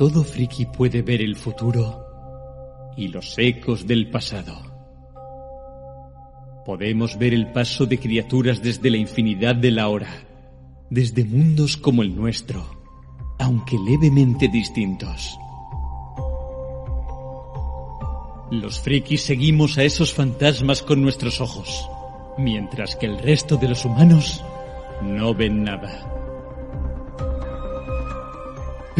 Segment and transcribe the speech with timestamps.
[0.00, 2.06] Todo friki puede ver el futuro
[2.96, 4.58] y los ecos del pasado.
[6.64, 10.08] Podemos ver el paso de criaturas desde la infinidad de la hora,
[10.88, 12.64] desde mundos como el nuestro,
[13.38, 15.38] aunque levemente distintos.
[18.50, 21.86] Los frikis seguimos a esos fantasmas con nuestros ojos,
[22.38, 24.42] mientras que el resto de los humanos
[25.02, 26.19] no ven nada.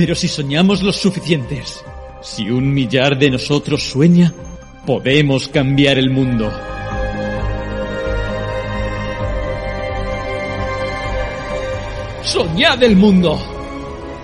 [0.01, 1.85] Pero si soñamos los suficientes,
[2.23, 4.33] si un millar de nosotros sueña,
[4.87, 6.51] podemos cambiar el mundo.
[12.23, 13.39] Soñad el mundo.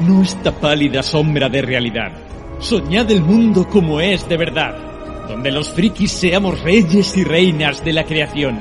[0.01, 2.13] No esta pálida sombra de realidad.
[2.59, 7.93] Soñad el mundo como es de verdad, donde los frikis seamos reyes y reinas de
[7.93, 8.59] la creación.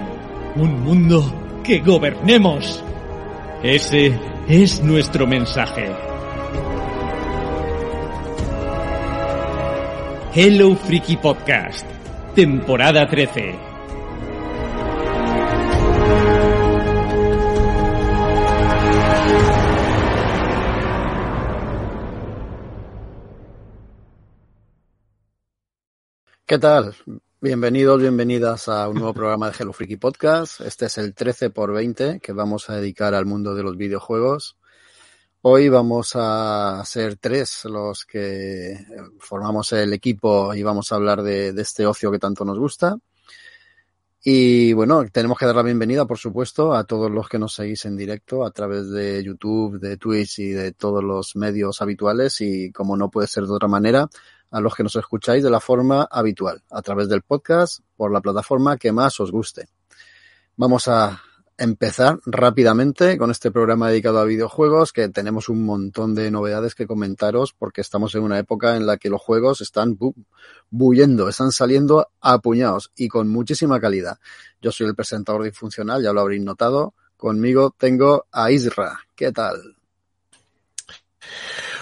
[0.58, 2.84] Un mundo que gobernemos.
[3.64, 4.20] Ese
[4.50, 6.15] es nuestro mensaje.
[10.38, 11.88] Hello Freaky Podcast,
[12.36, 13.58] temporada 13.
[26.46, 26.94] ¿Qué tal?
[27.40, 30.60] Bienvenidos, bienvenidas a un nuevo programa de Hello Freaky Podcast.
[30.60, 34.58] Este es el 13 por 20 que vamos a dedicar al mundo de los videojuegos.
[35.48, 38.84] Hoy vamos a ser tres los que
[39.20, 42.98] formamos el equipo y vamos a hablar de, de, este ocio que tanto nos gusta.
[44.24, 47.86] Y bueno, tenemos que dar la bienvenida, por supuesto, a todos los que nos seguís
[47.86, 52.72] en directo a través de YouTube, de Twitch y de todos los medios habituales y
[52.72, 54.10] como no puede ser de otra manera,
[54.50, 58.20] a los que nos escucháis de la forma habitual, a través del podcast, por la
[58.20, 59.68] plataforma que más os guste.
[60.58, 61.22] Vamos a
[61.58, 66.88] empezar rápidamente con este programa dedicado a videojuegos, que tenemos un montón de novedades que
[66.88, 70.14] comentaros porque estamos en una época en la que los juegos están bu
[70.70, 74.20] bullendo, están saliendo a puñados y con muchísima calidad.
[74.62, 76.94] Yo soy el presentador disfuncional, ya lo habréis notado.
[77.18, 79.00] Conmigo tengo a Isra.
[79.16, 79.78] ¿Qué tal?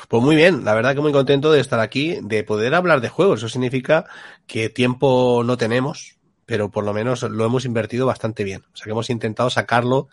[0.07, 3.09] Pues muy bien, la verdad que muy contento de estar aquí, de poder hablar de
[3.09, 3.39] juegos.
[3.39, 4.05] Eso significa
[4.45, 8.63] que tiempo no tenemos, pero por lo menos lo hemos invertido bastante bien.
[8.73, 10.09] O sea que hemos intentado sacarlo,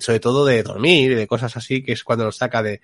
[0.00, 2.80] sobre todo de dormir y de cosas así, que es cuando lo saca de.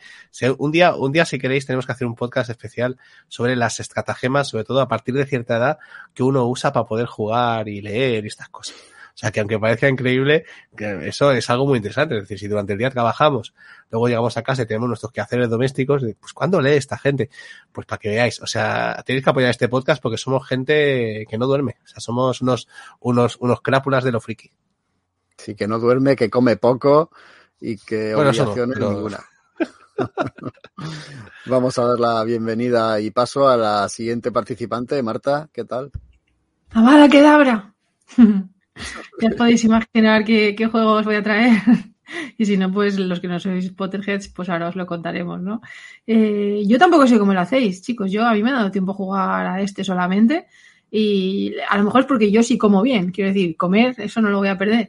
[0.59, 2.99] Un día, un día, si queréis, tenemos que hacer un podcast especial
[3.29, 5.79] sobre las estratagemas, sobre todo a partir de cierta edad,
[6.15, 8.77] que uno usa para poder jugar y leer y estas cosas.
[9.17, 10.45] O sea, que aunque parezca increíble,
[10.77, 12.17] que eso es algo muy interesante.
[12.17, 13.55] Es decir, si durante el día trabajamos,
[13.91, 17.31] luego llegamos a casa y tenemos nuestros quehaceres domésticos, pues ¿cuándo lee esta gente?
[17.73, 18.43] Pues para que veáis.
[18.43, 21.79] O sea, tenéis que apoyar este podcast porque somos gente que no duerme.
[21.83, 22.69] O sea, somos unos,
[23.01, 24.53] unos, unos crápulas de lo friki.
[25.39, 27.11] Sí, que no duerme, que come poco
[27.59, 29.25] y que bueno, obligaciones no, ninguna.
[31.47, 35.91] Vamos a dar la bienvenida y paso a la siguiente participante, Marta, ¿qué tal?
[36.73, 37.73] Amada Kedabra.
[39.21, 41.53] ya podéis imaginar qué, juego os voy a traer.
[42.39, 45.61] y si no, pues los que no sois Potterheads, pues ahora os lo contaremos, ¿no?
[46.07, 48.11] Eh, yo tampoco sé cómo lo hacéis, chicos.
[48.11, 50.47] Yo a mí me ha dado tiempo jugar a este solamente.
[50.91, 53.11] Y a lo mejor es porque yo sí como bien.
[53.11, 54.89] Quiero decir, comer, eso no lo voy a perder.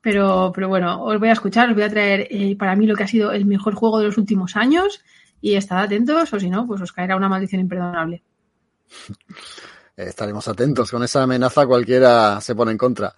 [0.00, 2.94] Pero, pero bueno, os voy a escuchar, os voy a traer eh, para mí lo
[2.94, 5.02] que ha sido el mejor juego de los últimos años.
[5.40, 8.22] Y estad atentos, o si no, pues os caerá una maldición imperdonable
[9.96, 10.90] estaremos atentos.
[10.90, 13.14] Con esa amenaza cualquiera se pone en contra.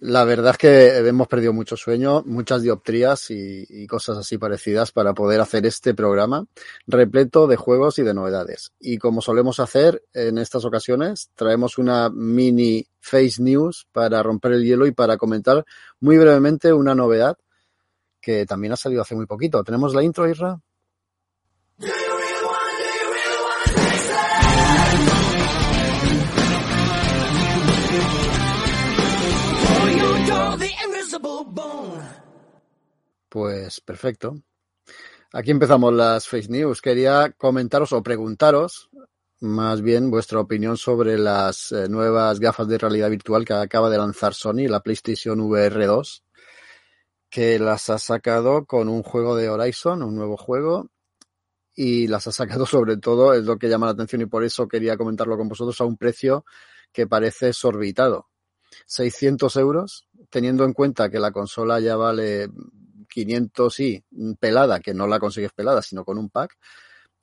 [0.00, 5.14] La verdad es que hemos perdido mucho sueño, muchas dioptrías y, cosas así parecidas para
[5.14, 6.44] poder hacer este programa
[6.86, 8.72] repleto de juegos y de novedades.
[8.80, 14.64] Y como solemos hacer en estas ocasiones, traemos una mini Face News para romper el
[14.64, 15.64] hielo y para comentar
[16.00, 17.38] muy brevemente una novedad
[18.20, 19.62] que también ha salido hace muy poquito.
[19.64, 20.60] ¿Tenemos la intro, Isra?
[33.34, 34.36] Pues perfecto.
[35.32, 36.80] Aquí empezamos las Face News.
[36.80, 38.90] Quería comentaros o preguntaros
[39.40, 43.98] más bien vuestra opinión sobre las eh, nuevas gafas de realidad virtual que acaba de
[43.98, 46.22] lanzar Sony, la PlayStation VR 2,
[47.28, 50.92] que las ha sacado con un juego de Horizon, un nuevo juego,
[51.74, 54.68] y las ha sacado sobre todo, es lo que llama la atención y por eso
[54.68, 56.44] quería comentarlo con vosotros, a un precio
[56.92, 58.28] que parece exorbitado.
[58.86, 62.48] 600 euros, teniendo en cuenta que la consola ya vale
[63.14, 64.04] 500 y
[64.40, 66.58] pelada, que no la consigues pelada, sino con un pack.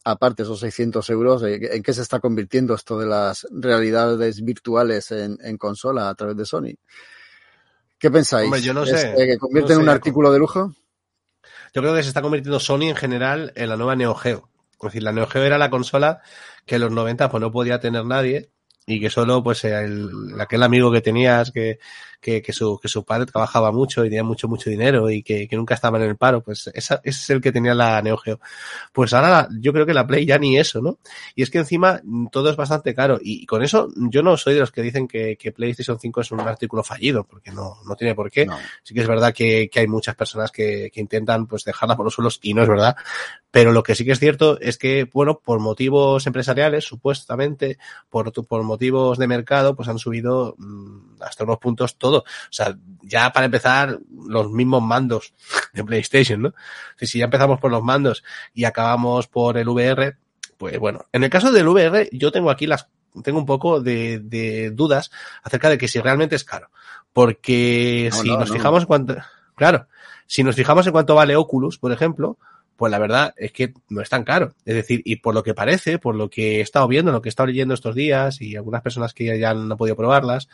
[0.06, 5.38] Aparte, esos 600 euros, ¿en qué se está convirtiendo esto de las realidades virtuales en,
[5.42, 6.74] en consola a través de Sony?
[8.00, 8.46] ¿Qué pensáis?
[8.46, 9.14] Hombre, yo no sé.
[9.16, 10.74] ¿Que convierte no en un artículo de lujo?
[11.74, 14.50] Yo creo que se está convirtiendo Sony en general en la nueva Neo Geo.
[14.74, 16.22] Es decir, la Neo Geo era la consola
[16.66, 18.50] que en los 90 pues no podía tener nadie
[18.88, 20.10] y que solo pues el,
[20.40, 21.80] aquel amigo que tenías que,
[22.22, 25.48] que, que, su, que su padre trabajaba mucho y tenía mucho, mucho dinero y que,
[25.48, 28.18] que nunca estaba en el paro, pues esa, ese es el que tenía la Neo
[28.18, 28.40] Geo.
[28.94, 31.00] Pues ahora yo creo que la Play ya ni eso, ¿no?
[31.36, 32.02] Y es que encima
[32.32, 35.36] todo es bastante caro y con eso yo no soy de los que dicen que,
[35.36, 38.46] que PlayStation 5 es un artículo fallido, porque no, no tiene por qué.
[38.46, 38.58] No.
[38.84, 42.06] Sí que es verdad que, que hay muchas personas que, que intentan pues dejarla por
[42.06, 42.96] los suelos y no es verdad.
[43.52, 47.78] Pero lo que sí que es cierto es que, bueno, por motivos empresariales, supuestamente,
[48.10, 52.11] por, por motivos de mercado, pues han subido mmm, hasta unos puntos todo.
[52.20, 55.34] O sea, ya para empezar, los mismos mandos
[55.74, 56.54] de PlayStation, ¿no?
[56.98, 58.24] Si, si ya empezamos por los mandos
[58.54, 60.18] y acabamos por el VR,
[60.58, 62.88] pues bueno, en el caso del VR, yo tengo aquí las,
[63.24, 65.12] tengo un poco de, de dudas
[65.44, 66.70] acerca de que si realmente es caro.
[67.14, 68.56] Porque no, si no, nos no.
[68.56, 69.16] fijamos en cuánto,
[69.56, 69.88] claro,
[70.28, 72.38] si nos fijamos en cuánto vale Oculus, por ejemplo,
[72.78, 74.56] pues la verdad es que no es tan caro.
[74.66, 77.28] Es decir, y por lo que parece, por lo que he estado viendo, lo que
[77.28, 80.48] he estado leyendo estos días y algunas personas que ya han podido probarlas,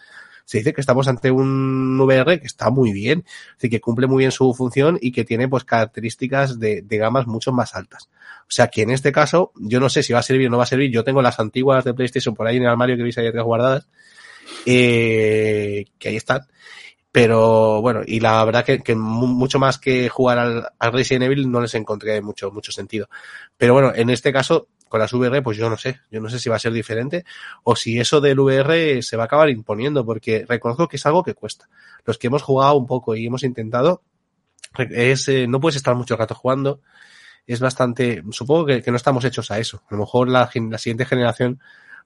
[0.47, 4.19] se dice que estamos ante un VR que está muy bien, decir, que cumple muy
[4.19, 8.09] bien su función y que tiene pues características de, gamas mucho más altas.
[8.44, 10.57] O sea que en este caso, yo no sé si va a servir o no
[10.57, 13.03] va a servir, yo tengo las antiguas de PlayStation por ahí en el armario que
[13.03, 13.89] veis ahí atrás guardadas,
[14.65, 16.47] eh, que ahí están.
[17.11, 21.51] Pero bueno, y la verdad que, que mucho más que jugar al, al, Resident Evil
[21.51, 23.09] no les encontré mucho, mucho sentido.
[23.57, 26.39] Pero bueno, en este caso, con las VR, pues yo no sé, yo no sé
[26.39, 27.25] si va a ser diferente
[27.63, 31.23] o si eso del VR se va a acabar imponiendo, porque reconozco que es algo
[31.23, 31.69] que cuesta.
[32.05, 34.01] Los que hemos jugado un poco y hemos intentado,
[34.77, 36.81] es, eh, no puedes estar mucho rato jugando,
[37.45, 39.83] es bastante, supongo que, que, no estamos hechos a eso.
[39.89, 41.59] A lo mejor la, la siguiente generación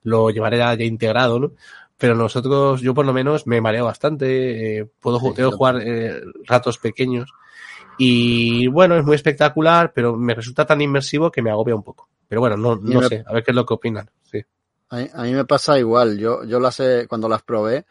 [0.04, 1.52] lo llevaré ya, ya integrado, ¿no?
[2.02, 6.20] pero nosotros, yo por lo menos me mareo bastante, eh, puedo sí, tengo jugar eh,
[6.46, 7.32] ratos pequeños
[7.96, 12.08] y bueno, es muy espectacular, pero me resulta tan inmersivo que me agobia un poco.
[12.32, 13.08] Pero bueno, no, no me...
[13.08, 14.10] sé, a ver qué es lo que opinan.
[14.22, 14.42] Sí.
[14.88, 17.84] A, a, mí me pasa igual, yo, yo las he, cuando las probé,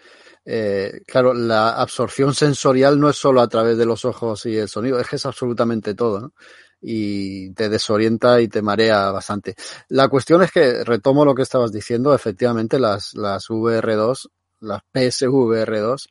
[0.43, 4.67] eh, claro, la absorción sensorial no es solo a través de los ojos y el
[4.67, 6.33] sonido, es que es absolutamente todo, ¿no?
[6.81, 9.53] y te desorienta y te marea bastante.
[9.89, 14.27] La cuestión es que retomo lo que estabas diciendo, efectivamente las, las VR2,
[14.61, 16.07] las PSVR2,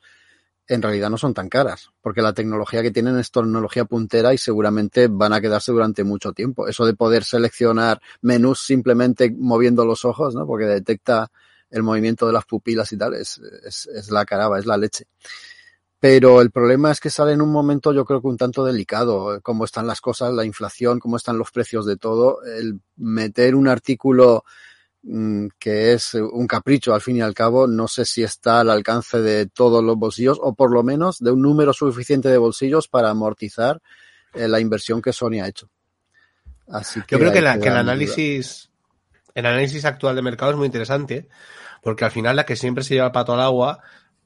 [0.70, 4.38] en realidad no son tan caras, porque la tecnología que tienen es tecnología puntera y
[4.38, 6.68] seguramente van a quedarse durante mucho tiempo.
[6.68, 10.46] Eso de poder seleccionar menús simplemente moviendo los ojos, ¿no?
[10.46, 11.30] Porque detecta
[11.70, 15.06] el movimiento de las pupilas y tal, es, es, es la caraba, es la leche
[16.00, 19.38] pero el problema es que sale en un momento yo creo que un tanto delicado,
[19.42, 23.68] cómo están las cosas, la inflación, cómo están los precios de todo, el meter un
[23.68, 24.44] artículo
[25.58, 29.20] que es un capricho al fin y al cabo, no sé si está al alcance
[29.20, 33.10] de todos los bolsillos o por lo menos de un número suficiente de bolsillos para
[33.10, 33.80] amortizar
[34.34, 35.70] eh, la inversión que Sony ha hecho.
[36.68, 38.70] Así que yo creo que, la, que el análisis,
[39.34, 41.28] el análisis actual de mercado es muy interesante,
[41.82, 43.80] porque al final la que siempre se lleva el pato al agua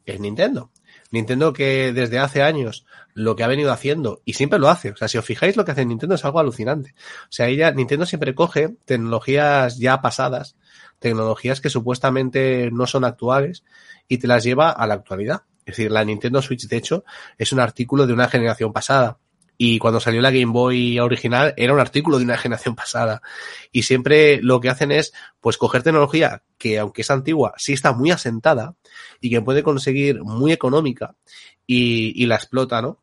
[0.04, 0.70] es Nintendo.
[1.14, 2.84] Nintendo que desde hace años
[3.14, 5.64] lo que ha venido haciendo, y siempre lo hace, o sea, si os fijáis lo
[5.64, 6.94] que hace Nintendo es algo alucinante.
[7.24, 10.56] O sea, ella, Nintendo siempre coge tecnologías ya pasadas,
[10.98, 13.64] tecnologías que supuestamente no son actuales,
[14.08, 15.42] y te las lleva a la actualidad.
[15.64, 17.04] Es decir, la Nintendo Switch, de hecho,
[17.38, 19.18] es un artículo de una generación pasada.
[19.56, 23.22] Y cuando salió la Game Boy original era un artículo de una generación pasada.
[23.72, 27.92] Y siempre lo que hacen es, pues, coger tecnología que, aunque es antigua, sí está
[27.92, 28.74] muy asentada
[29.20, 31.14] y que puede conseguir muy económica
[31.66, 33.00] y, y la explota, ¿no?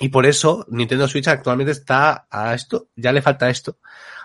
[0.00, 3.78] Y por eso Nintendo Switch actualmente está a esto, ya le falta esto,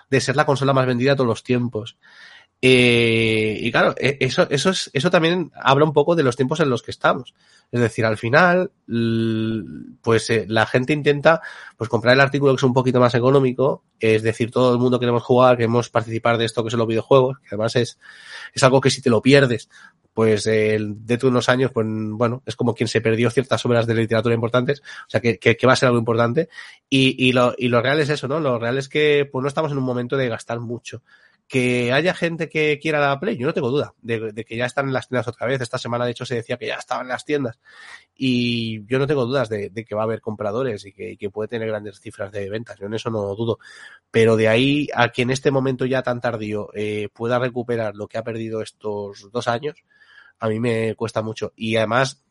[0.08, 1.98] de ser la consola más vendida de todos los tiempos.
[2.66, 6.70] Eh, y claro, eso, eso, es, eso también habla un poco de los tiempos en
[6.70, 7.34] los que estamos.
[7.70, 8.70] Es decir, al final,
[10.00, 11.42] pues eh, la gente intenta
[11.76, 14.98] pues comprar el artículo que es un poquito más económico, es decir, todo el mundo
[14.98, 17.98] queremos jugar, queremos participar de esto que son los videojuegos, que además es,
[18.54, 19.68] es algo que si te lo pierdes,
[20.14, 23.86] pues eh, dentro de unos años, pues bueno, es como quien se perdió ciertas obras
[23.86, 26.48] de literatura importantes, o sea que, que va a ser algo importante.
[26.88, 28.40] Y, y, lo, y lo real es eso, ¿no?
[28.40, 31.02] Lo real es que pues no estamos en un momento de gastar mucho.
[31.46, 34.86] Que haya gente que quiera la Play, yo no tengo duda de, que ya están
[34.86, 35.60] en las tiendas otra vez.
[35.60, 37.58] Esta semana, de hecho, se decía que ya estaban en las tiendas.
[38.16, 41.30] Y yo no tengo dudas de, que va a haber compradores y que, y que,
[41.30, 42.78] puede tener grandes cifras de ventas.
[42.78, 43.58] Yo en eso no dudo.
[44.10, 48.08] Pero de ahí a que en este momento ya tan tardío eh, pueda recuperar lo
[48.08, 49.76] que ha perdido estos dos años,
[50.38, 51.52] a mí me cuesta mucho.
[51.56, 52.24] Y además,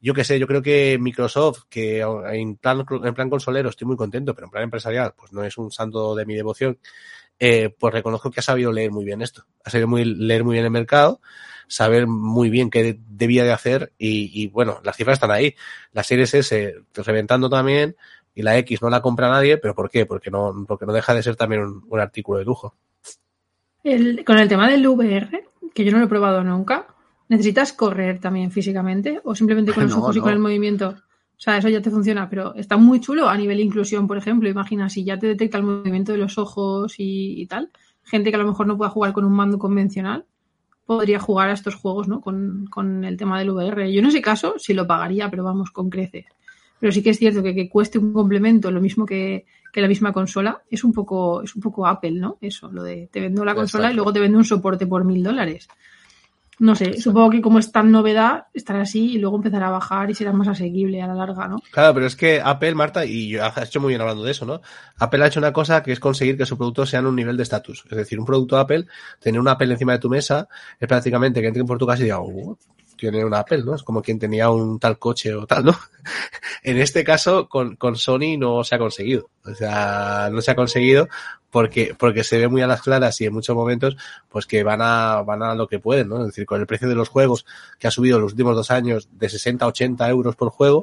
[0.00, 3.96] yo qué sé, yo creo que Microsoft, que en plan, en plan consolero estoy muy
[3.96, 6.78] contento, pero en plan empresarial, pues no es un santo de mi devoción,
[7.38, 10.54] eh, pues reconozco que ha sabido leer muy bien esto, ha sabido muy, leer muy
[10.54, 11.20] bien el mercado,
[11.66, 15.54] saber muy bien qué debía de hacer y, y bueno, las cifras están ahí.
[15.92, 17.96] La Series S reventando también
[18.34, 20.06] y la X no la compra nadie, pero ¿por qué?
[20.06, 22.76] Porque no, porque no deja de ser también un, un artículo de lujo.
[23.84, 26.86] El- con el tema del VR, que yo no lo he probado nunca,
[27.28, 30.96] ¿necesitas correr también físicamente o simplemente con los No, ojos y con el movimiento?
[31.36, 34.48] O sea, eso ya te funciona, pero está muy chulo a nivel inclusión, por ejemplo.
[34.48, 37.70] Imagina si ya te detecta el movimiento de los ojos y, y tal.
[38.04, 40.24] Gente que a lo mejor no pueda jugar con un mando convencional
[40.86, 42.20] podría jugar a estos juegos, ¿no?
[42.20, 43.92] Con, con el tema del VR.
[43.92, 46.26] Yo en ese caso sí lo pagaría, pero vamos, con creces.
[46.78, 49.88] Pero sí que es cierto que, que cueste un complemento lo mismo que, que la
[49.88, 52.38] misma consola es un poco es un poco Apple, ¿no?
[52.40, 53.94] Eso, lo de te vendo la consola Exacto.
[53.94, 55.68] y luego te vendo un soporte por mil dólares.
[56.62, 60.08] No sé, supongo que como es tan novedad, estará así y luego empezará a bajar
[60.12, 61.56] y será más asequible a la larga, ¿no?
[61.72, 64.60] Claro, pero es que Apple, Marta, y has hecho muy bien hablando de eso, ¿no?
[64.96, 67.36] Apple ha hecho una cosa que es conseguir que su producto sea en un nivel
[67.36, 67.82] de estatus.
[67.90, 68.86] Es decir, un producto Apple,
[69.18, 70.46] tener una Apple encima de tu mesa,
[70.78, 72.56] es prácticamente que entren por tu casa y digan, "Oh,
[72.96, 73.74] tiene una Apple, ¿no?
[73.74, 75.72] Es como quien tenía un tal coche o tal, ¿no?
[76.62, 79.30] en este caso, con, con Sony no se ha conseguido.
[79.44, 81.08] O sea, no se ha conseguido
[81.52, 83.94] porque, porque se ve muy a las claras y en muchos momentos,
[84.30, 86.20] pues que van a, van a lo que pueden, ¿no?
[86.20, 87.44] Es decir, con el precio de los juegos
[87.78, 90.82] que ha subido los últimos dos años de 60 a 80 euros por juego,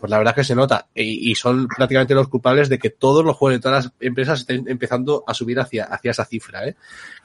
[0.00, 0.88] pues la verdad es que se nota.
[0.96, 4.40] Y, y son prácticamente los culpables de que todos los juegos de todas las empresas
[4.40, 6.74] estén empezando a subir hacia, hacia esa cifra, ¿eh?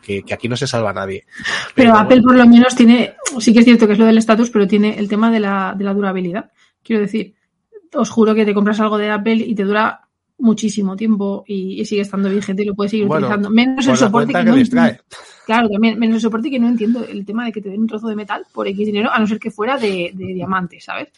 [0.04, 1.26] Que, que aquí no se salva nadie.
[1.74, 4.20] Pero, Apple bueno, por lo menos tiene, sí que es cierto que es lo del
[4.20, 6.52] estatus, pero tiene el tema de la, de la durabilidad.
[6.84, 7.34] Quiero decir,
[7.96, 10.05] os juro que te compras algo de Apple y te dura
[10.38, 13.50] muchísimo tiempo y, y sigue estando vigente y lo puedes seguir Bueno, utilizando.
[13.50, 15.04] Menos el soporte que, que no entiendo.
[15.46, 17.88] Claro, también menos el soporte que no entiendo el tema de que te den un
[17.88, 21.10] trozo de metal por X dinero, a no ser que fuera de, de diamante, ¿sabes?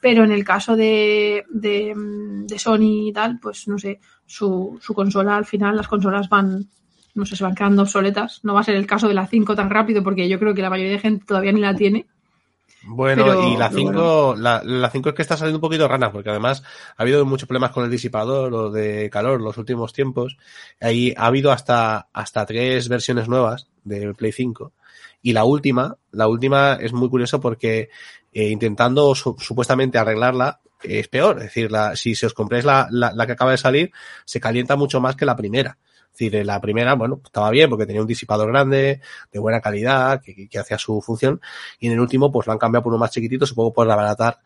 [0.00, 4.92] Pero en el caso de, de, de Sony y tal, pues no sé, su, su
[4.92, 6.68] consola al final, las consolas van,
[7.14, 8.40] no sé, se van quedando obsoletas.
[8.42, 10.62] No va a ser el caso de la 5 tan rápido porque yo creo que
[10.62, 12.06] la mayoría de gente todavía ni la tiene.
[12.88, 15.88] Bueno, Pero- y la pero 5, la, la 5 es que está saliendo un poquito
[15.88, 16.62] rana, porque además
[16.96, 20.36] ha habido muchos problemas con el disipador o de calor los últimos tiempos.
[20.80, 24.72] Ahí ha habido hasta, hasta tres versiones nuevas de Play 5.
[25.22, 27.88] Y la última, la última es muy curioso porque
[28.32, 31.38] eh, intentando su- supuestamente arreglarla, eh, es peor.
[31.38, 33.90] Es decir, la, si, si os compráis la, la, la que acaba de salir,
[34.24, 35.78] se calienta mucho más que la primera.
[36.18, 40.22] Decir, eh, la primera, bueno, estaba bien porque tenía un disipador grande, de buena calidad,
[40.22, 41.42] que, hacía su función
[41.78, 44.38] y en el último pues lo han cambiado por uno más chiquitito, supongo por abaratar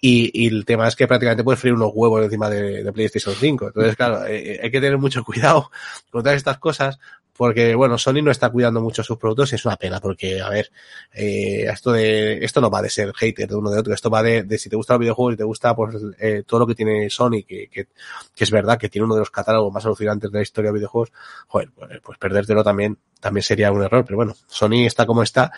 [0.00, 3.66] y, y el tema es que prácticamente puedes freír unos huevos encima de, PlayStation 5.
[3.68, 5.70] Entonces, claro, eh, hay que tener mucho cuidado
[6.10, 6.98] con todas estas cosas
[7.38, 10.48] porque, bueno, Sony no está cuidando mucho sus productos y es una pena porque, a
[10.48, 10.72] ver,
[11.12, 14.24] eh, esto de, esto no va de ser hater de uno de otro, esto va
[14.24, 17.08] de, si te gusta el videojuego y te gusta pues eh, todo lo que tiene
[17.08, 17.86] Sony, que, que,
[18.34, 20.78] que es verdad que tiene uno de los catálogos más alucinantes de la historia de
[20.78, 21.12] videojuegos,
[21.46, 25.52] joder, pues, pues perdértelo también, también sería un error, pero bueno, Sony está como está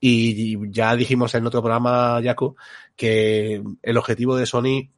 [0.00, 2.56] y ya dijimos en otro programa, Yaku,
[2.96, 4.88] que el objetivo de Sony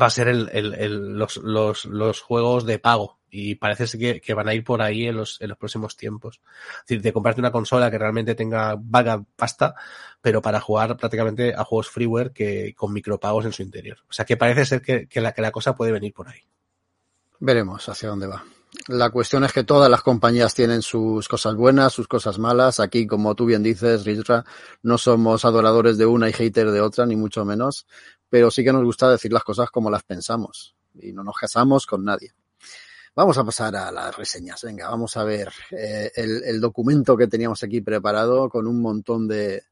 [0.00, 3.17] va a ser el, el, el, los, los, los juegos de pago.
[3.30, 6.40] Y parece que, que, van a ir por ahí en los, próximos tiempos.
[6.80, 9.74] Es decir, de comprarte una consola que realmente tenga vaga pasta,
[10.20, 13.98] pero para jugar prácticamente a juegos freeware que con micropagos en su interior.
[14.08, 16.40] O sea que parece ser que, que, la, que la cosa puede venir por ahí.
[17.40, 18.44] Veremos hacia dónde va.
[18.86, 22.80] La cuestión es que todas las compañías tienen sus cosas buenas, sus cosas malas.
[22.80, 24.44] Aquí, como tú bien dices, Rizra,
[24.82, 27.86] no somos adoradores de una y hater de otra, ni mucho menos,
[28.28, 31.86] pero sí que nos gusta decir las cosas como las pensamos y no nos casamos
[31.86, 32.32] con nadie.
[33.18, 34.62] Vamos a pasar a las reseñas.
[34.62, 39.64] Venga, vamos a ver eh, el, documento que teníamos aquí preparado con un montón de,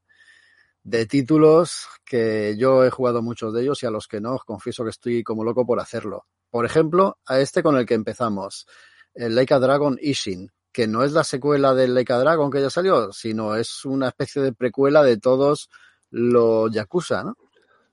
[0.83, 4.43] de títulos que yo he jugado muchos de ellos y a los que no os
[4.43, 6.27] confieso que estoy como loco por hacerlo.
[6.51, 8.67] Por ejemplo, a este con el que empezamos,
[9.15, 13.13] el Leica Dragon Ishin, que no es la secuela del Leica Dragon que ya salió,
[13.13, 15.71] sino es una especie de precuela de todos
[16.11, 17.37] los Yakuza, ¿no?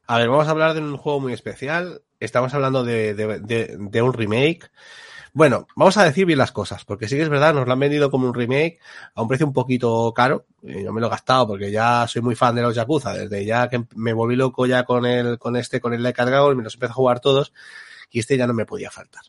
[0.08, 2.02] A ver, vamos a hablar de un juego muy especial.
[2.20, 4.72] Estamos hablando de un remake.
[5.36, 7.80] Bueno, vamos a decir bien las cosas, porque sí que es verdad, nos lo han
[7.80, 8.78] vendido como un remake
[9.16, 10.46] a un precio un poquito caro.
[10.62, 13.68] Yo me lo he gastado porque ya soy muy fan de los Yakuza, desde ya
[13.68, 16.76] que me volví loco ya con el, con este, con el Leica Dragon, me los
[16.76, 17.52] empecé a jugar todos
[18.12, 19.24] y este ya no me podía faltar.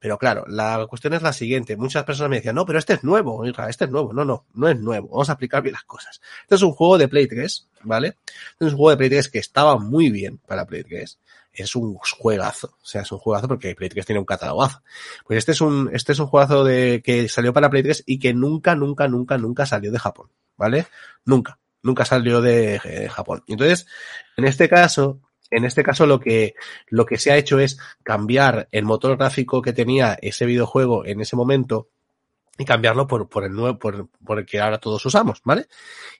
[0.00, 1.76] Pero claro, la cuestión es la siguiente.
[1.76, 4.12] Muchas personas me decían, no, pero este es nuevo, este es nuevo.
[4.14, 5.08] No, no, no es nuevo.
[5.08, 6.20] Vamos a aplicar bien las cosas.
[6.42, 8.16] Este es un juego de Play 3, ¿vale?
[8.26, 11.20] Este es un juego de Play 3 que estaba muy bien para Play 3.
[11.52, 12.76] Es un juegazo.
[12.82, 14.82] O sea, es un juegazo porque Play 3 tiene un catalogazo.
[15.26, 18.18] Pues este es un, este es un juegazo de, que salió para Play 3 y
[18.18, 20.86] que nunca, nunca, nunca, nunca salió de Japón, ¿vale?
[21.24, 21.58] Nunca.
[21.82, 23.42] Nunca salió de, de Japón.
[23.48, 23.86] Entonces,
[24.36, 25.20] en este caso,
[25.52, 26.54] en este caso lo que,
[26.88, 31.20] lo que se ha hecho es cambiar el motor gráfico que tenía ese videojuego en
[31.20, 31.88] ese momento
[32.58, 35.66] y cambiarlo por, por el nuevo, por, el que ahora todos usamos, ¿vale?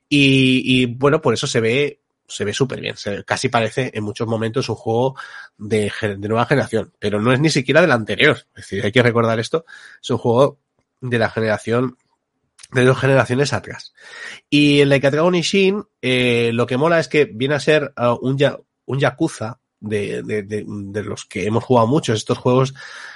[0.09, 2.02] Y bueno, por eso se ve,
[2.35, 2.97] se ve súper bien.
[2.97, 5.17] Se, casi parece en muchos momentos un juego
[5.59, 8.39] de, nueva generación, pero no es ni siquiera del anterior.
[8.55, 9.65] Es decir, hay que recordar esto.
[10.03, 10.59] Es un juego
[11.01, 11.97] de la generación
[12.73, 13.93] de dos generaciones atrás.
[14.49, 17.93] Y en Like a Dragon Ishin, eh, lo que mola es que viene a ser
[17.97, 18.39] uh, un,
[18.87, 22.73] un Yakuza de, de, de, de, los que hemos jugado muchos, estos juegos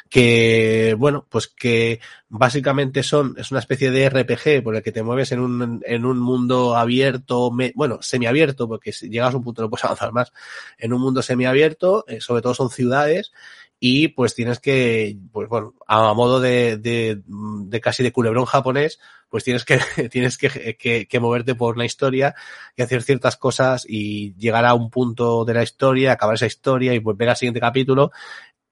[0.08, 5.02] que, bueno, pues que básicamente son, es una especie de RPG por el que te
[5.02, 9.44] mueves en un, en un mundo abierto, me, bueno, semiabierto, porque si llegas a un
[9.44, 10.32] punto no puedes avanzar más,
[10.78, 13.32] en un mundo semiabierto, eh, sobre todo son ciudades,
[13.78, 18.98] y pues tienes que, pues bueno, a modo de, de, de casi de culebrón japonés,
[19.28, 19.78] pues tienes que,
[20.10, 22.34] tienes que, que, moverte por la historia
[22.74, 26.94] y hacer ciertas cosas y llegar a un punto de la historia, acabar esa historia
[26.94, 28.12] y volver al siguiente capítulo.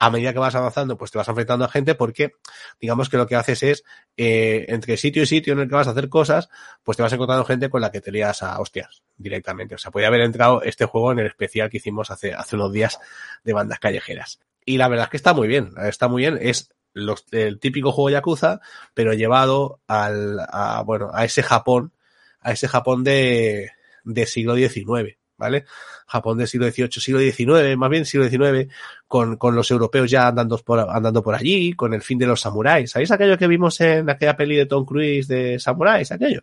[0.01, 2.33] A medida que vas avanzando, pues te vas enfrentando a gente porque,
[2.81, 3.85] digamos que lo que haces es,
[4.17, 6.49] eh, entre sitio y sitio en el que vas a hacer cosas,
[6.83, 9.77] pues te vas encontrando gente con la que te lías a hostias directamente.
[9.77, 12.73] O sea, podría haber entrado este juego en el especial que hicimos hace, hace unos
[12.73, 12.99] días
[13.45, 14.41] de bandas callejeras.
[14.65, 16.39] Y la verdad es que está muy bien, está muy bien.
[16.41, 18.61] Es los, el típico juego Yakuza,
[18.95, 21.93] pero llevado al, a, bueno, a ese Japón,
[22.41, 23.71] a ese Japón de,
[24.05, 25.65] de siglo XIX, ¿vale?
[26.07, 28.73] Japón del siglo XVIII, siglo XIX, más bien siglo XIX,
[29.09, 32.41] con, con los europeos ya andando por, andando por allí, con el fin de los
[32.41, 32.91] samuráis.
[32.91, 36.43] ¿Sabéis aquello que vimos en aquella peli de Tom Cruise de samuráis, aquello?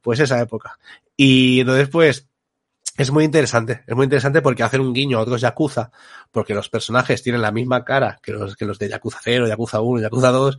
[0.00, 0.78] Pues esa época.
[1.16, 2.28] Y entonces, pues,
[2.96, 5.90] es muy interesante, es muy interesante porque hacen un guiño a otros Yakuza,
[6.30, 9.80] porque los personajes tienen la misma cara que los, que los de Yakuza 0, Yakuza
[9.80, 10.58] 1, Yakuza 2,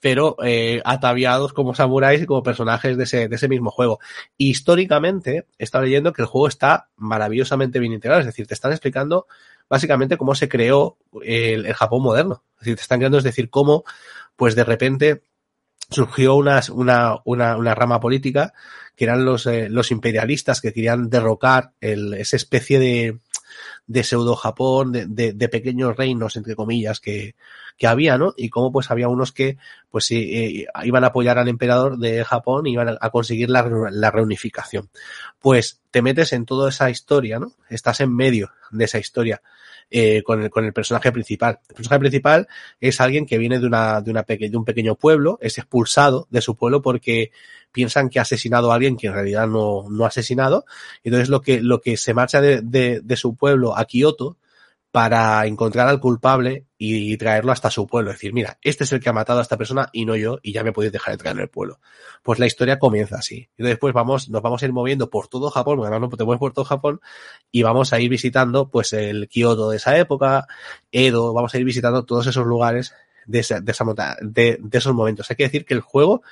[0.00, 4.00] pero eh, ataviados como samuráis y como personajes de ese, de ese mismo juego.
[4.36, 8.72] Históricamente, he estado leyendo que el juego está maravillosamente bien integrado, es decir, te están
[8.72, 9.26] explicando
[9.68, 12.42] básicamente cómo se creó el, el Japón moderno.
[12.54, 13.84] Es decir, te están creando, es decir, cómo,
[14.36, 15.22] pues de repente,
[15.90, 18.52] surgió una, una, una, una rama política
[18.94, 23.18] que eran los, eh, los imperialistas que querían derrocar el, esa especie de,
[23.86, 27.34] de pseudo Japón, de, de, pequeños reinos, entre comillas, que,
[27.76, 28.34] que había, ¿no?
[28.36, 29.56] Y cómo pues había unos que
[29.90, 33.68] pues eh, iban a apoyar al emperador de Japón y iban a, a conseguir la,
[33.90, 34.90] la, reunificación.
[35.38, 37.52] Pues te metes en toda esa historia, ¿no?
[37.70, 39.40] Estás en medio de esa historia
[39.90, 41.60] eh, con, el, con el personaje principal.
[41.68, 42.48] El personaje principal
[42.80, 46.26] es alguien que viene de, una, de, una peque, de un pequeño pueblo, es expulsado
[46.30, 47.30] de su pueblo porque
[47.72, 50.64] piensan que ha asesinado a alguien que en realidad no, no ha asesinado.
[51.04, 54.37] Entonces lo que, lo que se marcha de, de, de su pueblo a Kioto
[54.90, 58.10] para encontrar al culpable y traerlo hasta su pueblo.
[58.10, 60.38] Es decir, mira, este es el que ha matado a esta persona y no yo,
[60.42, 61.80] y ya me podéis dejar de traer en el pueblo.
[62.22, 63.50] Pues la historia comienza así.
[63.58, 66.38] Y después vamos, nos vamos a ir moviendo por todo Japón, porque además no te
[66.38, 67.00] por todo Japón,
[67.50, 70.46] y vamos a ir visitando, pues, el Kyoto de esa época,
[70.90, 72.94] Edo, vamos a ir visitando todos esos lugares
[73.26, 73.84] de, esa, de, esa,
[74.22, 75.30] de, de esos momentos.
[75.30, 76.22] Hay que decir que el juego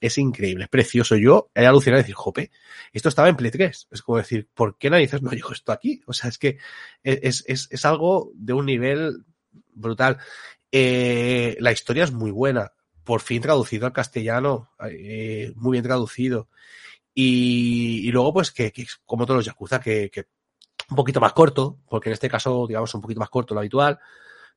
[0.00, 1.16] es increíble, es precioso.
[1.16, 2.50] Yo he alucinado y decir, jope,
[2.92, 3.88] esto estaba en Play 3.
[3.90, 6.02] Es como decir, ¿por qué narices no llegó esto aquí?
[6.06, 6.58] O sea, es que
[7.02, 9.24] es, es, es algo de un nivel
[9.72, 10.18] brutal.
[10.72, 12.72] Eh, la historia es muy buena.
[13.04, 16.48] Por fin traducido al castellano, eh, muy bien traducido.
[17.14, 20.26] Y, y luego, pues, que, que, como todos los Yakuza, que, que
[20.88, 23.98] un poquito más corto, porque en este caso, digamos, un poquito más corto lo habitual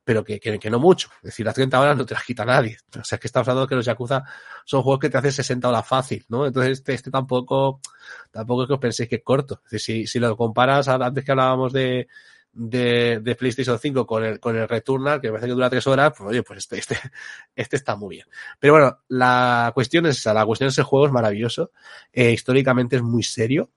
[0.04, 1.08] pero que, que, que, no mucho.
[1.16, 2.76] Es decir, las 30 horas no te las quita nadie.
[2.98, 4.22] O sea, es que estamos hablando de que los Yakuza
[4.64, 6.46] son juegos que te hacen 60 horas fácil, ¿no?
[6.46, 7.80] Entonces, este, este tampoco,
[8.30, 9.62] tampoco es que os penséis que es corto.
[9.66, 12.06] Si, si lo comparas, antes que hablábamos de,
[12.54, 15.86] de, de, PlayStation 5 con el, con el Returnal, que me parece que dura 3
[15.86, 16.96] horas, pues oye, pues este, este,
[17.56, 18.26] este está muy bien.
[18.58, 21.72] Pero bueno, la cuestión es esa, la cuestión es el juego es maravilloso,
[22.12, 23.70] eh, históricamente es muy serio,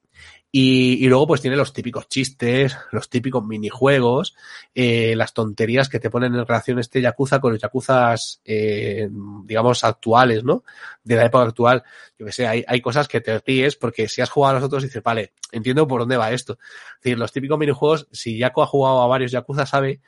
[0.59, 4.35] y, luego pues tiene los típicos chistes, los típicos minijuegos,
[4.73, 9.09] eh, las tonterías que te ponen en relación este Yakuza con los Yakuzas, eh,
[9.43, 10.63] digamos, actuales, ¿no?
[11.03, 11.83] De la época actual.
[12.17, 14.65] Yo que sé, hay, hay cosas que te ríes porque si has jugado a los
[14.67, 16.53] otros dices, vale, entiendo por dónde va esto.
[16.53, 20.01] Es decir, los típicos minijuegos, si Yaku ha jugado a varios Yakuza sabe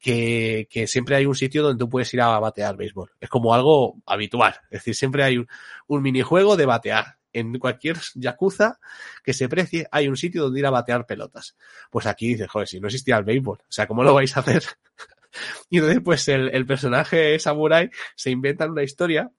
[0.00, 3.12] que, que, siempre hay un sitio donde tú puedes ir a batear béisbol.
[3.20, 4.54] Es como algo habitual.
[4.64, 5.48] Es decir, siempre hay un,
[5.86, 8.78] un minijuego de batear en cualquier Yakuza
[9.22, 11.56] que se precie hay un sitio donde ir a batear pelotas.
[11.90, 14.40] Pues aquí dices, joder, si no existía el béisbol, o sea, ¿cómo lo vais a
[14.40, 14.64] hacer?
[15.70, 19.30] y entonces, pues el, personaje samurai se inventa una historia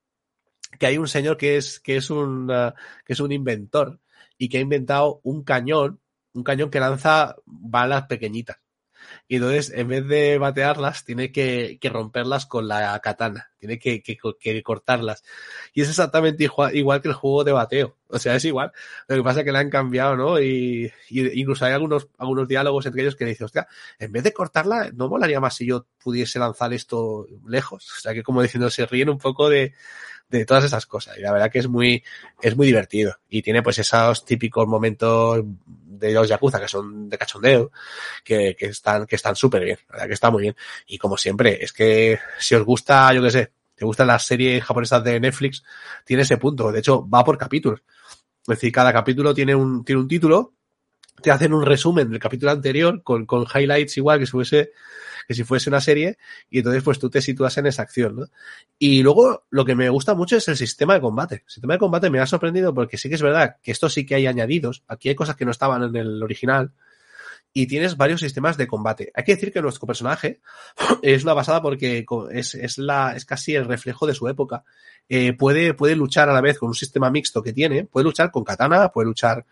[0.78, 2.74] que hay un señor que es, que es un, uh,
[3.06, 4.00] que es un inventor
[4.38, 6.02] y que ha inventado un cañón,
[6.34, 8.58] un cañón que lanza balas pequeñitas.
[9.28, 13.52] Y entonces, en vez de batearlas, tiene que, que romperlas con la katana.
[13.60, 15.24] Tiene que, que, cortarlas.
[15.74, 17.98] Y es exactamente igual, igual, que el juego de bateo.
[18.08, 18.72] O sea, es igual.
[19.08, 20.40] Lo que pasa es que le han cambiado, ¿no?
[20.40, 24.34] Y, y incluso hay algunos, algunos diálogos entre ellos que dicen, hostia, en vez de
[24.34, 27.92] cortarla, ¿no molaría más si yo pudiese lanzar esto lejos?
[27.98, 29.74] O sea, que como diciendo, se ríen un poco de,
[30.30, 31.18] de todas esas cosas.
[31.18, 32.04] Y la verdad que es muy,
[32.42, 33.18] es muy divertido.
[33.30, 37.72] Y tiene pues esos típicos momentos de los Yakuza que son de cachondeo,
[38.24, 40.56] que, que están, que están súper bien, la verdad que está muy bien.
[40.88, 44.64] Y como siempre, es que si os gusta, yo qué sé, te gustan las series
[44.64, 45.64] japonesas de Netflix,
[46.06, 46.72] tiene ese punto.
[46.72, 47.82] De hecho, va por capítulos.
[48.42, 50.54] Es decir, cada capítulo tiene un, tiene un título,
[51.22, 54.32] te hacen un resumen del capítulo anterior con, con highlights igual que si
[55.28, 56.18] que si fuese una serie,
[56.50, 58.26] y entonces pues tú te sitúas en esa acción, ¿no?
[58.78, 61.36] Y luego lo que me gusta mucho es el sistema de combate.
[61.36, 64.06] El sistema de combate me ha sorprendido porque sí que es verdad que esto sí
[64.06, 66.72] que hay añadidos, aquí hay cosas que no estaban en el original,
[67.58, 69.14] y tienes varios sistemas de combate.
[69.16, 70.42] Hay que decir que nuestro personaje
[71.02, 74.66] es una basada porque es, es, la, es casi el reflejo de su época.
[75.08, 78.30] Eh, puede, puede luchar a la vez con un sistema mixto que tiene, puede luchar
[78.30, 79.46] con katana, puede luchar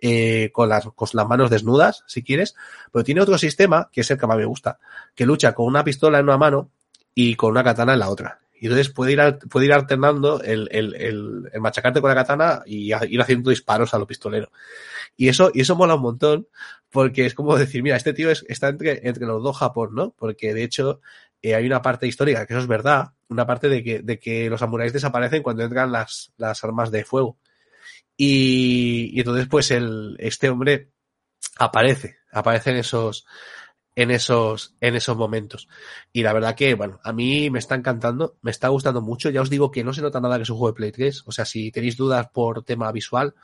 [0.00, 2.54] eh, con, las, con las manos desnudas, si quieres,
[2.92, 4.78] pero tiene otro sistema, que es el que más me gusta,
[5.14, 6.70] que lucha con una pistola en una mano
[7.14, 8.40] y con una katana en la otra.
[8.60, 12.62] Y entonces puede ir, puede ir alternando el, el, el, el machacarte con la katana
[12.66, 14.50] y ir haciendo disparos a lo pistolero.
[15.16, 16.48] Y eso, y eso mola un montón,
[16.90, 20.14] porque es como decir, mira, este tío es, está entre, entre los dos Japón, ¿no?
[20.18, 21.00] Porque de hecho,
[21.42, 24.50] eh, hay una parte histórica, que eso es verdad, una parte de que, de que
[24.50, 27.36] los samuráis desaparecen cuando entran las, las armas de fuego.
[28.20, 30.90] Y, y entonces, pues, el, este hombre
[31.56, 33.24] aparece, aparece en esos,
[33.94, 35.68] en esos, en esos momentos.
[36.12, 39.30] Y la verdad que, bueno, a mí me está encantando, me está gustando mucho.
[39.30, 41.22] Ya os digo que no se nota nada que es un juego de Play 3.
[41.26, 43.34] O sea, si tenéis dudas por tema visual,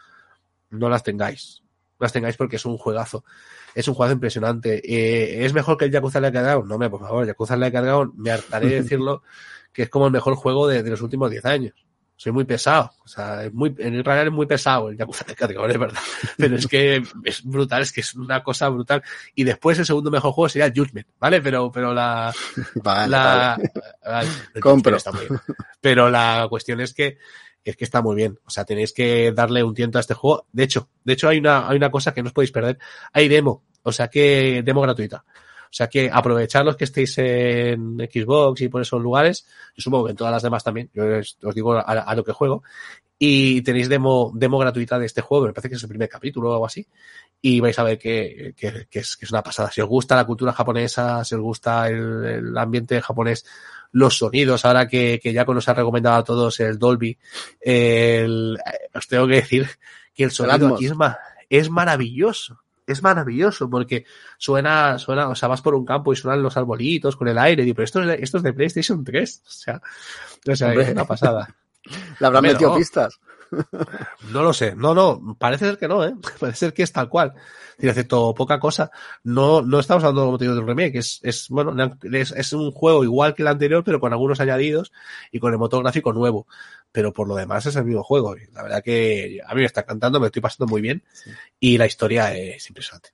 [0.70, 1.62] no las tengáis.
[2.00, 3.24] No las tengáis porque es un juegazo.
[3.76, 4.82] Es un juego impresionante.
[4.84, 6.66] Eh, ¿Es mejor que el Yakuza Like Dragon?
[6.66, 9.22] No, me, por favor, Yakuza Like Dragon, me hartaré de decirlo,
[9.72, 11.84] que es como el mejor juego de, de los últimos 10 años
[12.16, 12.92] soy muy pesado.
[13.04, 16.00] O sea, es muy, en realidad es muy pesado el Yakuza de categoría, es verdad.
[16.36, 19.02] Pero es que es brutal, es que es una cosa brutal.
[19.34, 21.40] Y después el segundo mejor juego sería Judgment, ¿vale?
[21.40, 22.32] Pero, pero la,
[22.82, 23.60] Vale, la,
[24.04, 24.28] vale.
[24.54, 24.92] el Compro.
[24.92, 25.40] Judgment está muy bien.
[25.80, 27.18] Pero la cuestión es que,
[27.64, 28.38] es que está muy bien.
[28.44, 30.46] O sea, tenéis que darle un tiento a este juego.
[30.52, 32.78] De hecho, de hecho hay una, hay una cosa que no os podéis perder.
[33.12, 33.64] Hay demo.
[33.82, 35.24] O sea que, demo gratuita.
[35.74, 39.44] O sea que aprovechad los que estéis en Xbox y por esos lugares.
[39.74, 40.88] Yo supongo que en todas las demás también.
[40.94, 42.62] Yo os, digo a, a, lo que juego.
[43.18, 45.46] Y tenéis demo, demo gratuita de este juego.
[45.46, 46.86] Me parece que es el primer capítulo o algo así.
[47.40, 49.68] Y vais a ver que, que, que, es, que es una pasada.
[49.72, 53.44] Si os gusta la cultura japonesa, si os gusta el, el ambiente japonés,
[53.90, 57.18] los sonidos, ahora que, que ya nos ha recomendado a todos el Dolby,
[57.60, 58.56] el,
[58.94, 59.68] os tengo que decir
[60.14, 61.18] que el sonido aquí es, ma,
[61.50, 64.04] es maravilloso es maravilloso porque
[64.38, 67.62] suena, suena, o sea, vas por un campo y suenan los arbolitos con el aire,
[67.62, 69.82] y digo, pero esto esto es de PlayStation 3, o sea,
[70.48, 71.54] o sea es una pasada.
[72.20, 72.76] ¿Le habrán metido no.
[72.76, 73.18] pistas?
[74.32, 76.14] No lo sé, no, no, parece ser que no, ¿eh?
[76.40, 77.34] Parece ser que es tal cual.
[77.76, 78.90] Tiene excepto poca cosa.
[79.22, 82.52] No, no estamos hablando como te digo de un remake, es, es, bueno, es, es
[82.52, 84.92] un juego igual que el anterior, pero con algunos añadidos
[85.30, 86.46] y con el motor gráfico nuevo
[86.94, 88.36] pero por lo demás es el mismo juego.
[88.52, 91.28] La verdad que a mí me está encantando, me estoy pasando muy bien sí.
[91.58, 93.10] y la historia es impresionante.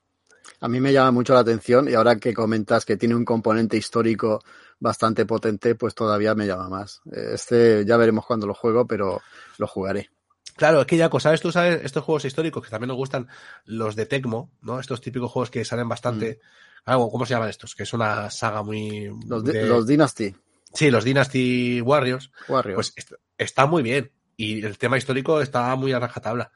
[0.61, 3.79] A mí me llama mucho la atención y ahora que comentas que tiene un componente
[3.79, 4.45] histórico
[4.81, 7.01] bastante potente, pues todavía me llama más.
[7.11, 9.23] Este ya veremos cuando lo juego, pero
[9.57, 10.11] lo jugaré.
[10.57, 11.41] Claro, es que ya, ¿sabes?
[11.41, 13.29] Tú sabes estos juegos históricos que también nos gustan,
[13.65, 14.79] los de Tecmo, ¿no?
[14.79, 16.39] Estos típicos juegos que salen bastante.
[16.85, 17.11] Mm.
[17.11, 17.75] ¿Cómo se llaman estos?
[17.75, 19.11] Que es una saga muy.
[19.27, 19.65] Los, de...
[19.65, 20.35] los Dynasty.
[20.73, 22.31] Sí, los Dynasty Warriors.
[22.49, 22.93] Warriors.
[22.95, 24.13] Pues está muy bien.
[24.37, 26.53] Y el tema histórico está muy a rajatabla.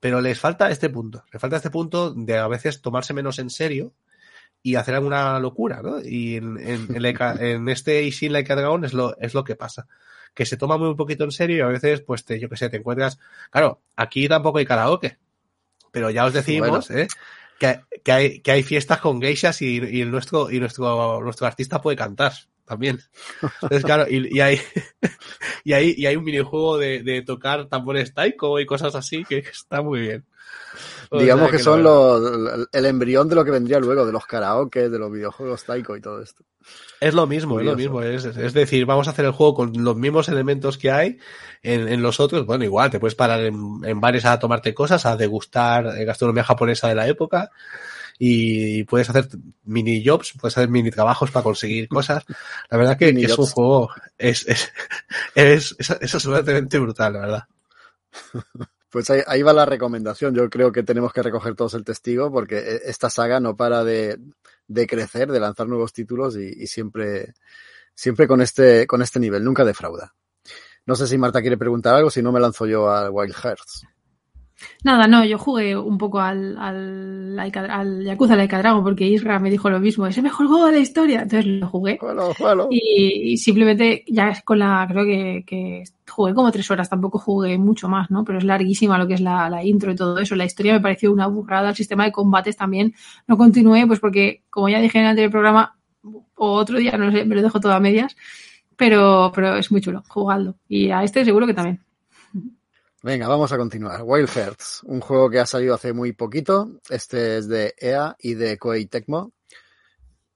[0.00, 1.24] Pero les falta este punto.
[1.32, 3.92] Les falta este punto de a veces tomarse menos en serio
[4.62, 6.00] y hacer alguna locura, ¿no?
[6.02, 9.56] Y en, en, en, en este Ishin Like a Dragon es lo, es lo que
[9.56, 9.86] pasa.
[10.34, 12.68] Que se toma muy poquito en serio y a veces, pues, te, yo que sé,
[12.68, 13.18] te encuentras.
[13.50, 15.18] Claro, aquí tampoco hay karaoke.
[15.90, 17.02] Pero ya os decimos, bueno.
[17.02, 17.08] ¿eh?
[17.58, 21.80] Que, que, hay, que hay fiestas con geishas y, y, nuestro, y nuestro, nuestro artista
[21.80, 22.32] puede cantar
[22.68, 23.00] también.
[23.42, 24.60] Entonces, claro, y, y, hay,
[25.64, 29.38] y, hay, y hay un minijuego de, de tocar tambores taiko y cosas así que
[29.38, 30.24] está muy bien.
[31.10, 32.18] O Digamos que, que, son lo...
[32.18, 35.96] los, el embrión de lo que vendría luego, de los karaoke, de los videojuegos taiko
[35.96, 36.44] y todo esto.
[37.00, 37.70] Es lo mismo, Curioso.
[37.70, 38.02] es lo mismo.
[38.02, 41.18] Es, es, decir, vamos a hacer el juego con los mismos elementos que hay
[41.62, 42.44] en, en los otros.
[42.44, 46.88] Bueno, igual, te puedes parar en, en bares a tomarte cosas, a degustar gastronomía japonesa
[46.88, 47.50] de la época
[48.18, 49.28] y puedes hacer
[49.64, 52.24] mini jobs, puedes hacer mini trabajos para conseguir cosas.
[52.68, 54.72] La verdad que, que es un juego, es, es,
[55.34, 57.44] es, es, es absolutamente brutal, la verdad.
[58.90, 60.34] Pues ahí, ahí, va la recomendación.
[60.34, 64.18] Yo creo que tenemos que recoger todos el testigo porque esta saga no para de,
[64.66, 67.34] de crecer, de lanzar nuevos títulos y, y, siempre,
[67.94, 70.14] siempre con este, con este nivel, nunca defrauda.
[70.86, 73.86] No sé si Marta quiere preguntar algo, si no me lanzo yo al Wild Hearts.
[74.82, 79.50] Nada, no, yo jugué un poco al, al, al Yakuza Laika Dragon porque Isra me
[79.50, 81.98] dijo lo mismo, es el mejor juego de la historia, entonces lo jugué.
[82.00, 82.66] Bueno, bueno.
[82.70, 87.56] Y, y, simplemente ya con la, creo que, que, jugué como tres horas, tampoco jugué
[87.58, 88.24] mucho más, ¿no?
[88.24, 90.34] Pero es larguísima lo que es la, la, intro y todo eso.
[90.34, 92.94] La historia me pareció una burrada, el sistema de combates también
[93.26, 95.76] no continué, pues porque, como ya dije en el anterior programa,
[96.34, 98.16] o otro día, no sé, me lo dejo todo a medias,
[98.76, 100.56] pero, pero es muy chulo, jugadlo.
[100.68, 101.80] Y a este seguro que también.
[103.00, 104.02] Venga, vamos a continuar.
[104.02, 106.80] Wild Hearts, un juego que ha salido hace muy poquito.
[106.88, 109.32] Este es de EA y de Koei Tecmo.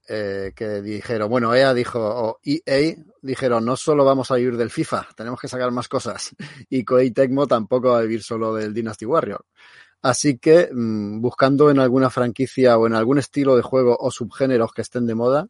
[0.09, 4.70] Eh, que dijeron, bueno, EA dijo, o EA dijeron, no solo vamos a vivir del
[4.70, 6.37] FIFA, tenemos que sacar más cosas.
[6.70, 9.44] Y Koei Tecmo tampoco va a vivir solo del Dynasty Warrior.
[10.01, 14.72] Así que, mmm, buscando en alguna franquicia o en algún estilo de juego o subgéneros
[14.72, 15.48] que estén de moda,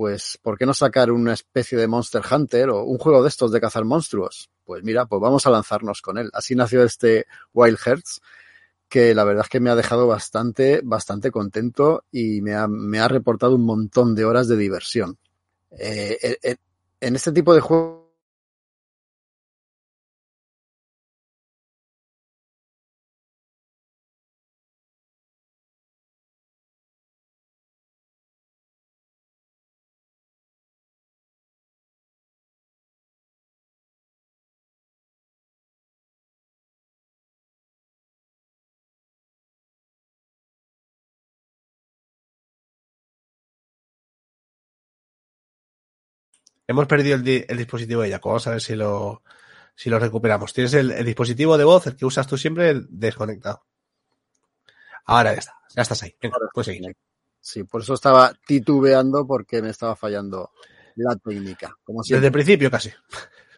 [0.00, 3.52] pues, ¿por qué no sacar una especie de Monster Hunter o un juego de estos
[3.52, 4.48] de cazar monstruos?
[4.64, 6.30] Pues mira, pues vamos a lanzarnos con él.
[6.32, 8.22] Así nació este Wild Hearts,
[8.88, 12.98] que la verdad es que me ha dejado bastante, bastante contento y me ha, me
[12.98, 15.18] ha reportado un montón de horas de diversión.
[15.72, 16.56] Eh, eh,
[16.98, 18.06] en este tipo de juegos
[46.70, 48.28] Hemos perdido el, di el dispositivo de Jaco.
[48.28, 49.24] Vamos a ver si lo,
[49.74, 50.52] si lo recuperamos.
[50.52, 53.64] Tienes el, el, dispositivo de voz, el que usas tú siempre, desconectado.
[55.06, 55.54] Ahora ya está.
[55.74, 56.14] Ya estás ahí.
[56.22, 56.96] Venga, puedes seguir.
[57.40, 60.52] Sí, por eso estaba titubeando porque me estaba fallando
[60.94, 61.76] la técnica.
[61.82, 62.92] Como Desde el principio casi.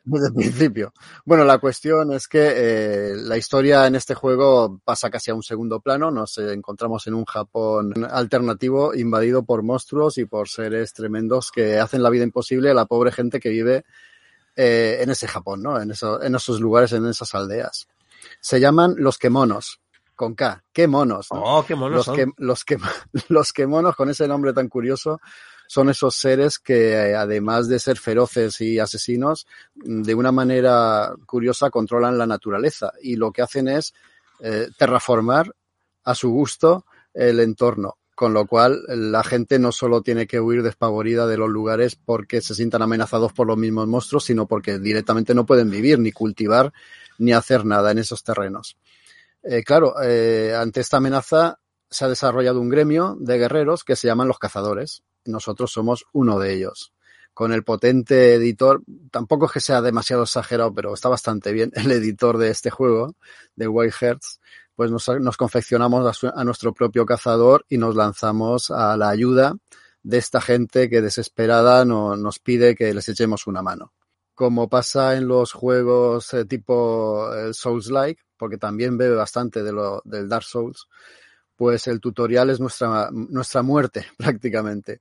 [0.04, 0.92] Desde el principio.
[1.24, 5.44] Bueno, la cuestión es que eh, la historia en este juego pasa casi a un
[5.44, 6.10] segundo plano.
[6.10, 12.02] Nos encontramos en un Japón alternativo invadido por monstruos y por seres tremendos que hacen
[12.02, 13.84] la vida imposible a la pobre gente que vive
[14.56, 15.80] eh, en ese Japón, ¿no?
[15.80, 17.86] En, eso, en esos lugares, en esas aldeas.
[18.40, 19.80] Se llaman los kemonos
[20.16, 20.64] con K.
[20.72, 21.28] ¡Qué monos!
[21.32, 21.42] ¿no?
[21.42, 22.16] Oh, qué monos los, son.
[22.16, 22.76] que, los, que,
[23.28, 25.20] los que monos con ese nombre tan curioso
[25.72, 32.18] son esos seres que, además de ser feroces y asesinos, de una manera curiosa controlan
[32.18, 33.94] la naturaleza y lo que hacen es
[34.40, 35.56] eh, terraformar
[36.04, 37.96] a su gusto el entorno.
[38.14, 42.42] Con lo cual, la gente no solo tiene que huir despavorida de los lugares porque
[42.42, 46.70] se sientan amenazados por los mismos monstruos, sino porque directamente no pueden vivir, ni cultivar,
[47.16, 48.76] ni hacer nada en esos terrenos.
[49.42, 51.58] Eh, claro, eh, ante esta amenaza
[51.92, 55.02] se ha desarrollado un gremio de guerreros que se llaman los cazadores.
[55.24, 56.92] Nosotros somos uno de ellos.
[57.35, 61.92] Con el potente editor, tampoco es que sea demasiado exagerado, pero está bastante bien el
[61.92, 63.14] editor de este juego,
[63.55, 64.40] de Wild Hearts,
[64.74, 69.55] pues nos, nos confeccionamos a, nuestro propio cazador y nos lanzamos a la ayuda
[70.02, 73.92] de esta gente que desesperada no, nos pide que les echemos una mano.
[74.35, 80.00] Como pasa en los juegos eh, tipo eh, Souls-like, porque también bebe bastante de lo,
[80.05, 80.88] del Dark Souls,
[81.62, 85.01] pues el tutorial es nuestra, nuestra muerte prácticamente.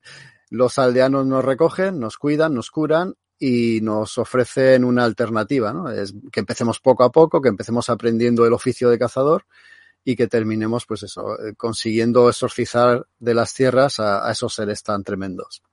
[0.52, 5.90] Los aldeanos nos recogen, nos cuidan, nos curan y nos ofrecen una alternativa, ¿no?
[5.90, 9.46] Es que empecemos poco a poco, que empecemos aprendiendo el oficio de cazador
[10.06, 15.04] y que terminemos, pues eso, consiguiendo exorcizar de las tierras a, a esos seres tan
[15.04, 15.64] tremendos.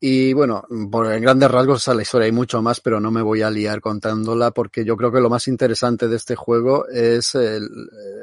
[0.00, 3.10] Y bueno, por en grandes rasgos esa es la historia, hay mucho más, pero no
[3.10, 6.86] me voy a liar contándola porque yo creo que lo más interesante de este juego
[6.86, 7.68] es el,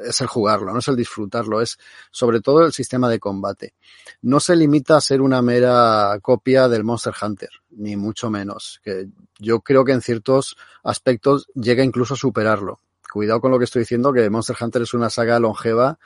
[0.02, 1.76] es el jugarlo, no es el disfrutarlo, es
[2.10, 3.74] sobre todo el sistema de combate.
[4.22, 9.08] No se limita a ser una mera copia del Monster Hunter, ni mucho menos, que
[9.38, 12.80] yo creo que en ciertos aspectos llega incluso a superarlo.
[13.12, 15.98] Cuidado con lo que estoy diciendo, que Monster Hunter es una saga longeva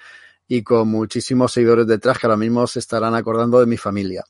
[0.50, 4.24] y con muchísimos seguidores detrás que ahora mismo se estarán acordando de mi familia.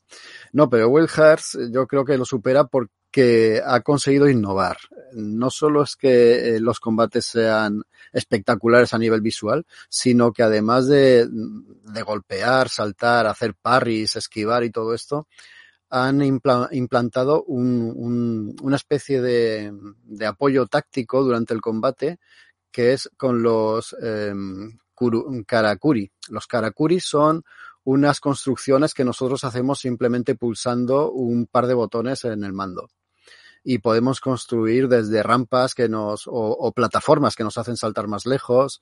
[0.53, 4.77] No, pero Will Hearts yo creo que lo supera porque ha conseguido innovar.
[5.13, 11.27] No solo es que los combates sean espectaculares a nivel visual, sino que además de,
[11.29, 15.27] de golpear, saltar, hacer parries, esquivar y todo esto,
[15.89, 22.19] han impla implantado un, un, una especie de, de, apoyo táctico durante el combate
[22.71, 24.33] que es con los eh,
[25.45, 26.11] karakuri.
[26.29, 27.43] Los karakuri son
[27.83, 32.89] unas construcciones que nosotros hacemos simplemente pulsando un par de botones en el mando.
[33.63, 38.81] Y podemos construir desde rampas que nos, o, plataformas que nos hacen saltar más lejos,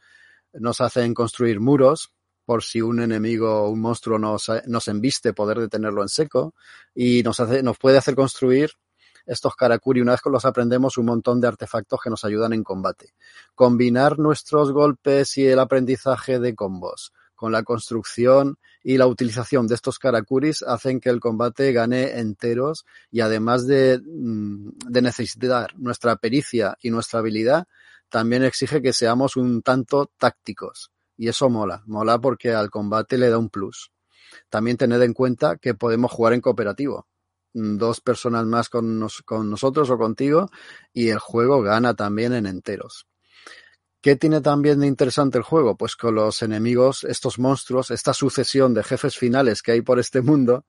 [0.53, 2.11] nos hacen construir muros,
[2.45, 6.55] por si un enemigo o un monstruo nos, nos embiste, poder detenerlo en seco,
[6.95, 8.71] y nos, hace, nos puede hacer construir
[9.25, 12.63] estos karakuri, una vez que los aprendemos, un montón de artefactos que nos ayudan en
[12.63, 13.13] combate.
[13.53, 19.75] Combinar nuestros golpes y el aprendizaje de combos con la construcción y la utilización de
[19.75, 26.77] estos karakuris hacen que el combate gane enteros y además de, de necesitar nuestra pericia
[26.81, 27.65] y nuestra habilidad,
[28.09, 30.91] también exige que seamos un tanto tácticos.
[31.15, 33.93] Y eso mola, mola porque al combate le da un plus.
[34.49, 37.07] También tened en cuenta que podemos jugar en cooperativo.
[37.53, 40.49] dos personas más con, con nosotros o contigo
[40.91, 43.08] y el juego gana también en enteros.
[44.01, 45.75] ¿Qué tiene también de interesante el juego?
[45.75, 50.21] Pues con los enemigos, estos monstruos, esta sucesión de jefes finales que hay por este
[50.21, 50.65] mundo,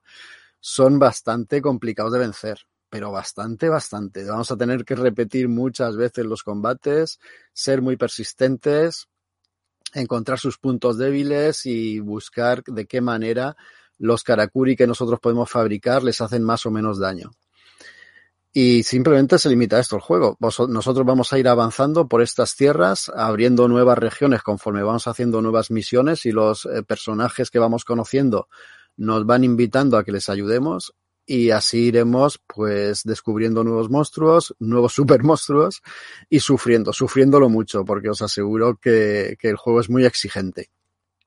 [0.58, 4.24] son bastante complicados de vencer, pero bastante, bastante.
[4.24, 7.20] Vamos a tener que repetir muchas veces los combates,
[7.52, 9.06] ser muy persistentes,
[9.94, 13.56] encontrar sus puntos débiles y buscar de qué manera
[13.96, 17.30] los karakuri que nosotros podemos fabricar les hacen más o menos daño.
[18.52, 20.36] Y simplemente se limita a esto el juego.
[20.40, 25.70] nosotros vamos a ir avanzando por estas tierras, abriendo nuevas regiones conforme vamos haciendo nuevas
[25.70, 28.48] misiones y los eh, personajes que vamos conociendo
[28.96, 34.92] nos van invitando a que les ayudemos y así iremos pues descubriendo nuevos monstruos, nuevos
[34.94, 35.80] super monstruos
[36.28, 40.70] y sufriendo, sufriéndolo mucho porque os aseguro que, que el juego es muy exigente.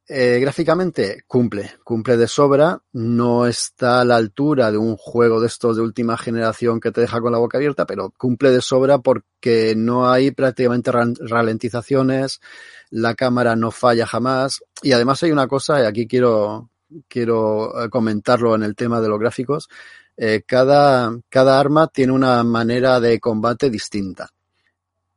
[0.10, 5.48] Eh, gráficamente cumple, cumple de sobra, no está a la altura de un juego de
[5.48, 9.00] estos de última generación que te deja con la boca abierta, pero cumple de sobra
[9.00, 12.42] porque no hay prácticamente ralentizaciones,
[12.90, 16.70] la cámara no falla jamás y además hay una cosa, y aquí quiero,
[17.08, 19.70] quiero eh, comentarlo en el tema de los gráficos,
[20.18, 24.30] eh, cada, cada arma tiene una manera de combate distinta.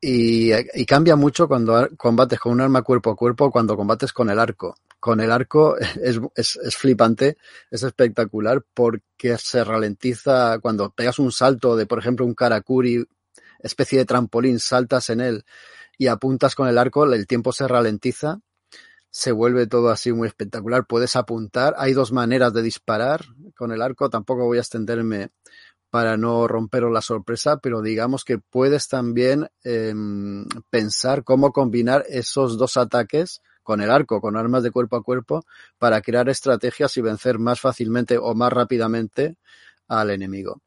[0.09, 4.39] Y, cambia mucho cuando combates con un arma cuerpo a cuerpo cuando combates con el
[4.39, 4.77] arco.
[5.01, 7.39] Con el arco es, es, es, flipante,
[7.73, 13.05] es espectacular porque se ralentiza cuando pegas un salto de, por ejemplo, un karakuri,
[13.59, 15.45] especie de trampolín, saltas en él
[15.99, 18.39] y apuntas con el arco, el tiempo se ralentiza,
[19.11, 20.87] se vuelve todo así muy espectacular.
[20.87, 23.25] Puedes apuntar, hay dos maneras de disparar
[23.57, 25.31] con el arco, tampoco voy a extenderme
[25.91, 29.95] para no romperos la sorpresa, pero digamos que puedes también eh,
[30.71, 35.45] pensar cómo combinar esos dos ataques con el arco, con armas de cuerpo a cuerpo,
[35.79, 39.37] para crear estrategias y vencer más fácilmente o más rápidamente
[39.89, 40.61] al enemigo.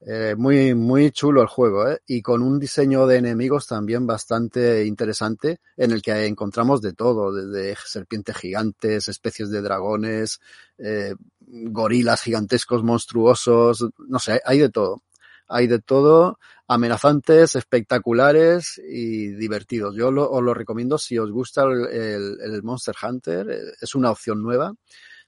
[0.00, 2.00] Eh, muy, muy chulo el juego, ¿eh?
[2.06, 7.32] Y con un diseño de enemigos también bastante interesante, en el que encontramos de todo,
[7.32, 10.40] desde serpientes gigantes, especies de dragones,
[10.78, 15.02] eh, gorilas gigantescos, monstruosos, no sé, hay de todo.
[15.48, 19.96] Hay de todo, amenazantes, espectaculares y divertidos.
[19.96, 24.42] Yo os lo recomiendo si os gusta el, el Monster Hunter, eh, es una opción
[24.42, 24.74] nueva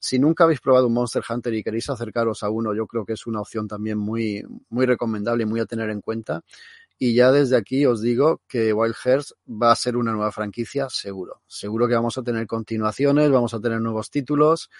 [0.00, 3.12] si nunca habéis probado un Monster Hunter y queréis acercaros a uno, yo creo que
[3.12, 6.42] es una opción también muy, muy recomendable y muy a tener en cuenta.
[6.98, 10.88] Y ya desde aquí os digo que Wild Hearts va a ser una nueva franquicia,
[10.88, 11.42] seguro.
[11.46, 14.70] Seguro que vamos a tener continuaciones, vamos a tener nuevos títulos.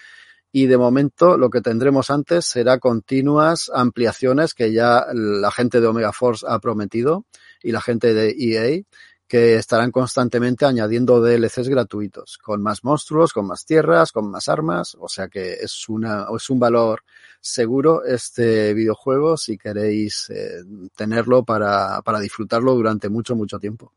[0.51, 5.87] Y de momento lo que tendremos antes será continuas ampliaciones que ya la gente de
[5.87, 7.25] Omega Force ha prometido
[7.63, 8.83] y la gente de EA
[9.31, 14.97] que estarán constantemente añadiendo DLCs gratuitos, con más monstruos, con más tierras, con más armas,
[14.99, 17.05] o sea que es una, es un valor
[17.39, 20.65] seguro este videojuego si queréis eh,
[20.97, 23.93] tenerlo para, para disfrutarlo durante mucho, mucho tiempo.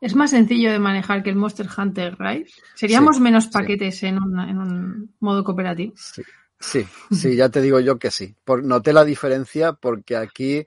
[0.00, 2.52] Es más sencillo de manejar que el Monster Hunter Rise.
[2.74, 5.92] Seríamos menos paquetes en, en, un modo cooperativo.
[5.94, 6.22] Sí,
[6.58, 8.34] sí, sí, ya te digo yo que sí.
[8.42, 10.66] Por, noté la diferencia porque aquí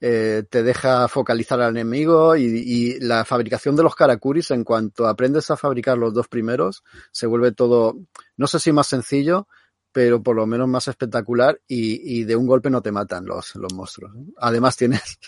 [0.00, 5.06] eh, te deja focalizar al enemigo y, y, la fabricación de los karakuris, en cuanto
[5.06, 7.96] aprendes a fabricar los dos primeros, se vuelve todo,
[8.36, 9.48] no sé si más sencillo,
[9.96, 13.54] pero por lo menos más espectacular y, y de un golpe no te matan los,
[13.56, 14.12] los monstruos.
[14.36, 15.18] Además tienes,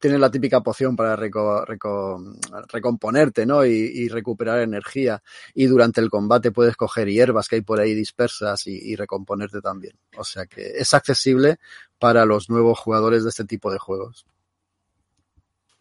[0.00, 2.20] tienes la típica poción para reco, reco,
[2.66, 3.64] recomponerte, ¿no?
[3.64, 5.22] Y, recuperar energía.
[5.54, 9.96] Y durante el combate puedes coger hierbas que hay por ahí dispersas y recomponerte también.
[10.16, 11.60] O sea que es accesible
[12.00, 14.26] para los nuevos jugadores de este tipo de juegos.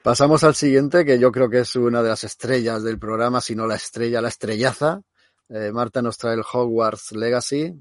[0.04, 3.56] Pasamos al siguiente, que yo creo que es una de las estrellas del programa, si
[3.56, 5.02] no la estrella, la estrellaza.
[5.50, 7.74] Eh, Marta nos trae el Hogwarts Legacy,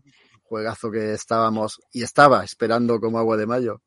[0.43, 3.83] juegazo que estábamos y estaba esperando como agua de mayo.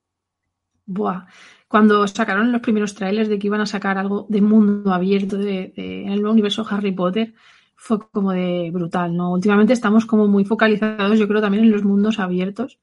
[0.85, 1.25] Buah.
[1.67, 5.73] Cuando sacaron los primeros trailers de que iban a sacar algo de mundo abierto de,
[5.77, 7.33] en el nuevo universo Harry Potter,
[7.75, 9.31] fue como de brutal, ¿no?
[9.31, 12.79] Últimamente estamos como muy focalizados, yo creo, también en los mundos abiertos.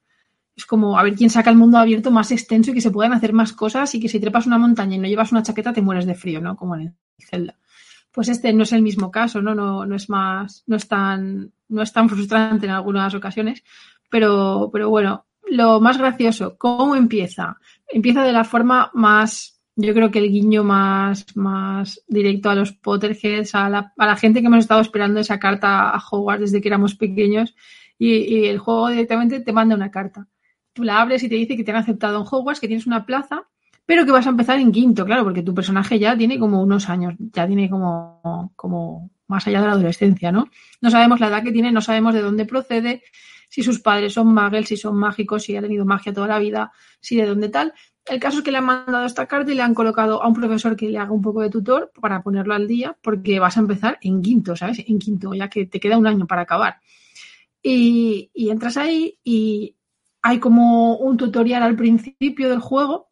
[0.58, 3.12] Es como a ver quién saca el mundo abierto más extenso y que se puedan
[3.12, 5.82] hacer más cosas y que si trepas una montaña y no llevas una chaqueta te
[5.82, 6.56] mueres de frío, ¿no?
[6.56, 7.54] Como en Zelda.
[8.10, 9.54] Pues este no es el mismo caso, ¿no?
[9.54, 13.62] No, no es más, no es tan, no es tan frustrante en algunas ocasiones,
[14.10, 17.58] pero, pero bueno, lo más gracioso, ¿cómo empieza?
[17.86, 22.72] Empieza de la forma más, yo creo que el guiño más, más directo a los
[22.72, 26.60] Potterheads, a la, a la gente que hemos estado esperando esa carta a Hogwarts desde
[26.60, 27.54] que éramos pequeños,
[27.96, 30.26] y, el juego directamente te manda una carta.
[30.78, 33.04] Tú la abres y te dice que te han aceptado en Hogwarts, que tienes una
[33.04, 33.48] plaza,
[33.84, 36.88] pero que vas a empezar en quinto, claro, porque tu personaje ya tiene como unos
[36.88, 40.48] años, ya tiene como, como más allá de la adolescencia, ¿no?
[40.80, 43.02] No sabemos la edad que tiene, no sabemos de dónde procede,
[43.48, 46.70] si sus padres son muggles, si son mágicos, si ha tenido magia toda la vida,
[47.00, 47.74] si de dónde tal.
[48.06, 50.34] El caso es que le han mandado esta carta y le han colocado a un
[50.34, 53.60] profesor que le haga un poco de tutor para ponerlo al día, porque vas a
[53.60, 54.84] empezar en quinto, ¿sabes?
[54.86, 56.76] En quinto, ya que te queda un año para acabar.
[57.60, 59.74] Y, y entras ahí y
[60.22, 63.08] hay como un tutorial al principio del juego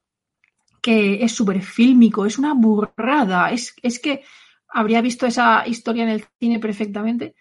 [0.82, 3.50] que es súper fílmico, es una burrada.
[3.50, 4.22] Es, es que
[4.68, 7.34] habría visto esa historia en el cine perfectamente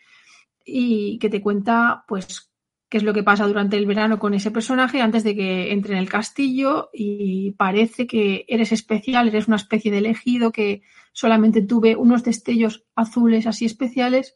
[0.66, 2.52] y que te cuenta, pues,
[2.90, 5.94] qué es lo que pasa durante el verano con ese personaje antes de que entre
[5.94, 10.82] en el castillo y parece que eres especial, eres una especie de elegido que
[11.14, 14.36] solamente tuve unos destellos azules así especiales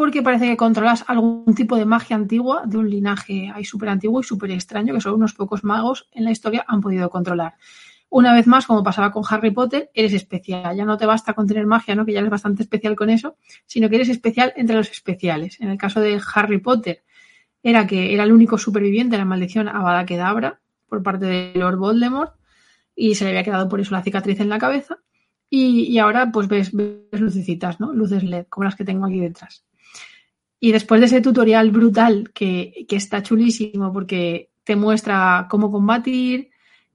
[0.00, 4.20] porque parece que controlas algún tipo de magia antigua de un linaje ahí súper antiguo
[4.20, 7.56] y súper extraño que solo unos pocos magos en la historia han podido controlar.
[8.08, 10.74] Una vez más, como pasaba con Harry Potter, eres especial.
[10.74, 12.06] Ya no te basta con tener magia, ¿no?
[12.06, 13.36] que ya eres bastante especial con eso,
[13.66, 15.60] sino que eres especial entre los especiales.
[15.60, 17.02] En el caso de Harry Potter,
[17.62, 21.76] era que era el único superviviente de la maldición Avada Kedavra por parte de Lord
[21.76, 22.32] Voldemort
[22.96, 24.96] y se le había quedado por eso la cicatriz en la cabeza.
[25.50, 27.92] Y, ahora pues ves, ves lucecitas, ¿no?
[27.92, 29.66] Luces LED, como las que tengo aquí detrás.
[30.60, 36.50] Y después de ese tutorial brutal que, que está chulísimo porque te muestra cómo combatir,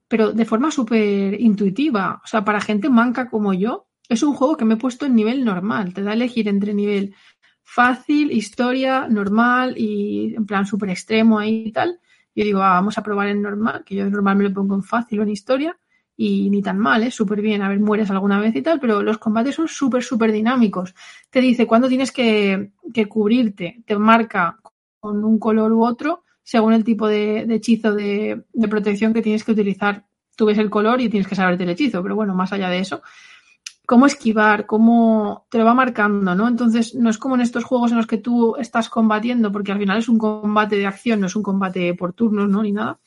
[0.07, 2.21] pero de forma súper intuitiva.
[2.23, 5.15] O sea, para gente manca como yo, es un juego que me he puesto en
[5.15, 5.93] nivel normal.
[5.93, 7.15] Te da a elegir entre nivel
[7.63, 11.99] fácil, historia, normal y en plan súper extremo ahí y tal.
[12.35, 14.83] Yo digo, ah, vamos a probar en normal, que yo normal me lo pongo en
[14.83, 15.77] fácil o en historia
[16.17, 17.11] y ni tan mal, ¿eh?
[17.11, 17.61] súper bien.
[17.61, 20.95] A ver, mueres alguna vez y tal, pero los combates son súper, súper dinámicos.
[21.29, 24.57] Te dice cuándo tienes que, que, cubrirte, te marca
[24.99, 29.21] con un color u otro según el tipo de, de hechizo de, de, protección que
[29.21, 30.05] tienes que utilizar.
[30.35, 32.79] Tú ves el color y tienes que saberte el hechizo, pero bueno, más allá de
[32.79, 33.01] eso,
[33.85, 36.47] cómo esquivar, cómo te lo va marcando, ¿no?
[36.47, 39.79] Entonces, no es como en estos juegos en los que tú estás combatiendo, porque al
[39.79, 42.61] final es un combate de acción, no es un combate por turnos, ¿no?
[42.61, 42.99] Ni nada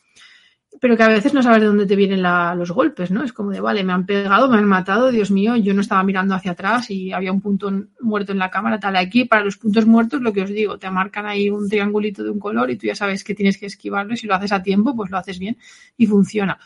[0.81, 3.25] pero que a veces no sabes de dónde te vienen los golpes, ¿no?
[3.25, 6.03] Es como de, vale, me han pegado, me han matado, Dios mío, yo no estaba
[6.05, 7.71] mirando hacia atrás y había un punto
[8.01, 8.97] muerto en la cámara, tal.
[8.97, 12.31] Aquí, para los puntos muertos, lo que os digo, te marcan ahí un triangulito de
[12.31, 14.63] un color y tú ya sabes que tienes que esquivarlo y si lo haces a
[14.63, 15.57] tiempo, pues lo haces bien
[15.97, 16.59] y funciona.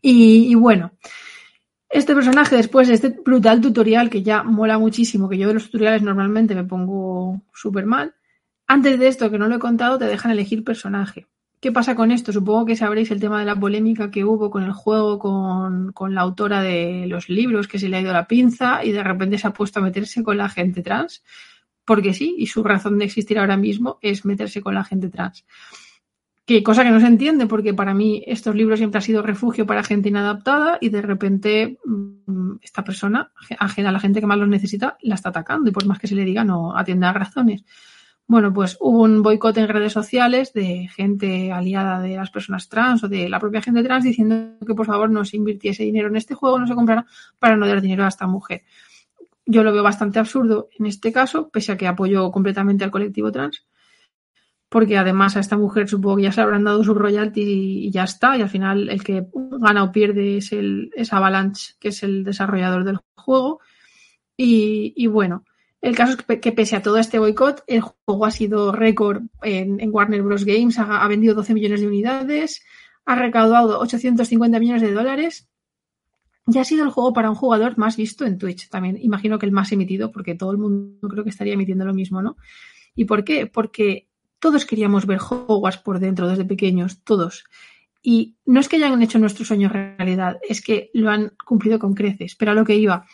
[0.00, 0.92] Y, y bueno,
[1.88, 5.66] este personaje, después de este brutal tutorial que ya mola muchísimo, que yo de los
[5.66, 8.14] tutoriales normalmente me pongo súper mal,
[8.66, 11.26] antes de esto, que no lo he contado, te dejan elegir personaje.
[11.64, 12.30] ¿Qué pasa con esto?
[12.30, 16.14] Supongo que sabréis el tema de la polémica que hubo con el juego, con, con,
[16.14, 19.38] la autora de los libros, que se le ha ido la pinza y de repente
[19.38, 21.24] se ha puesto a meterse con la gente trans.
[21.86, 25.46] Porque sí, y su razón de existir ahora mismo es meterse con la gente trans.
[26.44, 29.64] Que cosa que no se entiende, porque para mí estos libros siempre han sido refugio
[29.64, 34.36] para gente inadaptada y de repente mm, esta persona, ajena a la gente que más
[34.36, 37.14] los necesita, la está atacando y por más que se le diga no atiende a
[37.14, 37.64] razones.
[38.26, 43.04] Bueno, pues hubo un boicot en redes sociales de gente aliada de las personas trans
[43.04, 46.16] o de la propia gente trans diciendo que por favor no se invirtiese dinero en
[46.16, 47.04] este juego, no se comprara
[47.38, 48.62] para no dar dinero a esta mujer.
[49.44, 53.30] Yo lo veo bastante absurdo en este caso, pese a que apoyo completamente al colectivo
[53.30, 53.66] trans,
[54.70, 57.42] porque además a esta mujer supongo que ya se habrán dado su royalty
[57.86, 61.74] y ya está, y al final el que gana o pierde es, el, es Avalanche,
[61.78, 63.60] que es el desarrollador del juego.
[64.36, 65.44] Y, y bueno,
[65.84, 69.80] el caso es que, pese a todo este boicot, el juego ha sido récord en,
[69.80, 70.46] en Warner Bros.
[70.46, 72.64] Games, ha, ha, vendido 12 millones de unidades,
[73.04, 75.46] ha recaudado 850 millones de dólares
[76.46, 78.70] y ha sido el juego para un jugador más visto en Twitch.
[78.70, 81.92] También imagino que el más emitido, porque todo el mundo creo que estaría emitiendo lo
[81.92, 82.38] mismo, ¿no?
[82.94, 83.46] ¿Y por qué?
[83.46, 84.08] Porque
[84.38, 87.44] todos queríamos ver Hogwarts por dentro desde pequeños, todos.
[88.02, 91.94] Y no es que hayan hecho nuestro sueño realidad, es que lo han cumplido con
[91.94, 92.36] creces.
[92.36, 93.04] Pero a lo que iba,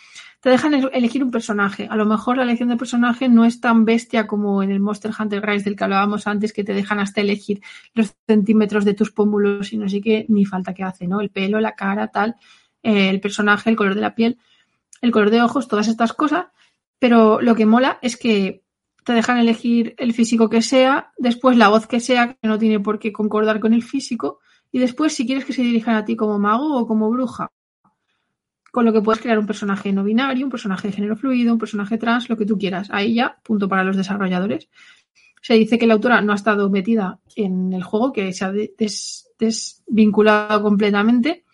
[0.41, 1.86] te dejan elegir un personaje.
[1.91, 5.12] A lo mejor la elección de personaje no es tan bestia como en el Monster
[5.16, 7.61] Hunter Rise del que hablábamos antes, que te dejan hasta elegir
[7.95, 11.20] los centímetros de tus pómulos y no sé qué, ni falta que hace, ¿no?
[11.20, 12.36] El pelo, la cara, tal,
[12.82, 14.38] eh, el personaje, el color de la piel,
[15.03, 16.47] el color de ojos, todas estas cosas.
[16.99, 18.64] Pero lo que mola es que
[19.05, 22.80] te dejan elegir el físico que sea, después la voz que sea, que no tiene
[22.80, 24.41] por qué concordar con el físico,
[24.72, 27.51] y después si quieres que se dirijan a ti como mago o como bruja
[28.70, 31.58] con lo que puedes crear un personaje no binario, un personaje de género fluido, un
[31.58, 32.88] personaje trans, lo que tú quieras.
[32.90, 34.68] Ahí ya, punto para los desarrolladores.
[35.42, 38.52] Se dice que la autora no ha estado metida en el juego, que se ha
[38.52, 41.44] des desvinculado completamente.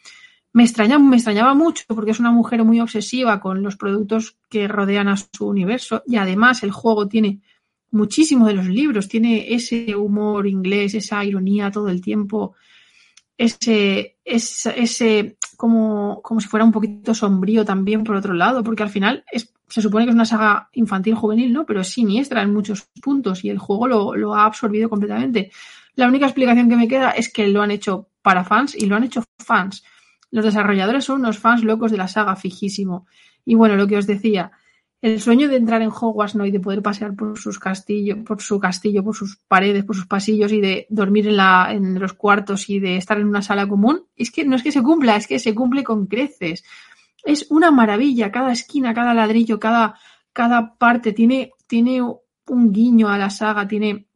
[0.52, 4.66] Me, extraña, me extrañaba mucho porque es una mujer muy obsesiva con los productos que
[4.66, 7.40] rodean a su universo y además el juego tiene
[7.90, 12.54] muchísimo de los libros, tiene ese humor inglés, esa ironía todo el tiempo,
[13.36, 18.82] ese, ese, ese como, como si fuera un poquito sombrío también por otro lado, porque
[18.82, 21.66] al final es se supone que es una saga infantil juvenil, ¿no?
[21.66, 25.50] Pero es siniestra en muchos puntos y el juego lo, lo ha absorbido completamente.
[25.96, 28.96] La única explicación que me queda es que lo han hecho para fans y lo
[28.96, 29.82] han hecho fans.
[30.30, 33.06] Los desarrolladores son unos fans locos de la saga, fijísimo.
[33.44, 34.52] Y bueno, lo que os decía,
[35.02, 36.46] el sueño de entrar en Hogwarts ¿no?
[36.46, 40.06] y de poder pasear por sus castillos, por su castillo, por sus paredes, por sus
[40.06, 43.68] pasillos y de dormir en, la, en los cuartos y de estar en una sala
[43.68, 46.64] común, es que no es que se cumpla, es que se cumple con creces.
[47.24, 49.98] Es una maravilla, cada esquina, cada ladrillo, cada,
[50.32, 54.06] cada parte tiene, tiene un guiño a la saga, tiene,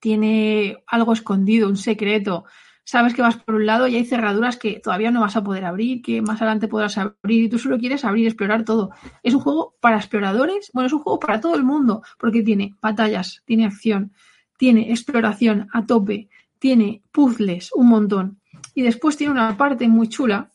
[0.00, 2.44] tiene algo escondido, un secreto
[2.88, 5.66] sabes que vas por un lado y hay cerraduras que todavía no vas a poder
[5.66, 8.92] abrir, que más adelante podrás abrir y tú solo quieres abrir, explorar todo.
[9.22, 12.76] Es un juego para exploradores, bueno, es un juego para todo el mundo, porque tiene
[12.80, 14.14] batallas, tiene acción,
[14.56, 18.40] tiene exploración a tope, tiene puzzles, un montón.
[18.74, 20.50] Y después tiene una parte muy chula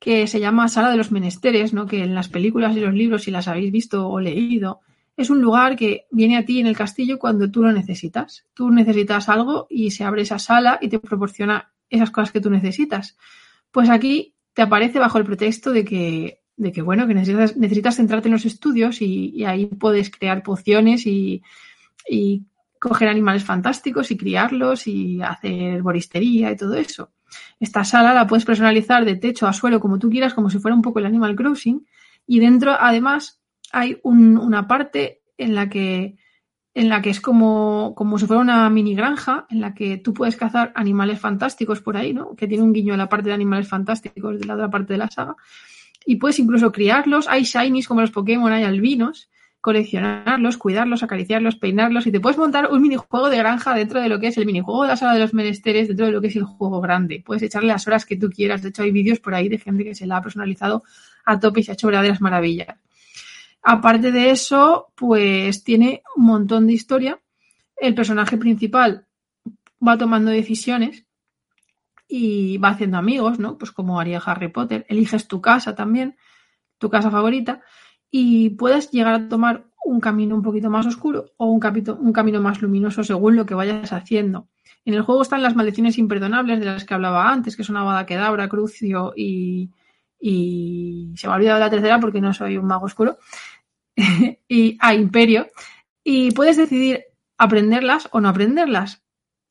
[0.00, 1.86] que se llama Sala de los Menesteres, ¿no?
[1.86, 4.80] que en las películas y los libros, si las habéis visto o leído,
[5.18, 8.46] es un lugar que viene a ti en el castillo cuando tú lo necesitas.
[8.54, 12.50] Tú necesitas algo y se abre esa sala y te proporciona esas cosas que tú
[12.50, 13.18] necesitas.
[13.72, 18.28] Pues aquí te aparece bajo el pretexto de que, de que bueno, que necesitas, centrarte
[18.28, 21.42] en los estudios y, ahí puedes crear pociones y,
[22.08, 22.46] y
[22.78, 27.10] coger animales fantásticos y criarlos y hacer boristería y todo eso.
[27.58, 30.76] Esta sala la puedes personalizar de techo a suelo como tú quieras, como si fuera
[30.76, 31.84] un poco el Animal Crossing.
[32.24, 33.37] Y dentro, además,
[33.72, 36.16] hay una parte en la que
[36.78, 40.14] en la que es como, como si fuera una mini granja, en la que tú
[40.14, 42.36] puedes cazar animales fantásticos por ahí, ¿no?
[42.36, 44.98] Que tiene un guiño a la parte de animales fantásticos de la otra parte de
[44.98, 45.34] la saga.
[46.06, 47.26] Y puedes incluso criarlos.
[47.26, 49.28] Hay shinies como los Pokémon, hay albinos,
[49.60, 52.06] coleccionarlos, cuidarlos, acariciarlos, peinarlos.
[52.06, 54.82] Y te puedes montar un minijuego de granja dentro de lo que es el minijuego
[54.82, 57.24] de la sala de los menesteres, dentro de lo que es el juego grande.
[57.26, 58.62] Puedes echarle las horas que tú quieras.
[58.62, 60.84] De hecho, hay vídeos por ahí de gente que se la ha personalizado
[61.24, 62.76] a tope y se ha hecho verdaderas maravillas.
[63.62, 67.20] Aparte de eso, pues tiene un montón de historia.
[67.76, 69.06] El personaje principal
[69.86, 71.04] va tomando decisiones
[72.08, 73.58] y va haciendo amigos, ¿no?
[73.58, 74.86] Pues como haría Harry Potter.
[74.88, 76.16] Eliges tu casa también,
[76.78, 77.62] tu casa favorita,
[78.10, 82.62] y puedes llegar a tomar un camino un poquito más oscuro o un, camino más
[82.62, 84.48] luminoso según lo que vayas haciendo.
[84.84, 88.06] En el juego están las maldiciones imperdonables de las que hablaba antes, que son Avada
[88.06, 89.70] Kedavra, Crucio y,
[90.20, 93.18] y se me ha olvidado la tercera porque no soy un mago oscuro,
[94.48, 95.48] y a Imperio,
[96.02, 97.04] y puedes decidir
[97.36, 99.02] aprenderlas o no aprenderlas.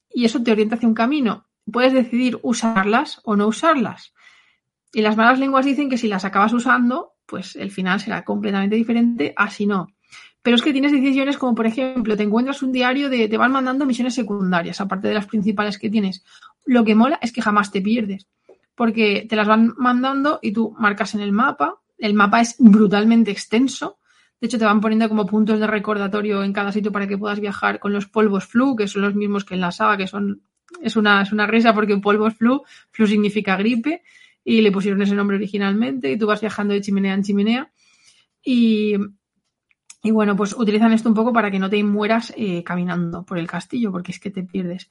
[0.09, 1.47] Y eso te orienta hacia un camino.
[1.71, 4.13] Puedes decidir usarlas o no usarlas.
[4.93, 8.75] Y las malas lenguas dicen que si las acabas usando, pues el final será completamente
[8.75, 9.89] diferente, así no.
[10.41, 13.51] Pero es que tienes decisiones como, por ejemplo, te encuentras un diario de te van
[13.51, 16.23] mandando misiones secundarias, aparte de las principales que tienes.
[16.65, 18.27] Lo que mola es que jamás te pierdes
[18.77, 21.81] porque te las van mandando y tú marcas en el mapa.
[21.97, 23.97] El mapa es brutalmente extenso.
[24.39, 27.39] De hecho, te van poniendo como puntos de recordatorio en cada sitio para que puedas
[27.39, 30.43] viajar con los polvos flu, que son los mismos que en la saga, que son
[30.79, 32.61] es una, es una risa porque polvos flu,
[32.91, 34.03] flu significa gripe,
[34.43, 37.71] y le pusieron ese nombre originalmente, y tú vas viajando de chimenea en chimenea.
[38.43, 38.93] Y,
[40.03, 43.39] y bueno, pues utilizan esto un poco para que no te mueras eh, caminando por
[43.39, 44.87] el castillo, porque es que te pierdes.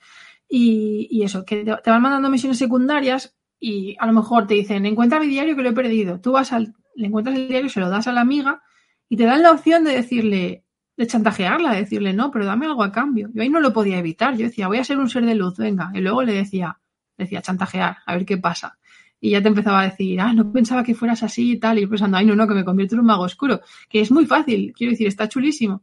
[0.49, 4.55] Y, y eso, que te, te, van mandando misiones secundarias y a lo mejor te
[4.55, 6.21] dicen, encuentra mi diario que lo he perdido.
[6.21, 8.63] Tú vas al, le encuentras el diario, se lo das a la amiga
[9.09, 10.65] y te dan la opción de decirle,
[10.97, 13.29] de chantajearla, de decirle, no, pero dame algo a cambio.
[13.33, 14.37] Yo ahí no lo podía evitar.
[14.37, 15.91] Yo decía, voy a ser un ser de luz, venga.
[15.95, 16.79] Y luego le decía,
[17.17, 18.79] decía, chantajear, a ver qué pasa.
[19.21, 21.79] Y ya te empezaba a decir, ah, no pensaba que fueras así y tal.
[21.79, 23.61] Y pensando, ay, no, no, que me convierto en un mago oscuro.
[23.89, 25.83] Que es muy fácil, quiero decir, está chulísimo.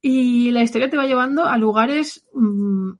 [0.00, 2.92] Y la historia te va llevando a lugares mmm,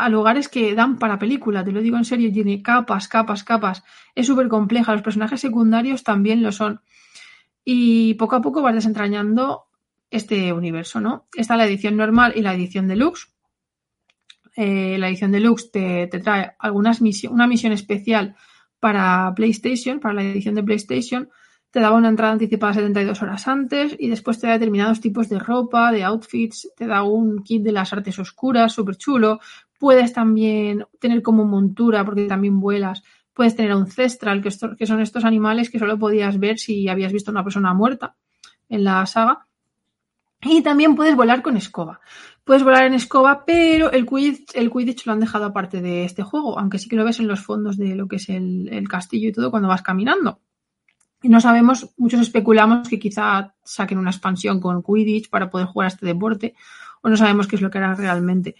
[0.00, 3.84] a lugares que dan para película, te lo digo en serio, tiene capas, capas, capas.
[4.14, 6.80] Es súper compleja, los personajes secundarios también lo son.
[7.64, 9.66] Y poco a poco vas desentrañando
[10.10, 11.26] este universo, ¿no?
[11.36, 13.28] Está la edición normal y la edición deluxe.
[14.56, 18.36] Eh, la edición deluxe te, te trae algunas misiones, una misión especial
[18.80, 21.28] para PlayStation, para la edición de PlayStation.
[21.70, 25.38] Te daba una entrada anticipada 72 horas antes y después te da determinados tipos de
[25.38, 29.38] ropa, de outfits, te da un kit de las artes oscuras, súper chulo,
[29.80, 33.02] Puedes también tener como montura, porque también vuelas.
[33.32, 37.14] Puedes tener un cestral, que, que son estos animales que solo podías ver si habías
[37.14, 38.14] visto una persona muerta
[38.68, 39.46] en la saga.
[40.42, 42.00] Y también puedes volar con escoba.
[42.44, 46.22] Puedes volar en escoba, pero el Quidditch, el Quidditch lo han dejado aparte de este
[46.22, 48.86] juego, aunque sí que lo ves en los fondos de lo que es el, el
[48.86, 50.40] castillo y todo cuando vas caminando.
[51.22, 55.86] Y no sabemos, muchos especulamos que quizá saquen una expansión con Quidditch para poder jugar
[55.86, 56.54] a este deporte,
[57.00, 58.56] o no sabemos qué es lo que harán realmente.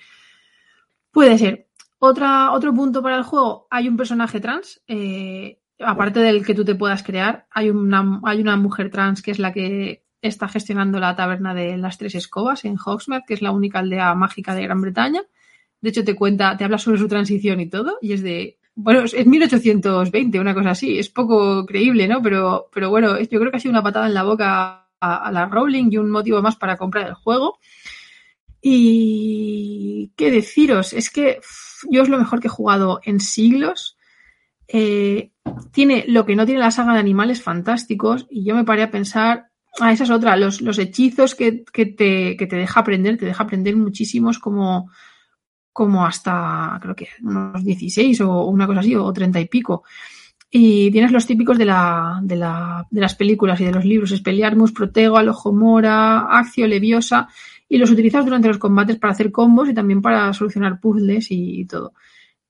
[1.11, 1.68] Puede ser.
[1.98, 4.82] Otra, otro punto para el juego, hay un personaje trans.
[4.86, 9.30] Eh, aparte del que tú te puedas crear, hay una, hay una mujer trans que
[9.30, 13.42] es la que está gestionando la taberna de las tres escobas en Hogsmeade, que es
[13.42, 15.22] la única aldea mágica de Gran Bretaña.
[15.80, 19.00] De hecho, te cuenta, te habla sobre su transición y todo, y es de, bueno,
[19.00, 22.20] es 1820, una cosa así, es poco creíble, ¿no?
[22.22, 25.32] Pero, pero bueno, yo creo que ha sido una patada en la boca a, a
[25.32, 27.58] la Rowling y un motivo más para comprar el juego.
[28.62, 31.40] Y qué deciros, es que
[31.90, 33.96] yo es lo mejor que he jugado en siglos.
[34.68, 35.32] Eh,
[35.72, 38.90] tiene lo que no tiene la saga de animales fantásticos y yo me paré a
[38.90, 39.50] pensar,
[39.80, 43.26] ah, esa es otra, los, los hechizos que, que, te, que te deja aprender, te
[43.26, 44.90] deja aprender muchísimos como,
[45.72, 49.84] como hasta, creo que unos 16 o una cosa así, o 30 y pico.
[50.52, 54.11] Y tienes los típicos de, la, de, la, de las películas y de los libros,
[54.11, 57.28] Espeliarmus, Protego, Alojomora, Accio, Leviosa,
[57.73, 61.64] y los utilizas durante los combates para hacer combos y también para solucionar puzzles y,
[61.66, 61.95] todo.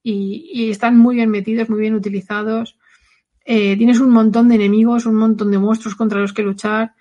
[0.03, 2.79] Y, y, están muy bien metidos, muy bien utilizados.
[3.45, 6.95] Eh, tienes un montón de enemigos, un montón de monstruos contra los que luchar.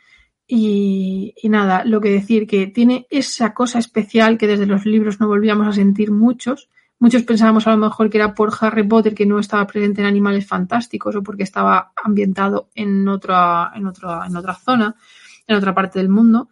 [0.45, 5.21] Y, y, nada, lo que decir, que tiene esa cosa especial que desde los libros
[5.21, 6.67] no volvíamos a sentir muchos.
[6.99, 10.07] Muchos pensábamos a lo mejor que era por Harry Potter que no estaba presente en
[10.07, 14.93] Animales Fantásticos o porque estaba ambientado en otra, en otra, en otra zona,
[15.47, 16.49] en otra parte del mundo.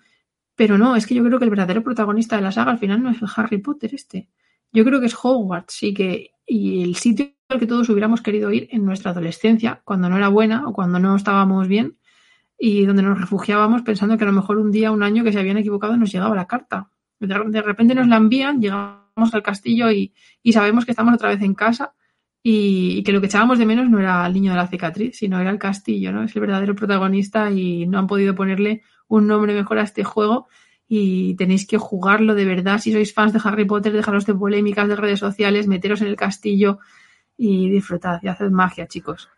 [0.57, 3.01] Pero no, es que yo creo que el verdadero protagonista de la saga al final
[3.01, 4.27] no es Harry Potter este.
[4.73, 8.51] Yo creo que es Hogwarts y que y el sitio al que todos hubiéramos querido
[8.51, 11.97] ir en nuestra adolescencia, cuando no era buena o cuando no estábamos bien,
[12.57, 15.39] y donde nos refugiábamos pensando que a lo mejor un día, un año que se
[15.39, 16.89] habían equivocado nos llegaba la carta.
[17.19, 21.41] De, repente nos la envían, llegamos al castillo y, y sabemos que estamos otra vez
[21.41, 21.93] en casa
[22.41, 25.17] y, y, que lo que echábamos de menos no era el niño de la cicatriz,
[25.17, 26.23] sino era el castillo, ¿no?
[26.23, 30.47] Es el verdadero protagonista y no han podido ponerle un nombre mejor a este juego
[30.87, 32.79] y tenéis que jugarlo de verdad.
[32.79, 36.15] Si sois fans de Harry Potter, dejaros de polémicas de redes sociales, meteros en el
[36.15, 36.79] castillo
[37.37, 39.29] y disfrutad y haced magia, chicos.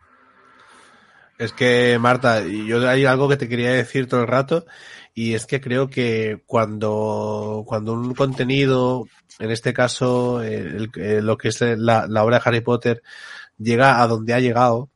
[1.38, 4.66] Es que, Marta, yo hay algo que te quería decir todo el rato
[5.14, 9.08] y es que creo que cuando, cuando un contenido,
[9.40, 10.92] en este caso, el,
[11.26, 13.02] lo que es la, la, obra de Harry Potter,
[13.58, 14.90] llega a donde ha llegado,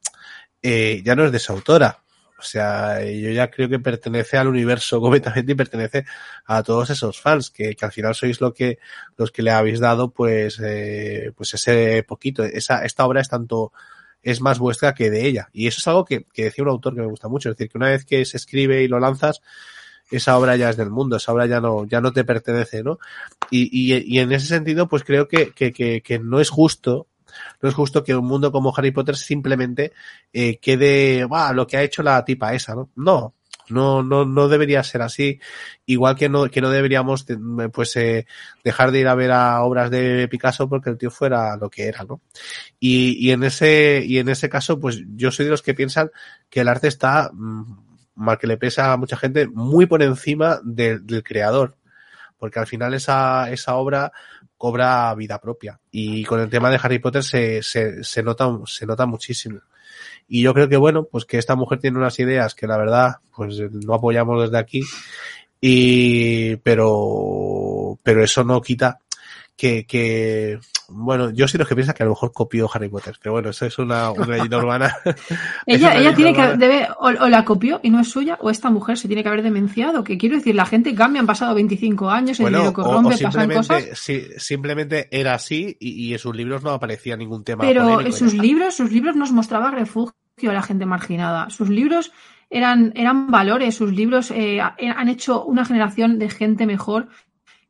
[0.62, 2.03] eh, ya no es de su autora.
[2.44, 6.06] O sea, yo ya creo que pertenece al universo completamente y pertenece
[6.46, 8.80] a todos esos fans que, que al final sois lo que,
[9.18, 12.44] los que le habéis dado, pues, eh, pues ese poquito.
[12.44, 13.72] Esa, esta obra es tanto,
[14.22, 15.50] es más vuestra que de ella.
[15.54, 17.50] Y eso es algo que, que decía un autor que me gusta mucho.
[17.50, 19.42] Es decir, que una vez que se escribe y lo lanzas,
[20.12, 23.00] esa obra ya es del mundo, esa obra ya no, ya no te pertenece, ¿no?
[23.50, 27.08] Y, y, y en ese sentido, pues creo que, que, que, que no es justo
[27.62, 29.94] no es justo que un mundo como Harry Potter simplemente
[30.32, 32.90] eh, quede, bah, lo que ha hecho la tipa esa, ¿no?
[32.96, 33.34] No,
[33.70, 35.40] no, no, no debería ser así.
[35.86, 37.26] Igual que no, que no deberíamos,
[37.72, 38.26] pues, eh,
[38.64, 41.88] dejar de ir a ver a obras de Picasso porque el tío fuera lo que
[41.88, 42.22] era, ¿no?
[42.80, 46.12] Y, y en ese, y en ese caso, pues, yo soy de los que piensan
[46.50, 47.32] que el arte está,
[48.16, 51.78] mal que le pesa a mucha gente, muy por encima de, del creador.
[52.38, 54.12] Porque al final esa, esa obra,
[54.64, 55.78] cobra vida propia.
[55.92, 59.60] Y con el tema de Harry Potter se, se, se, nota, se nota muchísimo.
[60.26, 63.18] Y yo creo que bueno, pues que esta mujer tiene unas ideas que la verdad,
[63.36, 64.82] pues no apoyamos desde aquí.
[65.60, 69.02] Y, pero, pero eso no quita
[69.58, 73.16] que, que, bueno, yo soy los que piensa que a lo mejor copió Harry Potter,
[73.22, 74.96] pero bueno, eso es una, una leyenda urbana.
[75.66, 76.52] ella ella tiene urbana.
[76.52, 79.24] que, debe, o, o, la copió y no es suya, o esta mujer se tiene
[79.24, 82.58] que haber demenciado, que quiero decir, la gente cambia, han pasado 25 años, el bueno,
[82.60, 83.86] dinero corrompe, o, o pasan cosas.
[83.94, 87.64] Sí, simplemente era así y, y, en sus libros no aparecía ningún tema.
[87.64, 90.14] Pero en sus libros, sus libros nos mostraba refugio
[90.50, 91.50] a la gente marginada.
[91.50, 92.12] Sus libros
[92.50, 97.08] eran, eran valores, sus libros eh, han hecho una generación de gente mejor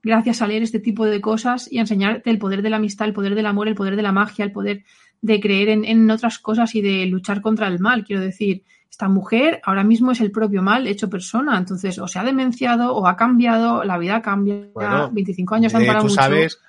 [0.03, 3.07] gracias a leer este tipo de cosas y a enseñarte el poder de la amistad,
[3.07, 4.83] el poder del amor, el poder de la magia, el poder
[5.21, 8.03] de creer en, en, otras cosas y de luchar contra el mal.
[8.03, 11.57] Quiero decir, esta mujer ahora mismo es el propio mal hecho persona.
[11.57, 14.67] Entonces, o se ha demenciado o ha cambiado, la vida cambia.
[14.73, 16.21] Bueno, 25 años han parado tú mucho.
[16.21, 16.59] sabes,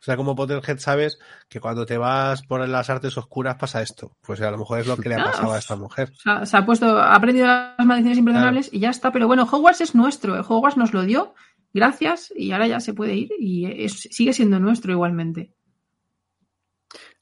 [0.00, 1.18] o sea, como Potterhead sabes
[1.48, 4.12] que cuando te vas por las artes oscuras pasa esto.
[4.20, 6.12] Pues a lo mejor es lo que le ha pasado a esta mujer.
[6.14, 8.76] O sea, se ha puesto, ha aprendido las maldiciones imperdonables claro.
[8.76, 9.12] y ya está.
[9.12, 10.38] Pero bueno, Hogwarts es nuestro.
[10.40, 11.34] Hogwarts nos lo dio
[11.74, 15.52] gracias y ahora ya se puede ir y es, sigue siendo nuestro igualmente.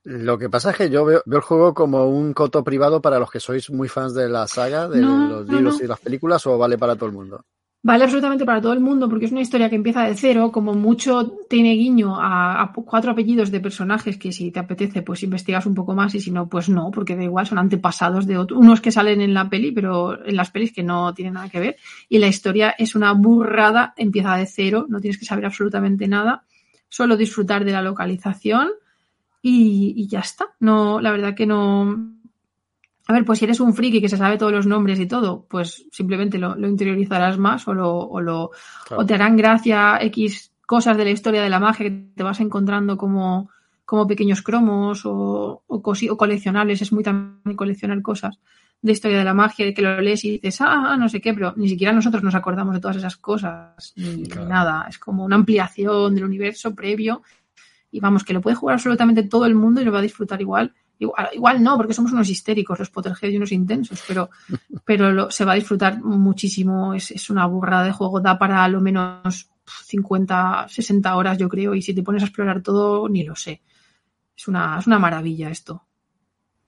[0.04, 3.18] Lo que pasa es que yo veo, veo, el juego como un coto privado para
[3.18, 5.84] los que sois muy fans de la saga, de no, los libros no, no.
[5.84, 7.44] y las películas, o vale para todo el mundo.
[7.84, 10.72] Vale absolutamente para todo el mundo porque es una historia que empieza de cero, como
[10.72, 15.74] mucho tiene guiño a, cuatro apellidos de personajes que si te apetece pues investigas un
[15.74, 18.80] poco más y si no pues no, porque da igual, son antepasados de otros, unos
[18.80, 21.76] que salen en la peli pero en las pelis que no tienen nada que ver
[22.08, 26.44] y la historia es una burrada, empieza de cero, no tienes que saber absolutamente nada,
[26.88, 28.68] solo disfrutar de la localización
[29.42, 32.21] y, y ya está, no, la verdad que no
[33.12, 35.44] A ver, pues si eres un friki que se sabe todos los nombres y todo,
[35.50, 38.52] pues simplemente lo, interiorizarás más o, lo, o, lo,
[38.88, 42.40] o te harán gracia X cosas de la historia de la magia que te vas
[42.40, 43.50] encontrando como,
[43.84, 46.80] como pequeños cromos o, o, o coleccionables.
[46.80, 48.38] Es muy también coleccionar cosas
[48.80, 51.34] de historia de la magia, de que lo lees y dices, ah, no sé qué,
[51.34, 54.86] pero ni siquiera nosotros nos acordamos de todas esas cosas, ni nada.
[54.88, 57.22] Es como una ampliación del universo previo.
[57.90, 60.40] Y vamos, que lo puede jugar absolutamente todo el mundo y lo va a disfrutar
[60.40, 60.72] igual.
[61.32, 64.30] Igual, no, porque somos unos histéricos, los Potterhead y unos intensos, pero,
[64.84, 66.94] pero se va a disfrutar muchísimo.
[66.94, 69.48] Es, es una burrada de juego, da para lo menos
[69.86, 73.62] 50, 60 horas, yo creo, y si te pones a explorar todo, ni lo sé.
[74.36, 75.84] Es una, es una maravilla esto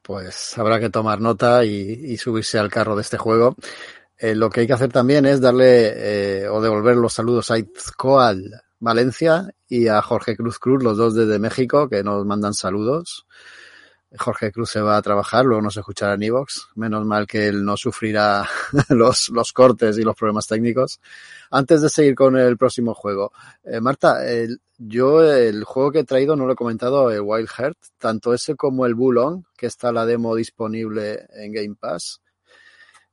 [0.04, 3.56] pues habrá que tomar nota y, subirse al carro de este juego.
[4.18, 7.58] Eh, lo que hay que hacer también es darle eh, o devolver los saludos a
[7.58, 13.26] Itzcoal Valencia y a Jorge Cruz Cruz, los dos desde México, que nos mandan saludos.
[14.18, 16.68] Jorge Cruz se va a trabajar, luego nos escuchará en Evox.
[16.74, 18.48] Menos mal que él no sufrirá
[18.90, 21.00] los, los cortes y los problemas técnicos.
[21.50, 23.32] Antes de seguir con el próximo juego,
[23.64, 27.48] eh, Marta, el, yo el juego que he traído no lo he comentado, el Wild
[27.48, 32.20] Heart, tanto ese como el Bulon, que está la demo disponible en Game Pass.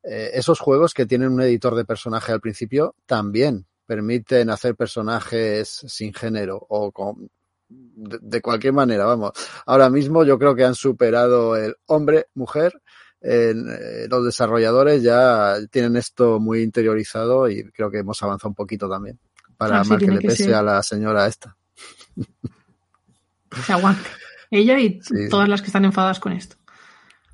[0.04, 5.70] Eh, esos juegos que tienen un editor de personaje al principio también permiten hacer personajes
[5.88, 7.30] sin género o con
[7.72, 9.32] de, cualquier manera, vamos.
[9.65, 12.82] Ahora mismo yo creo que han superado el hombre, mujer.
[13.22, 18.55] En, eh, los desarrolladores ya tienen esto muy interiorizado y creo que hemos avanzado un
[18.55, 19.19] poquito también
[19.57, 21.55] para ah, que le pese a la señora esta.
[23.63, 24.09] Se aguante.
[24.49, 24.99] Ella y
[25.30, 26.55] todas las que están enfadadas con esto.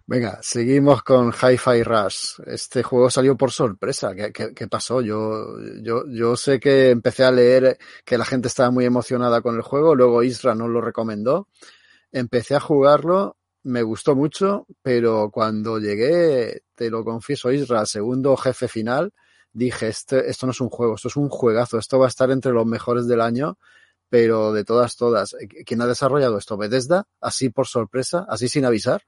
[0.10, 2.40] Venga, seguimos con Hi-Fi Rush.
[2.46, 4.16] Este juego salió por sorpresa.
[4.16, 5.02] ¿Qué, pasó?
[5.02, 9.56] Yo, yo, yo sé que empecé a leer que la gente estaba muy emocionada con
[9.58, 11.50] el juego, luego Isra nos lo recomendó.
[12.10, 18.70] Empecé a jugarlo, me gustó mucho, pero cuando llegué, te lo confieso, Isra, segundo jefe
[18.70, 19.14] final,
[19.52, 22.32] dije, este, esto no es un juego, esto es un juegazo, esto va a estar
[22.32, 23.58] entre los mejores del año,
[24.08, 25.36] pero de todas, todas.
[25.66, 26.56] ¿Quién ha desarrollado esto?
[26.56, 27.08] ¿Bethesda?
[27.20, 28.26] ¿Así por sorpresa?
[28.30, 29.04] ¿Así sin avisar?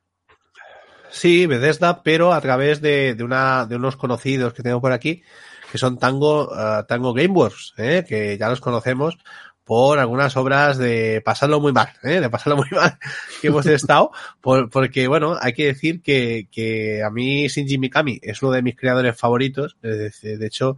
[1.12, 5.24] Sí, Bethesda, pero a través de, de, una, de unos conocidos que tengo por aquí,
[5.72, 8.06] que son Tango, uh, Tango Gameworks, ¿eh?
[8.08, 9.18] que ya los conocemos
[9.64, 12.20] por algunas obras de pasarlo muy mal, ¿eh?
[12.20, 12.98] de pasarlo muy mal
[13.42, 18.20] que hemos estado, por, porque bueno, hay que decir que, que a mí Shinji Mikami
[18.22, 20.78] es uno de mis creadores favoritos, de hecho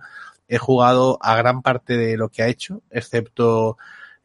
[0.50, 3.78] he jugado a gran parte de lo que ha hecho, excepto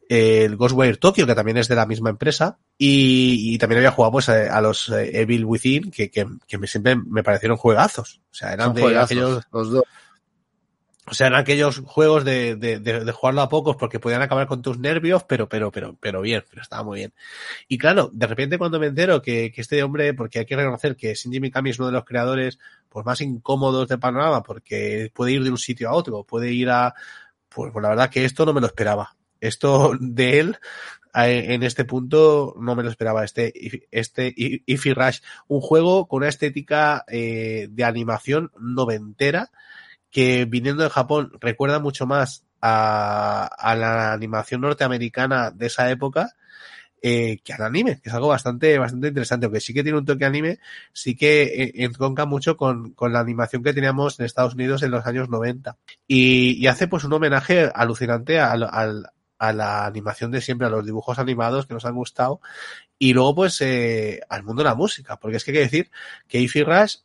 [0.08, 4.12] el Ghostwire Tokyo, que también es de la misma empresa, y, y también había jugado
[4.12, 8.20] pues a, los eh, Evil Within, que, que, que me, siempre me parecieron juegazos.
[8.30, 9.44] O sea, eran de aquellos...
[9.52, 9.84] Los dos.
[11.08, 14.48] O sea, eran aquellos juegos de, de, de, de, jugarlo a pocos porque podían acabar
[14.48, 17.14] con tus nervios, pero, pero, pero, pero bien, pero estaba muy bien.
[17.68, 20.96] Y claro, de repente cuando me entero que, que este hombre, porque hay que reconocer
[20.96, 25.30] que Shinji Mikami es uno de los creadores pues más incómodos de panorama, porque puede
[25.30, 26.92] ir de un sitio a otro, puede ir a,
[27.48, 29.15] pues, pues la verdad que esto no me lo esperaba.
[29.40, 30.58] Esto de él,
[31.14, 33.24] en este punto, no me lo esperaba.
[33.24, 33.52] Este,
[33.90, 39.50] este Ify Rush, un juego con una estética eh, de animación noventera,
[40.10, 46.34] que viniendo de Japón recuerda mucho más a, a la animación norteamericana de esa época,
[47.02, 50.04] eh, que al anime, que es algo bastante, bastante interesante, aunque sí que tiene un
[50.04, 50.58] toque anime,
[50.92, 51.90] sí que eh,
[52.26, 55.76] mucho con, con la animación que teníamos en Estados Unidos en los años 90.
[56.08, 60.70] Y, y hace pues un homenaje alucinante al, al, a la animación de siempre, a
[60.70, 62.40] los dibujos animados que nos han gustado,
[62.98, 65.90] y luego pues eh, al mundo de la música, porque es que hay que decir
[66.28, 66.96] que Ify Rush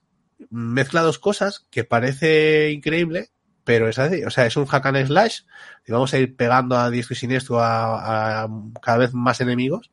[0.50, 3.30] mezcla dos cosas que parece increíble,
[3.64, 5.42] pero es así, o sea, es un hack and slash,
[5.86, 8.50] y vamos a ir pegando a disco y siniestro a, a
[8.82, 9.92] cada vez más enemigos,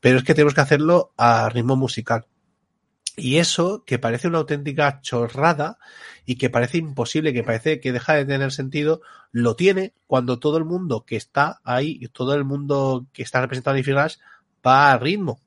[0.00, 2.26] pero es que tenemos que hacerlo a ritmo musical.
[3.20, 5.78] Y eso, que parece una auténtica chorrada
[6.24, 9.02] y que parece imposible, que parece que deja de tener sentido,
[9.32, 13.76] lo tiene cuando todo el mundo que está ahí, todo el mundo que está representado
[13.76, 14.16] en Flash
[14.66, 15.40] va a ritmo.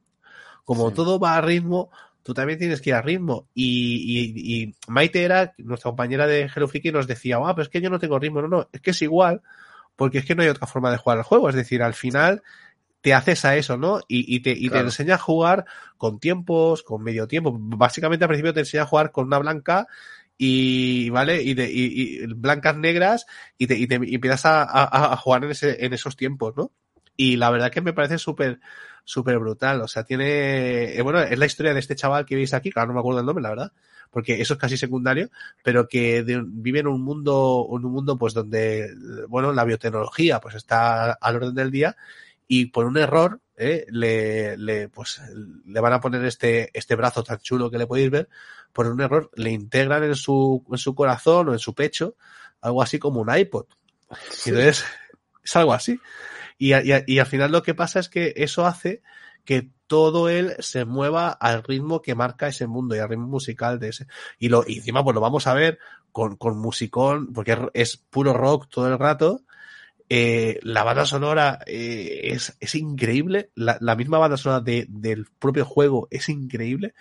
[0.63, 0.95] Como sí.
[0.95, 1.89] todo va a ritmo,
[2.23, 3.47] tú también tienes que ir a ritmo.
[3.53, 7.69] Y, y, y Maite era, nuestra compañera de Hello Freaky, nos decía, ah, pero es
[7.69, 8.41] que yo no tengo ritmo.
[8.41, 9.41] No, no, es que es igual,
[9.95, 11.49] porque es que no hay otra forma de jugar el juego.
[11.49, 12.41] Es decir, al final
[13.03, 13.99] te haces a eso, ¿no?
[14.07, 14.85] Y, y te, y claro.
[14.85, 15.65] te enseña a jugar
[15.97, 17.53] con tiempos, con medio tiempo.
[17.59, 19.87] Básicamente al principio te enseña a jugar con una blanca
[20.37, 21.43] y, ¿vale?
[21.43, 23.25] Y, de, y, y blancas negras
[23.57, 26.55] y te, y te y empiezas a, a, a, jugar en, ese, en esos tiempos,
[26.55, 26.71] ¿no?
[27.17, 28.61] Y la verdad que me parece súper,
[29.03, 29.81] súper brutal.
[29.81, 32.87] O sea, tiene, eh, bueno, es la historia de este chaval que veis aquí, claro,
[32.87, 33.73] no me acuerdo el nombre, la verdad,
[34.11, 35.29] porque eso es casi secundario,
[35.61, 38.95] pero que de, vive en un mundo, en un mundo pues donde,
[39.27, 41.97] bueno, la biotecnología pues está al orden del día
[42.47, 43.85] y por un error ¿eh?
[43.89, 45.21] le, le, pues,
[45.65, 48.29] le van a poner este, este brazo tan chulo que le podéis ver,
[48.71, 52.15] por un error le integran en su, en su corazón o en su pecho
[52.61, 53.65] algo así como un iPod.
[54.29, 54.49] Sí.
[54.49, 54.85] Entonces,
[55.43, 55.99] es algo así.
[56.57, 59.01] Y, y, y al final lo que pasa es que eso hace
[59.45, 63.79] que todo él se mueva al ritmo que marca ese mundo y al ritmo musical
[63.79, 64.07] de ese.
[64.39, 65.79] Y, lo, y encima, pues lo vamos a ver
[66.11, 69.41] con, con musicón, porque es, es puro rock todo el rato.
[70.15, 73.49] Eh, la banda sonora eh, es, es, increíble.
[73.55, 76.93] La, la, misma banda sonora de, del propio juego es increíble.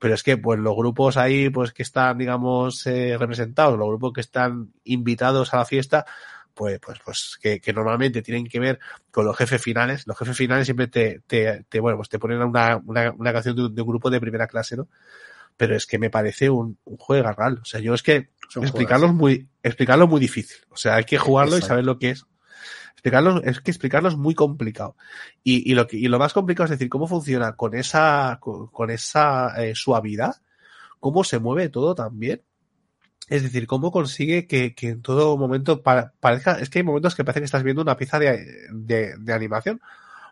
[0.00, 4.14] Pero es que, pues, los grupos ahí, pues, que están, digamos, eh, representados, los grupos
[4.14, 6.06] que están invitados a la fiesta,
[6.54, 8.80] pues, pues, pues que, que, normalmente tienen que ver
[9.12, 10.04] con los jefes finales.
[10.04, 13.54] Los jefes finales siempre te, te, te bueno, pues te ponen una, una, una canción
[13.54, 14.88] de un, de un, grupo de primera clase, ¿no?
[15.56, 17.60] Pero es que me parece un, un juego real.
[17.62, 20.56] O sea, yo es que explicarlo es muy, explicarlo es muy difícil.
[20.70, 21.66] O sea, hay que jugarlo Exacto.
[21.66, 22.26] y saber lo que es.
[23.06, 24.96] Explicarlo, es que explicarlo es muy complicado.
[25.44, 29.54] Y, y, lo y lo más complicado es decir, cómo funciona con esa, con, esa
[29.62, 30.34] eh, suavidad,
[30.98, 32.42] cómo se mueve todo también.
[33.28, 37.14] Es decir, cómo consigue que, que en todo momento pa parezca, es que hay momentos
[37.14, 39.80] que parece que estás viendo una pieza de, de, de, animación,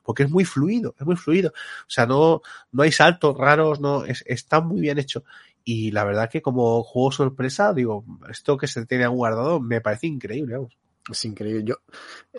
[0.02, 1.50] porque es muy fluido, es muy fluido.
[1.50, 5.24] O sea, no, no hay saltos raros, no, es, está muy bien hecho.
[5.64, 10.08] Y la verdad que como juego sorpresa, digo, esto que se tiene guardado me parece
[10.08, 10.76] increíble, vamos.
[11.10, 11.64] Es increíble.
[11.64, 11.76] Yo,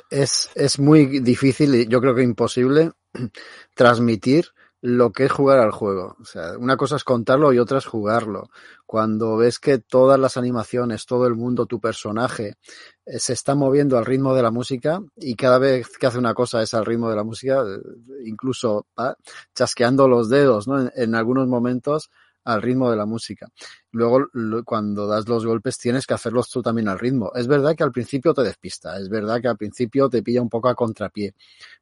[0.09, 2.91] es, es muy difícil y yo creo que imposible
[3.75, 4.47] transmitir
[4.81, 6.15] lo que es jugar al juego.
[6.21, 8.49] O sea, una cosa es contarlo y otra es jugarlo.
[8.85, 12.57] Cuando ves que todas las animaciones, todo el mundo, tu personaje,
[13.05, 16.35] eh, se está moviendo al ritmo de la música y cada vez que hace una
[16.35, 17.79] cosa es al ritmo de la música, eh,
[18.25, 19.15] incluso ¿ah?
[19.55, 20.79] chasqueando los dedos, ¿no?
[20.79, 22.11] En, en algunos momentos
[22.45, 23.49] al ritmo de la música.
[23.91, 24.27] Luego,
[24.63, 27.31] cuando das los golpes, tienes que hacerlos tú también al ritmo.
[27.35, 30.49] Es verdad que al principio te despista, es verdad que al principio te pilla un
[30.49, 31.33] poco a contrapié,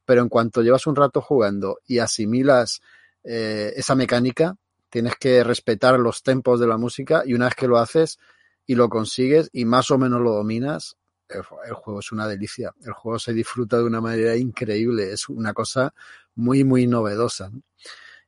[0.04, 2.80] pero en cuanto llevas un rato jugando y asimilas
[3.22, 4.56] eh, esa mecánica,
[4.88, 8.18] tienes que respetar los tempos de la música y una vez que lo haces
[8.66, 10.96] y lo consigues y más o menos lo dominas,
[11.28, 12.72] el, juego es una delicia.
[12.82, 15.92] El juego se disfruta de una manera increíble, es una cosa
[16.34, 17.50] muy, muy novedosa.
[17.50, 17.62] ¿no?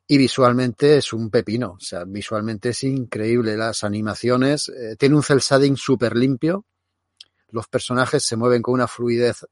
[0.07, 3.57] Y visualmente es un pepino, o sea, visualmente es increíble.
[3.57, 6.65] Las animaciones, eh, tiene un cel shading súper limpio,
[7.49, 9.47] los personajes se mueven con una fluidez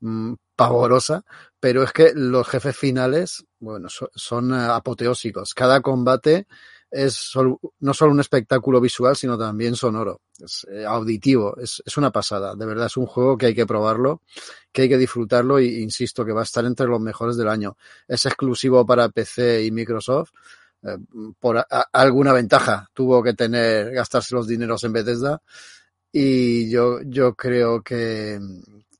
[0.00, 1.24] mmm, pavorosa,
[1.58, 5.54] pero es que los jefes finales, bueno, so, son uh, apoteósicos.
[5.54, 6.46] Cada combate
[6.90, 11.96] es solo, no solo un espectáculo visual, sino también sonoro, es eh, auditivo, es, es,
[11.96, 12.54] una pasada.
[12.56, 14.22] De verdad, es un juego que hay que probarlo,
[14.72, 17.76] que hay que disfrutarlo y insisto que va a estar entre los mejores del año.
[18.08, 20.30] Es exclusivo para PC y Microsoft.
[20.82, 20.96] Eh,
[21.38, 25.42] por alguna ventaja tuvo que tener, gastarse los dineros en Bethesda.
[26.12, 28.40] Y yo, yo creo que,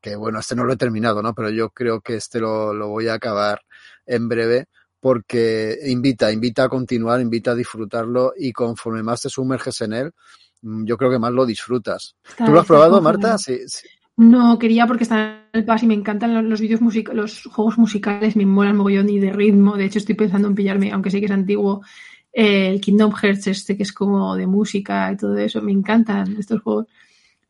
[0.00, 1.34] que, bueno, este no lo he terminado, ¿no?
[1.34, 3.62] Pero yo creo que este lo, lo voy a acabar
[4.06, 4.68] en breve
[5.00, 10.12] porque invita, invita a continuar, invita a disfrutarlo y conforme más te sumerges en él,
[10.62, 12.14] mm, yo creo que más lo disfrutas.
[12.28, 13.38] Está, ¿Tú lo has probado, Marta?
[13.38, 13.88] Sí, sí.
[14.16, 17.78] No, quería porque está en el pas y me encantan los vídeos musicales, los juegos
[17.78, 19.78] musicales, me molan mogollón y de ritmo.
[19.78, 21.80] De hecho, estoy pensando en pillarme, aunque sé que es antiguo,
[22.30, 25.62] el Kingdom Hearts este que es como de música y todo eso.
[25.62, 26.86] Me encantan estos juegos.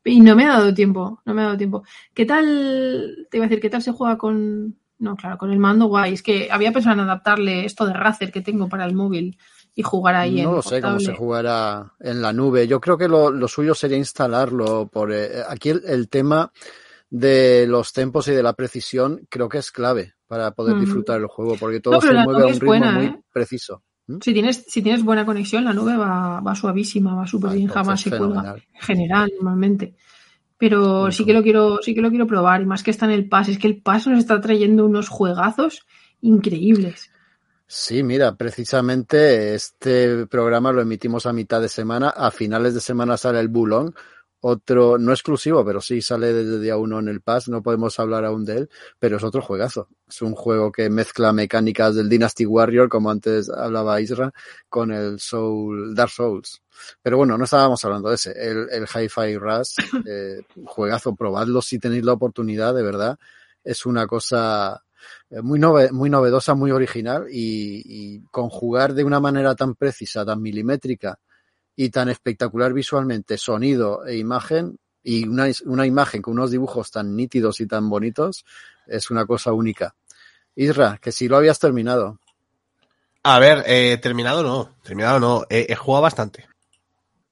[0.04, 1.82] Y no me ha dado tiempo, no me ha dado tiempo.
[2.14, 5.58] ¿Qué tal, te iba a decir, qué tal se juega con, no, claro, con el
[5.58, 6.12] mando guay.
[6.12, 9.38] Es que había pensado en adaptarle esto de Razer que tengo para el móvil
[9.74, 12.68] y jugar ahí no en No lo sé cómo se jugará en la nube.
[12.68, 16.52] Yo creo que lo, lo suyo sería instalarlo por eh, aquí el, el, tema
[17.08, 21.26] de los tempos y de la precisión creo que es clave para poder disfrutar el
[21.26, 23.20] juego porque todo no, se mueve a un ritmo buena, muy ¿eh?
[23.32, 23.82] preciso.
[24.06, 24.18] ¿Mm?
[24.22, 27.68] Si tienes, si tienes buena conexión, la nube va, va suavísima, va súper ah, bien,
[27.68, 28.54] jamás se cuelga.
[28.54, 29.94] En general, normalmente
[30.60, 33.12] pero sí, que lo quiero, sí que lo quiero probar, y más que está en
[33.12, 35.86] el PAS, es que el PAS nos está trayendo unos juegazos
[36.20, 37.10] increíbles.
[37.66, 43.16] Sí, mira, precisamente este programa lo emitimos a mitad de semana, a finales de semana
[43.16, 43.94] sale el Bulón,
[44.40, 48.24] otro, no exclusivo, pero sí sale desde día uno en el Pass, no podemos hablar
[48.24, 49.88] aún de él, pero es otro juegazo.
[50.08, 54.32] Es un juego que mezcla mecánicas del Dynasty Warrior, como antes hablaba Isra,
[54.68, 56.62] con el Soul, Dark Souls.
[57.02, 58.32] Pero bueno, no estábamos hablando de ese.
[58.32, 59.76] El, el Hi-Fi Rush,
[60.06, 63.18] eh, juegazo, probadlo si tenéis la oportunidad, de verdad.
[63.62, 64.82] Es una cosa
[65.42, 70.40] muy, nove, muy novedosa, muy original y, y conjugar de una manera tan precisa, tan
[70.40, 71.18] milimétrica,
[71.76, 77.16] y tan espectacular visualmente, sonido e imagen, y una, una, imagen con unos dibujos tan
[77.16, 78.44] nítidos y tan bonitos,
[78.86, 79.94] es una cosa única.
[80.54, 82.18] Isra, que si lo habías terminado.
[83.22, 86.48] A ver, eh, terminado no, terminado no, he, he, jugado bastante.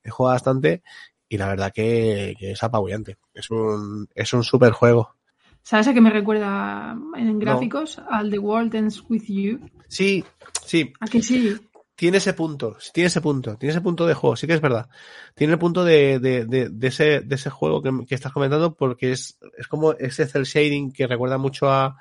[0.03, 0.83] He jugado bastante
[1.29, 3.19] y la verdad que, que es apabullante.
[3.35, 5.15] Es un, es un super juego.
[5.63, 8.01] ¿Sabes a qué me recuerda en gráficos?
[8.09, 9.61] Al The World Ends With You.
[9.87, 10.25] Sí,
[10.65, 10.93] sí.
[11.01, 11.59] ¿A que sí?
[11.99, 14.89] Tiene ese punto, tiene ese punto, tiene ese punto de juego, sí que es verdad.
[15.35, 19.11] Tiene el punto de, de, de, de ese, de ese juego que, estás comentando porque
[19.11, 21.99] es, es como ese cel shading que recuerda mucho a,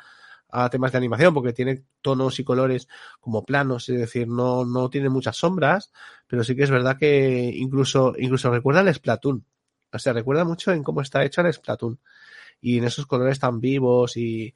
[0.50, 2.88] a temas de animación porque tiene tonos y colores
[3.20, 5.91] como planos, es decir, no, no tiene muchas sombras,
[6.28, 9.43] pero sí que es verdad que incluso, incluso recuerda al Splatoon.
[9.91, 12.00] O sea, recuerda mucho en cómo está hecho el Splatoon
[12.62, 14.54] y en esos colores tan vivos y,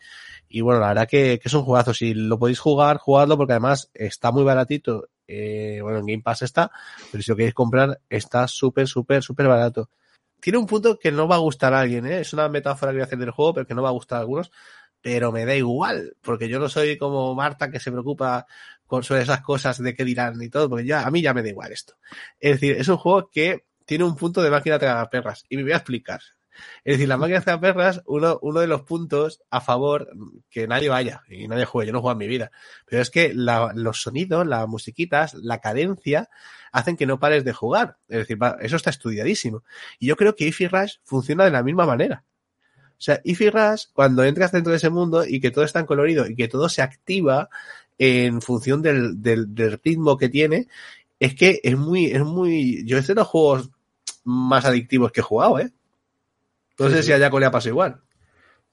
[0.50, 1.94] y bueno, la verdad que, que, es un jugazo.
[1.94, 5.10] Si lo podéis jugar, jugadlo porque además está muy baratito.
[5.34, 6.72] Eh, bueno, en Game Pass está,
[7.10, 9.90] pero si lo queréis comprar, está súper, súper, súper barato.
[10.42, 12.20] Tiene un punto que no va a gustar a alguien, ¿eh?
[12.20, 14.18] es una metáfora que voy a hacer del juego, pero que no va a gustar
[14.18, 14.52] a algunos,
[15.02, 18.46] pero me da igual, porque yo no soy como Marta que se preocupa
[18.86, 21.44] con sobre esas cosas de qué dirán y todo, porque ya, a mí ya me
[21.44, 21.94] da igual esto.
[22.40, 25.64] Es decir, es un juego que tiene un punto de máquina de perras, y me
[25.64, 26.22] voy a explicar.
[26.84, 30.10] Es decir, la máquina de perras, uno, uno de los puntos a favor,
[30.50, 32.52] que nadie vaya y nadie juegue, yo no juego en mi vida,
[32.86, 36.30] pero es que los sonidos, las musiquitas, la cadencia,
[36.72, 37.98] hacen que no pares de jugar.
[38.08, 39.64] Es decir, eso está estudiadísimo.
[40.00, 42.24] Y yo creo que Ify Rush funciona de la misma manera.
[42.92, 45.86] O sea, Ify Rush, cuando entras dentro de ese mundo y que todo está en
[45.86, 47.50] colorido y que todo se activa
[47.98, 50.68] en función del, del, del ritmo que tiene,
[51.20, 53.70] es que es muy, es muy, yo es de los juegos
[54.24, 55.72] más adictivos que he jugado, ¿eh?
[56.80, 58.02] No sé sí, si a Jaco le ha pasado igual.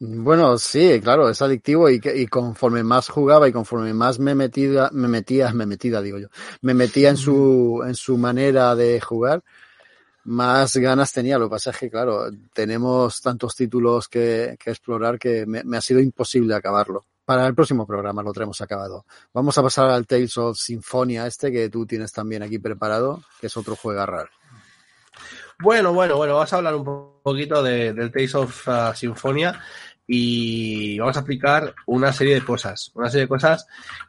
[0.01, 4.90] Bueno, sí, claro, es adictivo y, y conforme más jugaba y conforme más me metía,
[4.92, 6.28] me metía, me metida, digo yo,
[6.61, 9.42] me metía en su, en su manera de jugar,
[10.28, 11.38] más ganas tenía.
[11.38, 15.78] Lo que pasa es que, claro, tenemos tantos títulos que, que explorar que me, me,
[15.78, 17.07] ha sido imposible acabarlo.
[17.24, 19.05] Para el próximo programa lo tenemos acabado.
[19.34, 23.49] Vamos a pasar al Tales of Symphonia este que tú tienes también aquí preparado, que
[23.49, 24.30] es otro juego raro.
[25.61, 29.61] Bueno, bueno, bueno, vamos a hablar un poquito de, del Tales of uh, Symphonia
[30.07, 33.67] y vamos a explicar una serie de cosas, una serie de cosas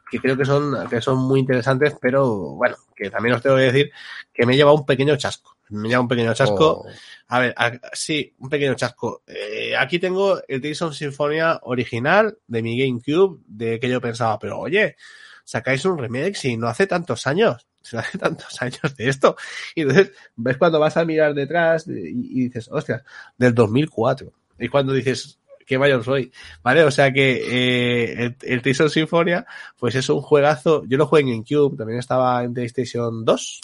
[0.08, 3.62] que creo que son, que son muy interesantes, pero bueno, que también os tengo que
[3.62, 3.90] decir
[4.32, 5.56] que me lleva un pequeño chasco.
[5.70, 6.82] Me lleva un pequeño chasco.
[6.82, 6.86] Oh.
[7.26, 9.22] A ver, a, sí, un pequeño chasco.
[9.26, 14.38] Eh, aquí tengo el Tales of Symphonia original de mi GameCube, de que yo pensaba,
[14.38, 14.94] pero oye,
[15.44, 19.36] sacáis un remake y no hace tantos años se hace tantos años de esto.
[19.74, 23.02] Y entonces ves cuando vas a mirar detrás y, dices, ostras,
[23.38, 24.32] del 2004.
[24.58, 26.84] Y cuando dices, qué mayor soy, ¿vale?
[26.84, 29.46] O sea que eh, el, el of Symphonia,
[29.78, 30.84] pues es un juegazo.
[30.86, 33.60] Yo lo jugué en GameCube, también estaba en PlayStation 2,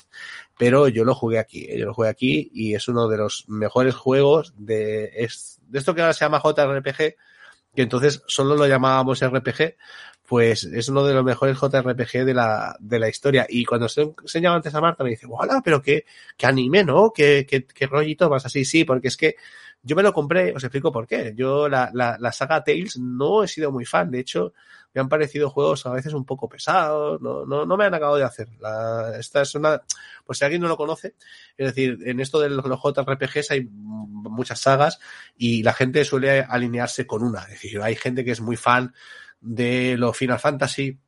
[0.57, 3.95] pero yo lo jugué aquí, yo lo jugué aquí y es uno de los mejores
[3.95, 5.11] juegos de
[5.73, 7.17] esto que ahora se llama JRPG,
[7.77, 9.77] que entonces solo lo llamábamos RPG,
[10.27, 13.47] pues es uno de los mejores JRPG de la, de la historia.
[13.49, 15.63] Y cuando se enseñaba antes a Marta me dice, ¡Hola!
[15.65, 16.05] Pero qué,
[16.37, 17.13] qué anime, ¿no?
[17.15, 18.65] ¿Qué, qué, qué rollito más así?
[18.65, 19.37] Sí, porque es que
[19.83, 21.33] yo me lo compré, os explico por qué.
[21.37, 24.11] Yo la, la, la saga Tales no he sido muy fan.
[24.11, 24.53] De hecho,
[24.97, 28.17] me han parecido juegos a veces un poco pesados, no, no, no me han acabado
[28.17, 28.49] de hacer.
[29.19, 29.83] Esta es una,
[30.25, 31.15] pues si alguien no lo conoce,
[31.57, 34.99] es decir, en esto de los, los JRPGs hay muchas sagas
[35.37, 37.43] y la gente suele alinearse con una.
[37.43, 38.95] Es decir, hay gente que es muy fan
[39.41, 40.99] de los Final Fantasy,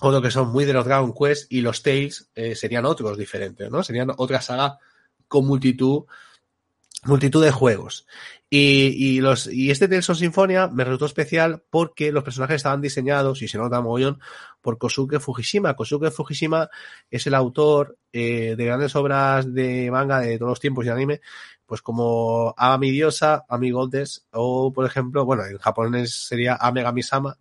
[0.00, 3.16] o lo que son muy de los Dragon Quest y los Tales eh, serían otros
[3.16, 3.82] diferentes, ¿no?
[3.82, 4.78] Serían otra saga
[5.28, 6.04] con multitud,
[7.04, 8.06] multitud de juegos.
[8.50, 12.80] Y, y, los, y este Tales of Symphonia me resultó especial porque los personajes estaban
[12.80, 14.20] diseñados, y se nota mogollón,
[14.60, 15.74] por Kosuke Fujishima.
[15.74, 16.68] Kosuke Fujishima
[17.10, 21.20] es el autor eh, de grandes obras de manga de todos los tiempos y anime,
[21.66, 27.36] pues como Ami Diosa, Ami Goldes, o por ejemplo, bueno, en japonés sería Amegami-sama,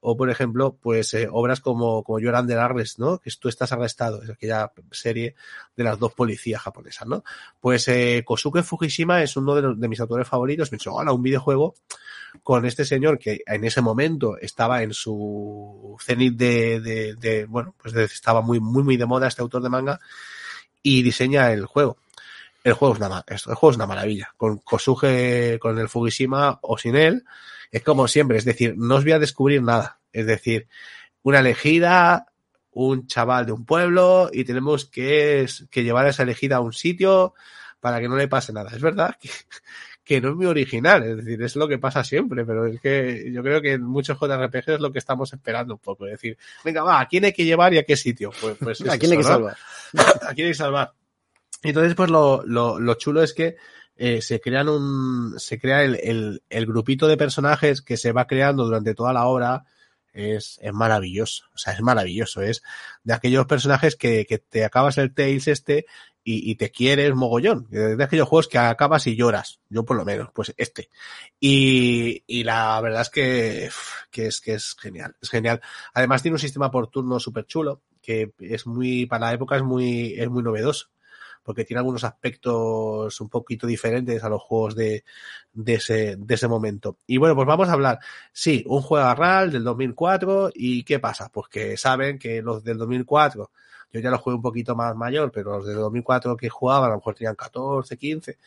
[0.00, 3.18] o por ejemplo, pues eh, obras como, como You're Under Arrest, ¿no?
[3.18, 5.34] Que tú estás arrestado, es aquella serie
[5.76, 7.24] de las dos policías japonesas, ¿no?
[7.60, 11.12] Pues eh, Kosuke Fujishima es uno de, los, de mis autores favoritos, me dicho, hola,
[11.12, 11.74] un videojuego
[12.42, 17.74] con este señor que en ese momento estaba en su cenit de, de, de bueno,
[17.80, 20.00] pues estaba muy, muy, muy de moda este autor de manga
[20.82, 21.96] y diseña el juego.
[22.62, 24.32] El juego es una, el juego es una maravilla.
[24.36, 27.24] Con Kosuke, con el Fujishima o sin él,
[27.76, 30.00] es como siempre, es decir, no os voy a descubrir nada.
[30.10, 30.66] Es decir,
[31.22, 32.26] una elegida,
[32.70, 36.72] un chaval de un pueblo y tenemos que, que llevar a esa elegida a un
[36.72, 37.34] sitio
[37.78, 38.70] para que no le pase nada.
[38.74, 39.28] Es verdad que,
[40.02, 43.30] que no es muy original, es decir, es lo que pasa siempre, pero es que
[43.30, 46.38] yo creo que en muchos JRPG es lo que estamos esperando un poco, es decir,
[46.64, 48.30] venga, va, ¿a quién hay que llevar y a qué sitio?
[48.40, 49.56] Pues, pues ¿A quién hay que salvar?
[50.22, 50.92] ¿A quién hay que salvar?
[51.62, 53.56] Entonces, pues lo, lo, lo chulo es que
[53.96, 58.26] eh, se crean un, se crea el, el, el, grupito de personajes que se va
[58.26, 59.64] creando durante toda la obra.
[60.12, 61.44] Es, es maravilloso.
[61.54, 62.40] O sea, es maravilloso.
[62.42, 62.62] Es
[63.04, 65.86] de aquellos personajes que, que te acabas el Tales este
[66.24, 67.68] y, te quieres mogollón.
[67.70, 69.60] De aquellos juegos que acabas y lloras.
[69.68, 70.90] Yo por lo menos, pues este.
[71.38, 73.70] Y, y la verdad es que,
[74.10, 75.14] que es que es genial.
[75.20, 75.60] Es genial.
[75.94, 79.62] Además tiene un sistema por turno súper chulo, que es muy, para la época es
[79.62, 80.88] muy, es muy novedoso
[81.46, 85.04] porque tiene algunos aspectos un poquito diferentes a los juegos de,
[85.52, 86.98] de, ese, de ese momento.
[87.06, 88.00] Y bueno, pues vamos a hablar,
[88.32, 91.30] sí, un juego RAL del 2004 y ¿qué pasa?
[91.32, 93.50] Pues que saben que los del 2004
[93.92, 96.90] yo ya los jugué un poquito más mayor, pero los del 2004 que jugaban a
[96.90, 98.38] lo mejor tenían 14, 15,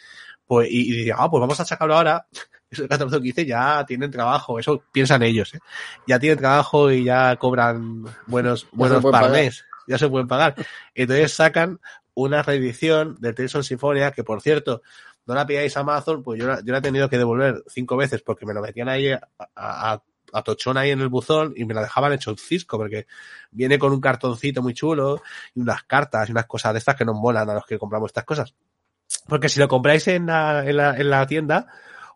[0.45, 2.27] pues, y, y ah, pues vamos a sacarlo ahora.
[2.69, 5.59] Esos 14 o 15 ya tienen trabajo, eso piensan ellos, ¿eh?
[6.05, 10.53] Ya tienen trabajo y ya cobran buenos, buenos parmes, ya se pueden pagar.
[10.93, 11.79] Entonces sacan
[12.23, 14.81] una reedición de Tales of Symphonia, que por cierto,
[15.25, 18.21] no la pilláis a Amazon, pues yo, yo la he tenido que devolver cinco veces
[18.21, 19.21] porque me lo metían ahí a,
[19.55, 20.01] a,
[20.33, 23.07] a tochón ahí en el buzón y me la dejaban hecho un cisco porque
[23.51, 25.21] viene con un cartoncito muy chulo
[25.55, 28.09] y unas cartas y unas cosas de estas que nos molan a los que compramos
[28.09, 28.53] estas cosas.
[29.27, 31.67] Porque si lo compráis en la, en la, en la tienda,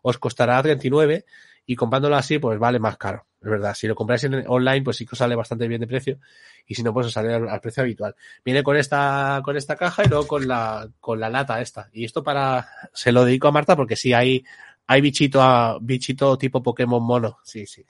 [0.02, 1.24] os costará 39
[1.66, 3.26] y comprándolo así, pues vale más caro.
[3.40, 3.74] Es verdad.
[3.74, 6.18] Si lo compráis en online, pues sí que os sale bastante bien de precio.
[6.66, 8.14] Y si no, pues os sale al, precio habitual.
[8.44, 11.88] Viene con esta, con esta caja y luego con la, con la lata esta.
[11.92, 14.44] Y esto para, se lo dedico a Marta porque sí hay,
[14.86, 17.38] hay bichito a, bichito tipo Pokémon mono.
[17.44, 17.84] Sí, sí.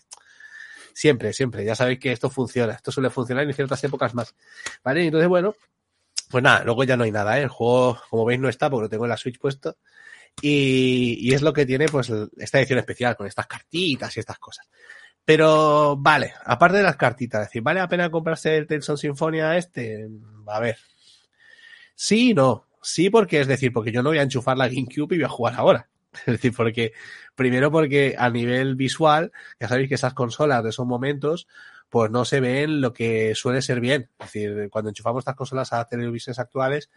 [0.92, 1.64] Siempre, siempre.
[1.64, 2.74] Ya sabéis que esto funciona.
[2.74, 4.34] Esto suele funcionar en ciertas épocas más.
[4.84, 5.54] Vale, entonces bueno,
[6.30, 7.42] pues nada, luego ya no hay nada, ¿eh?
[7.42, 9.76] El juego, como veis, no está porque lo tengo en la Switch puesto.
[10.40, 14.38] Y, y es lo que tiene, pues, esta edición especial con estas cartitas y estas
[14.38, 14.68] cosas.
[15.24, 19.56] Pero vale, aparte de las cartitas, es decir, ¿vale la pena comprarse el Tenson Sinfonia
[19.56, 20.08] este?
[20.46, 20.76] A ver.
[21.94, 22.66] Sí no.
[22.82, 25.28] Sí, porque es decir, porque yo no voy a enchufar la GameCube y voy a
[25.28, 25.88] jugar ahora.
[26.26, 26.92] Es decir, porque,
[27.34, 31.48] primero porque a nivel visual, ya sabéis que esas consolas de esos momentos,
[31.88, 34.10] pues no se ven lo que suele ser bien.
[34.18, 36.90] Es decir, cuando enchufamos estas consolas a televisiones actuales,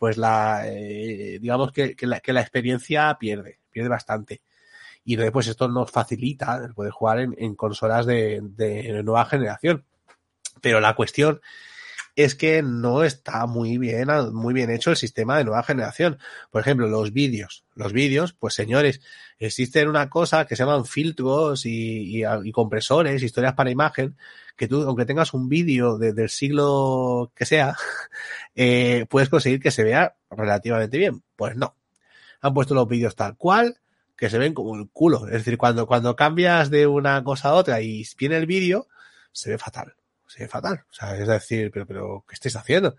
[0.00, 4.40] pues la, eh, digamos que, que, la, experiencia pierde, pierde bastante
[5.04, 9.26] y entonces pues esto nos facilita el poder jugar en, en consolas de, de, nueva
[9.26, 9.84] generación.
[10.62, 11.42] Pero la cuestión
[12.16, 16.18] es que no está muy bien, muy bien hecho el sistema de nueva generación.
[16.50, 17.66] Por ejemplo, los vídeos.
[17.74, 19.02] Los vídeos, pues señores,
[19.38, 24.16] existen una cosa que se llaman filtros y, y compresores, historias para imagen,
[24.60, 27.74] que tú, aunque tengas un vídeo de, del siglo que sea,
[28.54, 31.22] eh, puedes conseguir que se vea relativamente bien.
[31.34, 31.76] Pues no.
[32.42, 33.78] Han puesto los vídeos tal cual,
[34.14, 35.26] que se ven como el culo.
[35.28, 38.86] Es decir, cuando, cuando cambias de una cosa a otra y viene el vídeo,
[39.32, 39.94] se ve fatal.
[40.26, 40.84] Se ve fatal.
[40.90, 42.90] O sea, es decir, pero, pero, ¿qué estáis haciendo?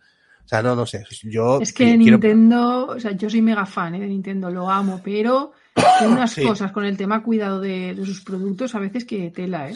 [0.43, 1.05] O sea, no, no sé.
[1.25, 2.17] Yo es que quiero...
[2.17, 3.99] Nintendo, o sea, yo soy mega fan ¿eh?
[3.99, 6.41] de Nintendo, lo amo, pero hay unas sí.
[6.41, 9.75] cosas con el tema cuidado de, de, sus productos a veces que tela, ¿eh?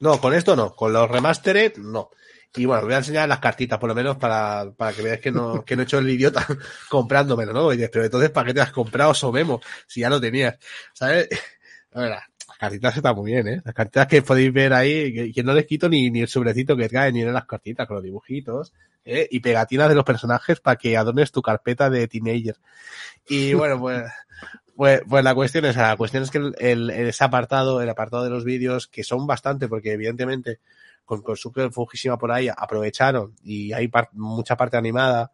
[0.00, 0.74] No, con esto no.
[0.74, 2.10] Con los remastered, no.
[2.56, 5.30] Y bueno, voy a enseñar las cartitas, por lo menos, para, para que veáis que
[5.30, 6.44] no, que no he hecho el idiota
[6.88, 7.68] comprándomelo, ¿no?
[7.68, 9.60] Pero entonces, ¿para qué te has comprado Somemo?
[9.86, 10.58] Si ya lo tenías,
[10.92, 11.28] ¿sabes?
[11.92, 12.22] A las
[12.58, 13.62] cartitas están muy bien, ¿eh?
[13.64, 16.88] Las cartitas que podéis ver ahí, que, no les quito ni, ni el sobrecito que
[16.88, 18.72] trae, ni en las cartitas, con los dibujitos,
[19.04, 19.28] ¿eh?
[19.30, 22.56] Y pegatinas de los personajes para que adornes tu carpeta de teenager.
[23.28, 24.04] Y bueno, pues,
[24.80, 26.54] pues, pues la cuestión es, la cuestión es que el,
[26.88, 30.60] el, apartado, el apartado de los vídeos, que son bastante, porque evidentemente,
[31.04, 35.32] con, con Super Fujishima por ahí aprovecharon y hay mucha parte animada,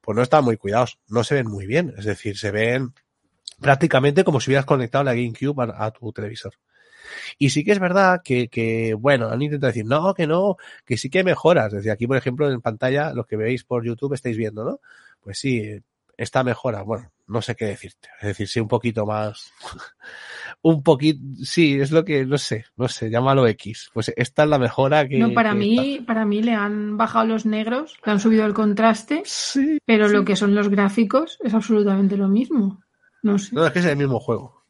[0.00, 2.94] pues no están muy cuidados, no se ven muy bien, es decir, se ven
[3.60, 6.52] prácticamente como si hubieras conectado la GameCube a, tu televisor.
[7.36, 10.96] Y sí que es verdad que, que, bueno, han intentado decir, no, que no, que
[10.96, 11.72] sí que mejoras.
[11.72, 14.80] Desde aquí, por ejemplo, en pantalla, lo que veis por YouTube estáis viendo, ¿no?
[15.20, 15.82] Pues sí,
[16.16, 18.08] esta mejora, bueno, no sé qué decirte.
[18.20, 19.52] Es decir, sí, un poquito más.
[20.62, 21.20] un poquito.
[21.42, 23.90] Sí, es lo que, no sé, no sé, llámalo X.
[23.92, 25.18] Pues esta es la mejora que.
[25.18, 26.06] No, para que mí, está.
[26.06, 29.78] para mí le han bajado los negros, le han subido el contraste, Sí.
[29.84, 30.14] pero sí.
[30.14, 32.82] lo que son los gráficos es absolutamente lo mismo.
[33.22, 33.54] No sé.
[33.54, 34.62] No, es que es el mismo juego.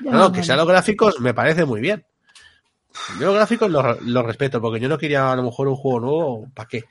[0.00, 2.04] Ya, No, no, que sean los gráficos me parece muy bien.
[3.20, 6.00] Yo los gráficos los, los respeto, porque yo no quería a lo mejor un juego
[6.00, 6.84] nuevo, ¿para qué?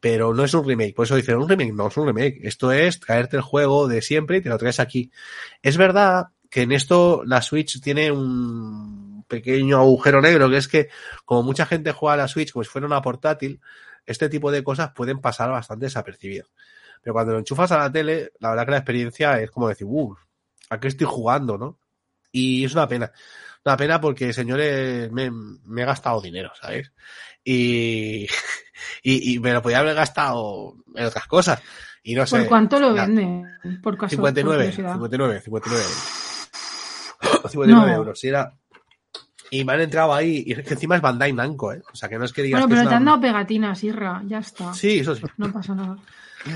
[0.00, 2.40] Pero no es un remake, por eso dicen un remake, no es un remake.
[2.42, 5.10] Esto es traerte el juego de siempre y te lo traes aquí.
[5.62, 10.88] Es verdad que en esto la Switch tiene un pequeño agujero negro, que es que
[11.24, 13.60] como mucha gente juega a la Switch como si fuera una portátil,
[14.06, 16.48] este tipo de cosas pueden pasar bastante desapercibidas.
[17.02, 19.86] Pero cuando lo enchufas a la tele, la verdad que la experiencia es como decir,
[19.88, 20.18] uff,
[20.68, 21.78] ¿a qué estoy jugando, no?
[22.32, 23.12] Y es una pena.
[23.64, 26.92] Una pena porque, señores, me, me he gastado dinero, ¿sabes?
[27.44, 28.26] Y,
[29.02, 31.60] y, y me lo podía haber gastado en otras cosas.
[32.02, 32.38] Y no sé.
[32.38, 33.44] ¿Por cuánto lo venden?
[33.82, 34.94] Por caso, 59, por curiosidad.
[34.94, 35.84] 59, 59.
[37.50, 37.96] 59 No.
[37.96, 38.24] euros.
[38.24, 38.54] Y era.
[39.50, 40.44] Y me han entrado ahí.
[40.46, 41.82] Y es que encima es Bandai Namco, ¿eh?
[41.92, 44.38] O sea, que no es que digas Bueno, pero te han dado pegatinas, Irra, ya
[44.38, 44.72] está.
[44.72, 45.22] Sí, eso sí.
[45.36, 45.96] No pasa nada.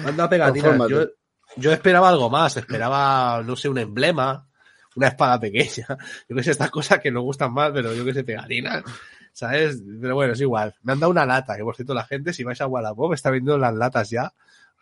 [0.05, 0.89] Manda pegatinas.
[0.89, 1.05] Yo,
[1.57, 4.49] yo esperaba algo más, esperaba, no sé, un emblema,
[4.97, 5.87] una espada pequeña.
[6.29, 8.85] Yo que sé, estas cosas que nos gustan más, pero yo que sé, pegatinas.
[9.33, 9.83] ¿Sabes?
[10.01, 10.75] Pero bueno, es igual.
[10.83, 13.31] Me han dado una lata, que por cierto la gente, si vais a Wallapop, está
[13.31, 14.33] vendiendo las latas ya.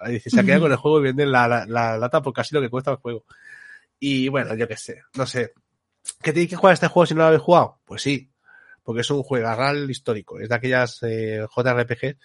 [0.06, 2.54] Dice, se ha quedado con el juego y venden la, la, la, lata por casi
[2.54, 3.24] lo que cuesta el juego.
[3.98, 5.52] Y bueno, yo qué sé, no sé.
[6.20, 7.78] ¿Qué tienes que jugar este juego si no lo habéis jugado?
[7.84, 8.30] Pues sí,
[8.82, 10.40] porque es un juegarral histórico.
[10.40, 12.16] Es de aquellas eh, JRPG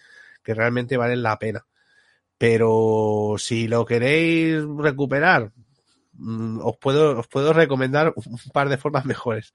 [0.43, 1.65] que realmente valen la pena.
[2.37, 5.51] Pero si lo queréis recuperar,
[6.17, 9.53] mm, os puedo, os puedo recomendar un par de formas mejores.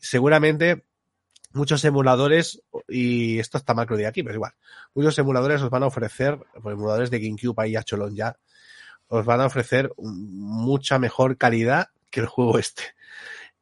[0.00, 0.84] Seguramente
[1.52, 4.52] muchos emuladores, y esto está lo diga aquí, pero igual,
[4.94, 8.36] muchos emuladores os van a ofrecer, pues emuladores de GameCube ahí a cholón ya,
[9.08, 12.82] os van a ofrecer mucha mejor calidad que el juego este.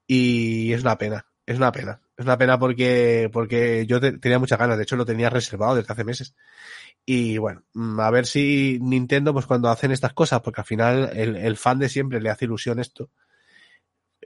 [0.06, 2.00] Y es una pena, es una pena.
[2.16, 5.92] Es una pena porque, porque yo tenía muchas ganas, de hecho lo tenía reservado desde
[5.92, 6.34] hace meses.
[7.08, 11.10] Y bueno, mm, a ver si Nintendo, pues cuando hacen estas cosas, porque al final
[11.14, 13.10] el, el fan de siempre le hace ilusión esto.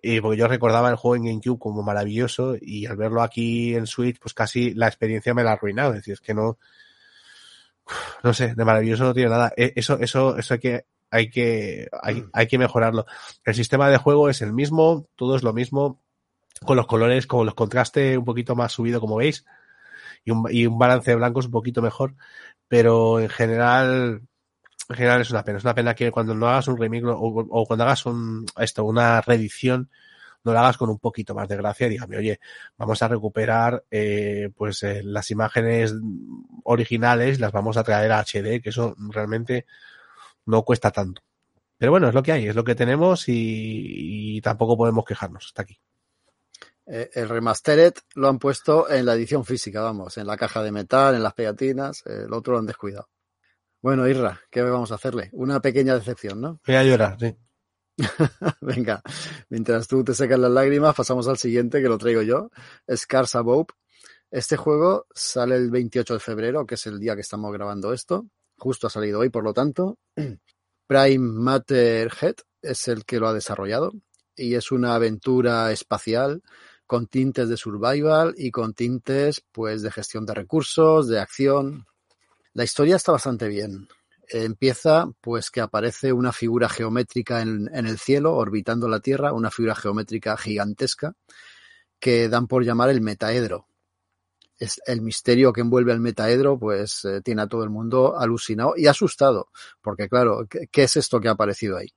[0.02, 3.86] Y porque yo recordaba el juego en GameCube como maravilloso y al verlo aquí en
[3.86, 5.90] Switch, pues casi la experiencia me la ha arruinado.
[5.90, 6.58] Es decir, es que no,
[8.22, 9.52] no sé, de maravilloso no tiene nada.
[9.56, 13.04] E, eso, eso, eso hay que, hay que, hay, hay que mejorarlo.
[13.44, 16.00] El sistema de juego es el mismo, todo es lo mismo,
[16.64, 19.44] con los colores, con los contrastes un poquito más subido, como veis,
[20.24, 22.14] y un, y un balance de blancos un poquito mejor,
[22.70, 24.22] pero en general,
[24.88, 25.58] en general es una pena.
[25.58, 28.84] Es una pena que cuando no hagas un remake o, o cuando hagas un, esto,
[28.84, 29.90] una reedición,
[30.44, 32.38] no lo hagas con un poquito más de gracia dígame, oye,
[32.78, 35.94] vamos a recuperar eh, pues eh, las imágenes
[36.62, 39.66] originales, las vamos a traer a HD, que eso realmente
[40.46, 41.22] no cuesta tanto.
[41.76, 45.46] Pero bueno, es lo que hay, es lo que tenemos y, y tampoco podemos quejarnos
[45.46, 45.80] hasta aquí.
[46.92, 50.72] Eh, el remastered lo han puesto en la edición física, vamos, en la caja de
[50.72, 53.08] metal, en las pegatinas, el otro lo han descuidado.
[53.80, 55.30] Bueno, Irra, ¿qué vamos a hacerle?
[55.32, 56.60] Una pequeña decepción, ¿no?
[56.66, 57.36] Voy a llorar, sí.
[58.60, 59.02] Venga,
[59.48, 62.50] mientras tú te secas las lágrimas, pasamos al siguiente que lo traigo yo,
[62.92, 63.68] Scars Above.
[64.28, 68.26] Este juego sale el 28 de febrero, que es el día que estamos grabando esto.
[68.58, 69.96] Justo ha salido hoy, por lo tanto.
[70.88, 73.92] Prime Matter Head es el que lo ha desarrollado
[74.34, 76.42] y es una aventura espacial
[76.90, 81.86] con tintes de survival y con tintes pues de gestión de recursos, de acción.
[82.52, 83.86] La historia está bastante bien.
[84.28, 89.52] Empieza pues que aparece una figura geométrica en, en el cielo orbitando la Tierra, una
[89.52, 91.14] figura geométrica gigantesca
[92.00, 93.68] que dan por llamar el metaedro.
[94.58, 98.74] Es el misterio que envuelve al metaedro, pues eh, tiene a todo el mundo alucinado
[98.76, 99.50] y asustado,
[99.80, 101.94] porque claro, ¿qué, ¿qué, es esto que ha aparecido ahí?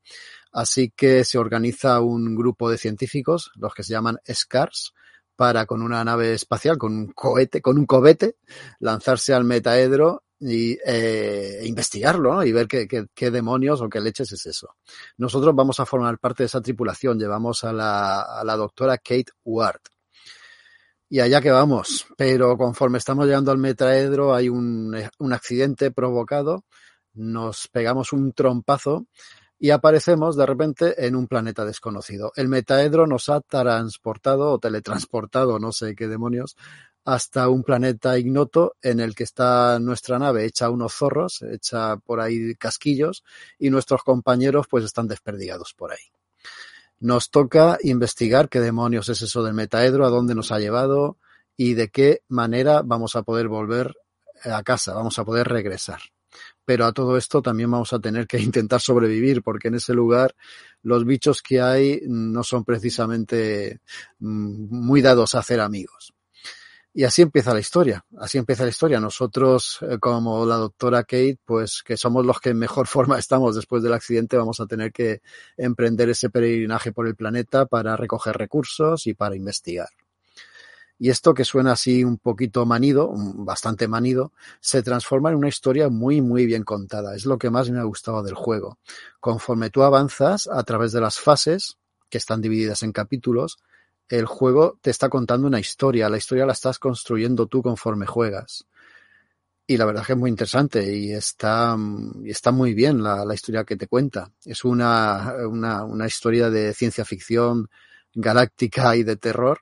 [0.54, 4.94] Así que se organiza un grupo de científicos, los que se llaman SCARS,
[5.36, 8.38] para con una nave espacial, con un cohete, con un cobete,
[8.80, 12.44] lanzarse al metaedro y eh, investigarlo ¿no?
[12.44, 14.76] y ver qué, demonios o qué leches es eso.
[15.18, 17.18] Nosotros vamos a formar parte de esa tripulación.
[17.18, 19.82] Llevamos a la, doctora Kate Ward.
[21.10, 22.06] Y allá que vamos.
[22.16, 24.94] Pero conforme estamos llegando al metaedro hay un
[25.32, 26.64] accidente provocado.
[27.16, 29.08] Nos pegamos un trompazo
[29.64, 32.34] y aparecemos de repente en un planeta desconocido.
[32.36, 36.58] El metaedro nos ha transportado o teletransportado, no sé qué demonios,
[37.06, 42.20] hasta un planeta ignoto en el que está nuestra nave hecha unos zorros, hecha por
[42.20, 43.24] ahí casquillos,
[43.58, 46.12] y nuestros compañeros pues están desperdigados por ahí.
[47.00, 51.20] Nos toca investigar qué demonios es eso del metaedro, a dónde nos ha llevado
[51.56, 53.96] y de qué manera vamos a poder volver
[54.44, 56.02] a casa, vamos a poder regresar
[56.66, 60.36] pero a todo esto también vamos a tener que intentar sobrevivir, porque en ese lugar
[60.82, 63.82] los bichos que hay no son precisamente
[64.20, 66.14] mm, muy dados a hacer amigos.
[66.96, 69.00] Y así empieza la historia, así empieza la historia.
[69.00, 73.56] Nosotros, eh, como la doctora Kate, pues que somos los que en mejor forma estamos
[73.56, 75.22] después del accidente, vamos a tener que
[75.58, 79.90] emprender ese peregrinaje por el planeta para recoger recursos y para investigar.
[81.04, 84.32] Y esto que suena así un poquito manido, bastante manido,
[84.62, 87.14] se transforma en una historia muy, muy bien contada.
[87.14, 88.78] Es lo que más me ha gustado del juego.
[89.20, 91.78] Conforme tú avanzas a través de las fases,
[92.10, 93.58] que están divididas en capítulos,
[94.08, 96.08] el juego te está contando una historia.
[96.08, 98.66] La historia la estás construyendo tú conforme juegas.
[99.68, 101.76] Y la verdad es que es muy interesante y está,
[102.24, 104.32] está muy bien la, historia que te cuenta.
[104.46, 105.36] Es una
[106.08, 107.70] historia de ciencia ficción
[108.14, 109.60] galáctica y de terror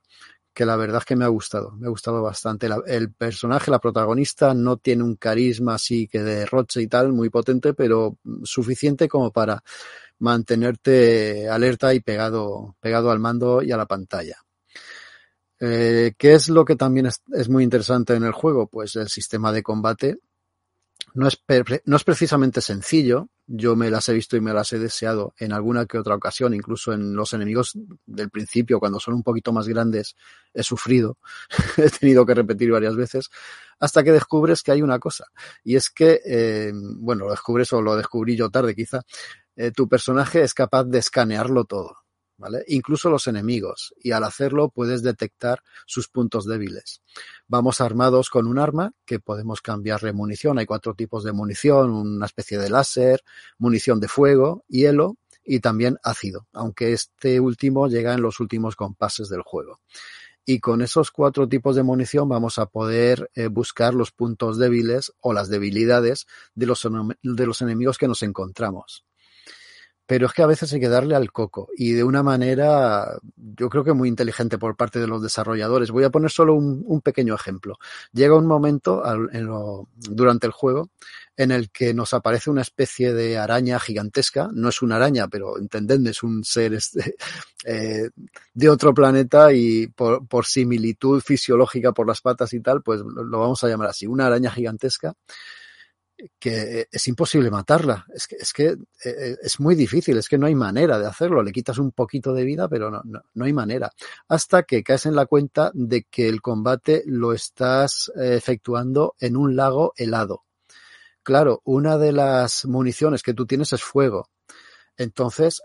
[0.54, 2.68] que la verdad es que me ha gustado, me ha gustado bastante.
[2.88, 7.74] El personaje, la protagonista, no tiene un carisma así que derroche y tal, muy potente,
[7.74, 9.64] pero suficiente como para
[10.20, 14.38] mantenerte alerta y pegado, pegado al mando y a la pantalla.
[15.60, 18.68] Eh, ¿Qué es lo que también es, es, muy interesante en el juego?
[18.68, 20.18] Pues el sistema de combate,
[21.14, 21.42] no es,
[21.86, 23.30] no es precisamente sencillo.
[23.54, 26.54] Yo me las he visto y me las he deseado en alguna que otra ocasión,
[26.54, 30.16] incluso en los enemigos del principio, cuando son un poquito más grandes,
[30.54, 31.18] he sufrido,
[31.78, 33.30] he tenido que repetir varias veces,
[33.80, 35.26] hasta que descubres que hay una cosa.
[35.66, 39.02] Y es que, eh, bueno, lo descubres o lo descubrí yo tarde quizá,
[39.58, 42.01] eh, tu personaje es capaz de escanearlo todo.
[42.68, 47.02] Incluso los enemigos, y al hacerlo puedes detectar sus puntos débiles.
[47.48, 50.58] Vamos armados con un arma que podemos cambiarle munición.
[50.58, 53.24] Hay cuatro tipos de munición, una especie de láser,
[53.58, 59.30] munición de fuego, hielo y también ácido, aunque este último llega en los últimos compases
[59.30, 59.80] del juego.
[60.46, 65.14] Y con esos cuatro tipos de munición vamos a poder eh, buscar los puntos débiles
[65.20, 66.66] o las debilidades de
[67.22, 69.06] de los enemigos que nos encontramos
[70.06, 73.70] pero es que a veces hay que darle al coco y de una manera, yo
[73.70, 75.92] creo que muy inteligente por parte de los desarrolladores.
[75.92, 77.78] Voy a poner solo un, pequeño ejemplo.
[78.12, 79.02] Llega un momento
[79.96, 80.90] durante el juego
[81.38, 84.50] en el que nos aparece una especie de araña gigantesca.
[84.54, 87.16] No es una araña, pero entendedme, es un ser este,
[87.66, 88.10] eh,
[88.54, 93.64] de otro planeta y por similitud fisiológica por las patas y tal, pues lo vamos
[93.64, 95.16] a llamar así, una araña gigantesca
[96.40, 98.06] que es imposible matarla.
[98.14, 101.08] Es que, es que eh, eh, es muy difícil, es que no hay manera de
[101.08, 101.44] hacerlo.
[101.44, 103.92] Le quitas un poquito de vida, pero no, no, hay manera.
[104.28, 109.36] Hasta que caes en la cuenta de que el combate lo estás eh, efectuando en
[109.36, 110.44] un lago helado.
[111.24, 114.30] Claro, una de las municiones que tú tienes es fuego.
[114.98, 115.62] Entonces,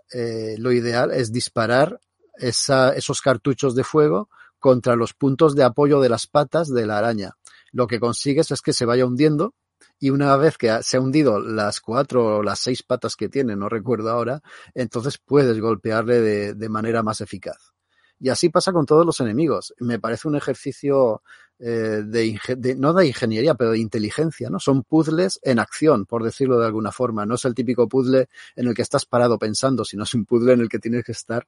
[0.59, 2.01] lo ideal es disparar
[2.39, 4.28] esos cartuchos de fuego
[4.59, 7.37] contra los puntos de apoyo de las patas de la araña.
[7.73, 9.55] Lo que consigues es que se vaya hundiendo
[9.98, 13.56] y una vez que se ha hundido las cuatro o las seis patas que tiene,
[13.56, 14.43] no recuerdo ahora,
[14.74, 17.73] entonces puedes golpearle de, de manera más eficaz.
[18.18, 19.74] Y así pasa con todos los enemigos.
[19.78, 21.23] Me parece un ejercicio
[21.59, 24.60] eh, de, no de ingeniería, pero de inteligencia, ¿no?
[24.60, 27.24] Son puzzles en acción, por decirlo de alguna forma.
[27.24, 30.52] No es el típico puzzle en el que estás parado pensando, sino es un puzzle
[30.52, 31.47] en el que tienes que estar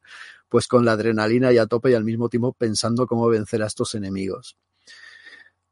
[0.48, 3.66] pues con la adrenalina y a tope y al mismo tiempo pensando cómo vencer a
[3.66, 4.56] estos enemigos.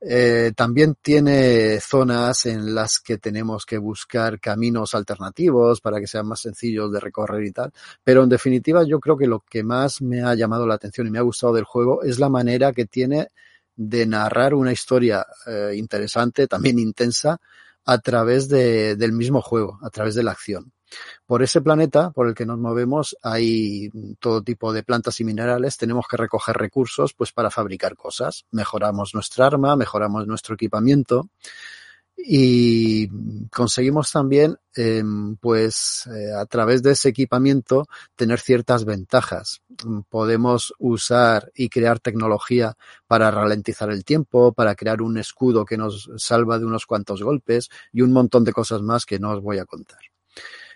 [0.09, 6.29] Eh, también tiene zonas en las que tenemos que buscar caminos alternativos para que sean
[6.29, 7.73] más sencillos de recorrer y tal.
[8.05, 11.11] Pero en definitiva yo creo que lo que más me ha llamado la atención y
[11.11, 13.31] me ha gustado del juego es la manera que tiene
[13.75, 17.41] de narrar una historia eh, interesante, también intensa,
[17.85, 20.73] a través de, del mismo juego, a través de la acción.
[21.27, 23.91] Por ese planeta por el que nos movemos hay
[24.21, 28.45] todo tipo de plantas y minerales, tenemos que recoger recursos pues para fabricar cosas.
[28.51, 31.29] Mejoramos nuestra arma, mejoramos nuestro equipamiento
[32.17, 33.09] y
[33.49, 39.61] conseguimos también em, pues eh, a través de ese equipamiento tener ciertas ventajas.
[40.09, 42.77] Podemos usar y crear tecnología
[43.07, 47.69] para ralentizar el tiempo, para crear un escudo que nos salva de unos cuantos golpes
[47.93, 50.01] y un montón de cosas más que no os voy a contar.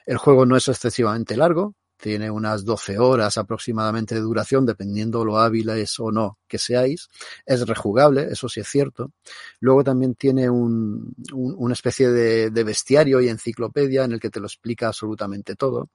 [0.07, 5.39] El juego no es excesivamente largo, tiene unas 12 horas aproximadamente de duración, dependiendo lo
[5.39, 7.09] hábiles o no que seáis.
[7.45, 9.13] Es rejugable, eso sí es cierto.
[9.61, 14.41] Luego también tiene un, una especie de, de, bestiario y enciclopedia en el que te
[14.41, 15.91] lo explica absolutamente todo.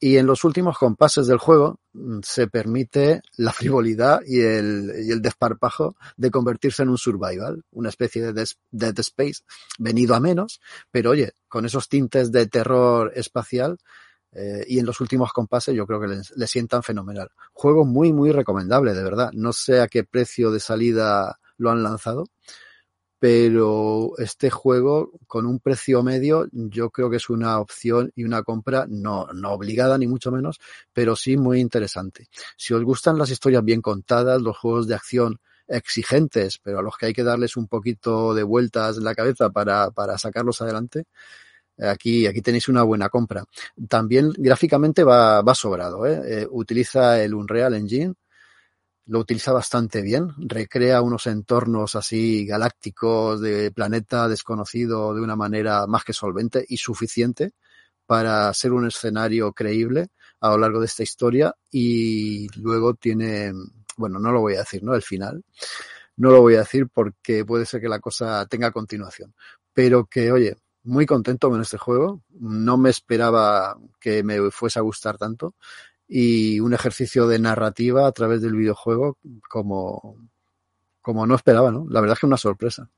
[0.00, 5.10] Y en los últimos compases del juego mm, se permite la frivolidad y el, y
[5.10, 9.42] el desparpajo de convertirse en un survival, una especie de Dead Space,
[9.78, 10.60] venido a menos,
[10.90, 13.78] pero oye, con esos tintes de terror espacial,
[14.32, 17.30] eh, y en los últimos compases yo creo que le, le, sientan fenomenal.
[17.52, 19.30] Juego muy, muy recomendable, de verdad.
[19.32, 22.26] No sé a qué precio de salida lo han lanzado,
[23.18, 28.42] pero este juego con un precio medio yo creo que es una opción y una
[28.42, 30.58] compra no, no obligada ni mucho menos,
[30.92, 32.28] pero sí muy interesante.
[32.56, 36.96] Si os gustan las historias bien contadas, los juegos de acción exigentes, pero a los
[36.96, 41.04] que hay que darles un poquito de vueltas en la cabeza para, para sacarlos adelante,
[41.78, 43.44] aquí, aquí tenéis una buena compra.
[43.88, 46.42] También gráficamente va, va sobrado, ¿eh?
[46.42, 48.14] Eh, utiliza el Unreal Engine,
[49.08, 55.86] lo utiliza bastante bien, recrea unos entornos así galácticos de planeta desconocido de una manera
[55.86, 57.52] más que solvente y suficiente
[58.04, 60.08] para ser un escenario creíble
[60.40, 63.52] a lo largo de esta historia y luego tiene,
[63.96, 64.94] bueno, no lo voy a decir, ¿no?
[64.94, 65.42] El final.
[66.16, 69.34] No lo voy a decir porque puede ser que la cosa tenga continuación,
[69.72, 72.22] pero que, oye, muy contento con este juego.
[72.40, 75.54] No me esperaba que me fuese a gustar tanto
[76.08, 79.18] y un ejercicio de narrativa a través del videojuego
[79.48, 80.16] como,
[81.02, 81.86] como no esperaba, ¿no?
[81.90, 82.88] La verdad es que una sorpresa.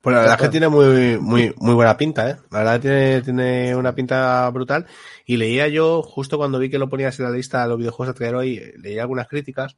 [0.00, 2.36] Pues la verdad es que tiene muy, muy, muy buena pinta, ¿eh?
[2.52, 4.86] La verdad tiene, tiene una pinta brutal.
[5.26, 8.14] Y leía yo, justo cuando vi que lo ponías en la lista de los videojuegos
[8.14, 9.76] a traer hoy, leía algunas críticas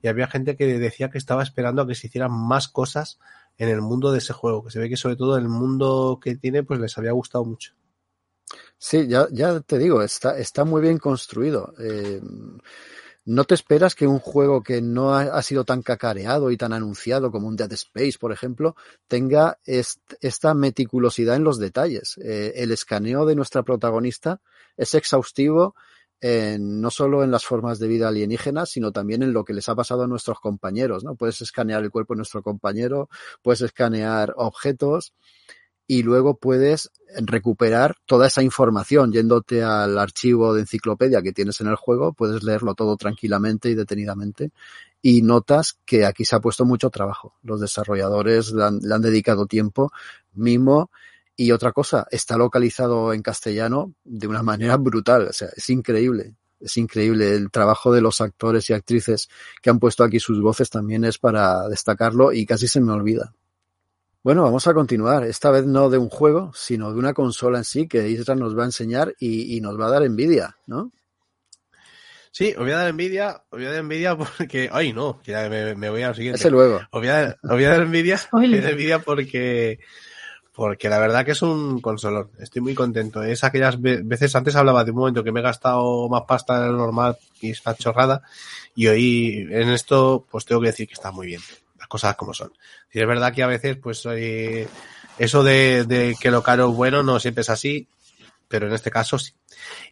[0.00, 3.18] y había gente que decía que estaba esperando a que se hicieran más cosas
[3.58, 6.36] en el mundo de ese juego, que se ve que sobre todo el mundo que
[6.36, 7.74] tiene pues les había gustado mucho.
[8.78, 11.72] Sí, ya, ya te digo, está, está muy bien construido.
[11.78, 12.20] Eh,
[13.24, 16.72] no te esperas que un juego que no ha, ha, sido tan cacareado y tan
[16.72, 18.76] anunciado como un Dead Space, por ejemplo,
[19.08, 22.18] tenga est esta meticulosidad en los detalles.
[22.22, 24.40] Eh, el escaneo de nuestra protagonista
[24.76, 25.74] es exhaustivo
[26.20, 29.68] en, no solo en las formas de vida alienígenas, sino también en lo que les
[29.68, 31.16] ha pasado a nuestros compañeros, ¿no?
[31.16, 33.08] Puedes escanear el cuerpo de nuestro compañero,
[33.42, 35.14] puedes escanear objetos
[35.86, 41.68] y luego puedes recuperar toda esa información yéndote al archivo de enciclopedia que tienes en
[41.68, 44.50] el juego, puedes leerlo todo tranquilamente y detenidamente
[45.02, 47.34] y notas que aquí se ha puesto mucho trabajo.
[47.42, 49.92] Los desarrolladores le han, dedicado tiempo,
[50.34, 50.90] mimo
[51.36, 56.34] y otra cosa, está localizado en castellano de una manera brutal, o sea, es increíble.
[56.58, 59.28] Es increíble el trabajo de los actores y actrices
[59.62, 63.32] que han puesto aquí sus voces también es para destacarlo y casi se me olvida.
[64.26, 65.22] Bueno, vamos a continuar.
[65.22, 68.58] Esta vez no de un juego, sino de una consola en sí que Isra nos
[68.58, 70.90] va a enseñar y, y nos va a dar envidia, ¿no?
[72.32, 75.30] Sí, os voy a dar envidia, os voy a dar envidia porque, ay no, que
[75.30, 76.40] ya me, me voy al siguiente.
[76.40, 76.80] Ese luego.
[76.90, 79.78] Os voy a, os voy a dar envidia, voy a dar envidia porque,
[80.52, 82.32] porque la verdad que es un consolón.
[82.40, 83.22] Estoy muy contento.
[83.22, 86.72] Es aquellas veces, antes hablaba de un momento que me he gastado más pasta de
[86.72, 88.22] lo normal y es una chorrada,
[88.74, 91.42] y hoy en esto, pues tengo que decir que está muy bien
[91.86, 92.52] cosas como son.
[92.92, 94.68] Y es verdad que a veces, pues, eh,
[95.18, 97.88] eso de, que lo caro es bueno no siempre es así,
[98.48, 99.32] pero en este caso sí.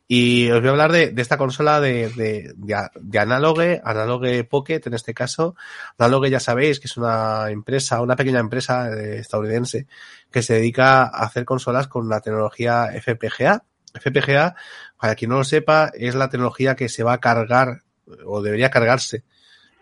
[0.07, 4.95] Y os voy a hablar de, esta consola de, de, de, Analogue, Analogue Pocket en
[4.95, 5.57] este caso.
[5.99, 9.87] Analogue ya sabéis que es una empresa, una pequeña empresa estadounidense
[10.31, 13.65] que se dedica a hacer consolas con la tecnología FPGA.
[13.95, 14.57] FPGA,
[15.01, 17.83] para quien no lo sepa, es la tecnología que se va a cargar
[18.27, 19.25] o debería cargarse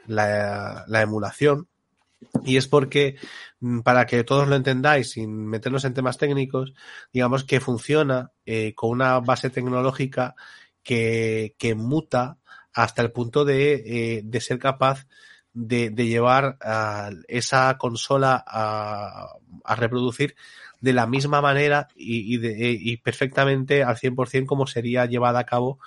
[0.06, 1.68] la emulación
[2.44, 3.16] y es porque,
[3.84, 6.74] para que todos lo entendáis, sin meternos en temas técnicos,
[7.12, 10.34] digamos que funciona eh, con una base tecnológica
[10.82, 12.38] que, que muta
[12.72, 15.06] hasta el punto de, eh, de ser capaz
[15.52, 19.26] de, de llevar a esa consola a,
[19.64, 20.34] a, reproducir
[20.80, 25.46] de la misma manera y, y, de, y perfectamente al 100% como sería llevada a
[25.46, 25.78] cabo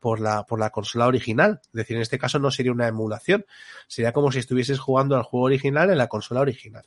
[0.00, 1.60] por la, por la consola original.
[1.66, 3.46] Es decir, en este caso no sería una emulación,
[3.88, 6.86] sería como si estuvieses jugando al juego original en la consola original.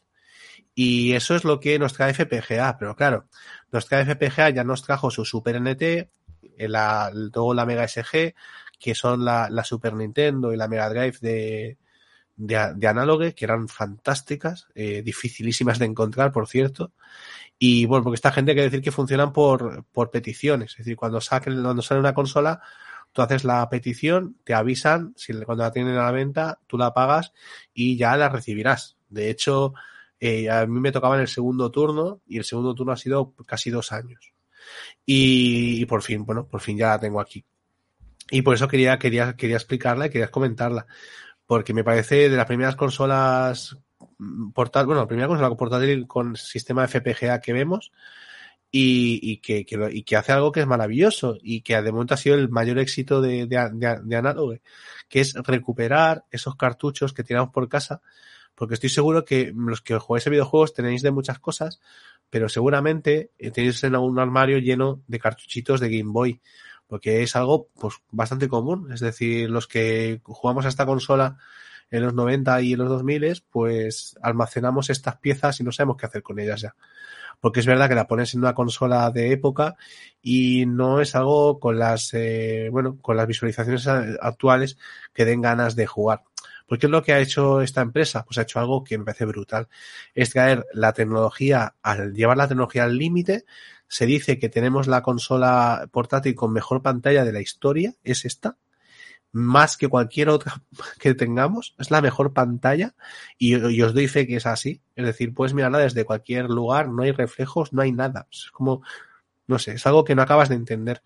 [0.76, 3.27] Y eso es lo que nos trae FPGA, pero claro,
[3.72, 6.10] nos trae FPGA ya nos trajo su Super NT,
[6.57, 8.34] la, luego la Mega SG,
[8.80, 11.77] que son la, la Super Nintendo y la Mega Drive de,
[12.36, 16.94] de, de Analogue, que eran fantásticas, eh, dificilísimas de encontrar, por cierto.
[17.57, 21.19] Y bueno, porque esta gente que decir que funcionan por, por peticiones, es decir, cuando
[21.19, 22.61] saquen, cuando sale una consola,
[23.11, 26.94] tú haces la petición, te avisan, si cuando la tienen a la venta, tú la
[26.94, 27.34] pagas
[27.73, 28.98] y ya la recibirás.
[29.10, 29.73] De hecho,
[30.19, 33.34] eh, a mí me tocaba en el segundo turno y el segundo turno ha sido
[33.45, 34.34] casi dos años.
[35.06, 37.44] Y, por fin, bueno, por fin ya la tengo aquí.
[38.30, 40.86] Y por eso quería, quería, quería explicarla y quería comentarla.
[41.48, 43.77] Porque me parece de las primeras consolas
[44.53, 47.91] portátil, bueno, la primera consola portátil con sistema FPGA que vemos,
[48.72, 52.14] y, y, que, que, y que hace algo que es maravilloso y que de momento
[52.14, 54.62] ha sido el mayor éxito de, de, de, de
[55.08, 58.02] que es recuperar esos cartuchos que tiramos por casa,
[58.54, 61.80] porque estoy seguro que los que jugáis a videojuegos tenéis de muchas cosas,
[62.30, 66.40] pero seguramente tenéis en un armario lleno de cartuchitos de Game Boy,
[66.86, 71.38] porque es algo pues bastante común, es decir, los que jugamos a esta consola
[71.90, 76.06] en los 90 y en los 2000, pues almacenamos estas piezas y no sabemos qué
[76.06, 76.76] hacer con ellas ya
[77.40, 79.76] porque es verdad que la pones en una consola de época
[80.22, 84.78] y no es algo con las, eh, bueno, con las visualizaciones actuales
[85.14, 86.24] que den ganas de jugar.
[86.68, 88.24] Porque es lo que ha hecho esta empresa?
[88.26, 89.68] Pues ha hecho algo que me parece brutal.
[90.14, 93.45] Es traer la tecnología, al llevar la tecnología al límite,
[93.88, 98.57] se dice que tenemos la consola portátil con mejor pantalla de la historia, es esta,
[99.31, 100.61] más que cualquier otra
[100.99, 101.76] que tengamos.
[101.77, 102.95] Es la mejor pantalla
[103.38, 104.81] y, os doy fe que es así.
[104.95, 108.27] Es decir, puedes mirarla desde cualquier lugar, no hay reflejos, no hay nada.
[108.31, 108.81] Es como,
[109.47, 111.01] no sé, es algo que no acabas de entender.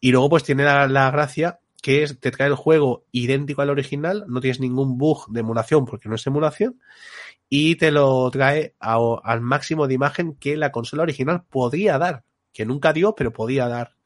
[0.00, 4.24] Y luego pues tiene la, gracia que es, te trae el juego idéntico al original,
[4.28, 6.78] no tienes ningún bug de emulación porque no es emulación,
[7.48, 12.22] y te lo trae al máximo de imagen que la consola original podía dar,
[12.52, 13.96] que nunca dio, pero podía dar.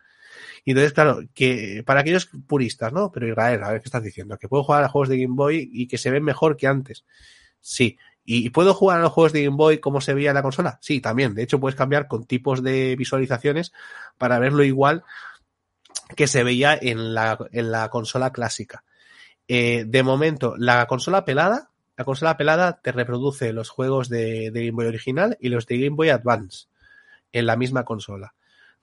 [0.65, 3.13] Y entonces, claro, que para aquellos puristas, ¿no?
[3.13, 5.69] Pero Israel, a ver qué estás diciendo, que puedo jugar a juegos de Game Boy
[5.73, 7.05] y que se ven mejor que antes.
[7.61, 7.99] Sí.
[8.27, 10.79] ¿Y puedo jugar a los juegos de Game Boy como se veía en la consola?
[10.81, 11.35] Sí, también.
[11.35, 13.73] De hecho, puedes cambiar con tipos de visualizaciones
[14.17, 15.05] para verlo igual
[16.17, 18.85] que se veía en la, en la consola clásica.
[19.47, 24.67] Eh, de momento, la consola pelada la consola pelada te reproduce los juegos de, de
[24.67, 26.67] Game Boy original y los de Game Boy Advance
[27.33, 28.35] en la misma consola.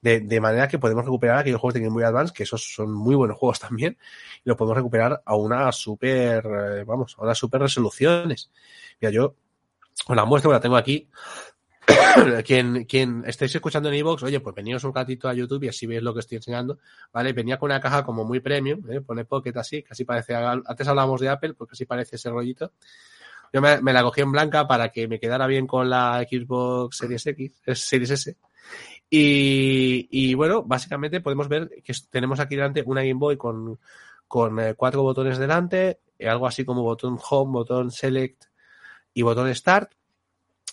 [0.02, 2.92] De, de, manera que podemos recuperar aquellos juegos de Game Boy Advance, que esos son
[2.92, 3.96] muy buenos juegos también,
[4.44, 8.50] y los podemos recuperar a una super, eh, vamos, a unas super resoluciones.
[9.00, 9.36] Mira, yo
[10.06, 11.08] os la muestro, la tengo aquí.
[12.44, 15.86] quien, quien estéis escuchando en iVoox, oye, pues veníos un ratito a YouTube y así
[15.86, 16.78] veis lo que estoy enseñando,
[17.12, 17.32] ¿vale?
[17.32, 19.00] Venía con una caja como muy premium, ¿eh?
[19.00, 22.72] pone Pocket así, casi parece, antes hablábamos de Apple, porque así parece ese rollito.
[23.52, 26.96] Yo me, me, la cogí en blanca para que me quedara bien con la Xbox
[26.96, 28.36] Series X, Series S.
[29.14, 33.78] Y, bueno, básicamente podemos ver que tenemos aquí delante una Game Boy con,
[34.58, 38.44] eh, cuatro botones delante, algo así como botón Home, botón Select
[39.12, 39.92] y botón Start.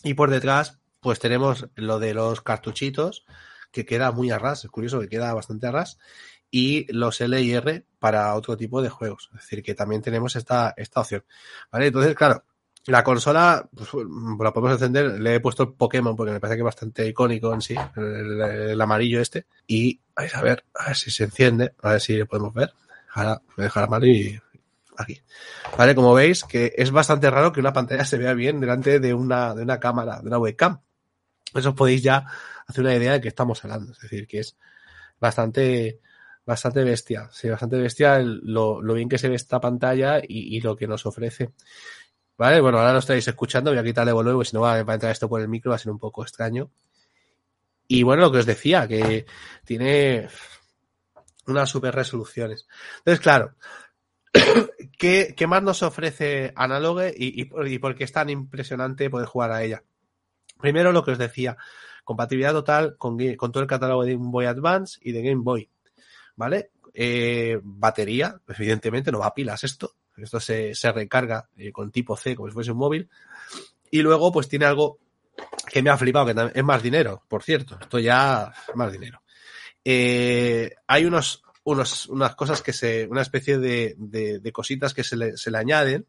[0.03, 3.25] Y por detrás, pues tenemos lo de los cartuchitos,
[3.71, 5.99] que queda muy a ras, es curioso que queda bastante a ras,
[6.49, 9.29] y los L y R para otro tipo de juegos.
[9.33, 11.25] Es decir, que también tenemos esta, esta opción.
[11.71, 11.87] ¿Vale?
[11.87, 12.45] Entonces, claro,
[12.91, 16.61] la consola, pues, la podemos encender, le he puesto el Pokémon porque me parece que
[16.61, 19.45] es bastante icónico en sí, el, amarillo este.
[19.67, 22.73] Y vais a ver, a ver si se enciende, a ver si lo podemos ver.
[23.13, 24.39] Ahora voy a dejar la mano y
[24.97, 25.21] aquí.
[25.77, 29.13] Vale, como veis que es bastante raro que una pantalla se vea bien delante de
[29.13, 30.81] una, de una cámara, de una webcam.
[31.53, 32.25] Eso os podéis ya
[32.67, 33.91] hacer una idea de qué estamos hablando.
[33.93, 34.57] Es decir, que es
[35.19, 35.99] bastante,
[36.45, 37.29] bastante bestia.
[37.31, 41.53] Sí, bastante bestia lo, bien que se ve esta pantalla y lo que nos ofrece.
[42.39, 44.79] Vale, bueno, ahora lo estáis escuchando, voy a quitarle volumen, porque si no va a
[44.79, 46.71] entrar esto por el micro, va a ser un poco extraño.
[47.85, 49.25] Y bueno, lo que os decía, que
[49.65, 50.29] tiene
[51.47, 52.65] unas super resoluciones.
[52.99, 53.55] Entonces, claro,
[54.97, 59.27] ¿qué, qué más nos ofrece Analogue y, y, y, por qué es tan impresionante poder
[59.27, 59.83] jugar a ella?
[60.61, 61.57] Primero, lo que os decía,
[62.05, 65.69] compatibilidad total con, con todo el catálogo de Game Boy Advance y de Game Boy.
[66.37, 66.71] ¿Vale?
[66.93, 69.95] Eh, batería, evidentemente, no va a pilas esto.
[70.23, 73.09] Esto se, se recarga eh, con tipo C como si fuese un móvil.
[73.91, 74.99] Y luego, pues tiene algo
[75.71, 77.77] que me ha flipado, que es más dinero, por cierto.
[77.79, 79.21] Esto ya es más dinero.
[79.83, 85.15] Eh, hay unos, unos, unas cosas que se, una especie de, de, cositas que se
[85.15, 86.05] le, se le, añaden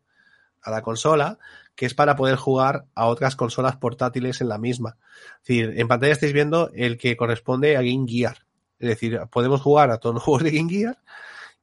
[0.62, 1.38] a la consola,
[1.74, 4.98] que es para poder jugar a otras consolas portátiles en la misma.
[5.42, 8.46] Es decir, en pantalla estáis viendo el que corresponde a Game Gear.
[8.78, 10.98] Es decir, podemos jugar a todos los juegos de Game Gear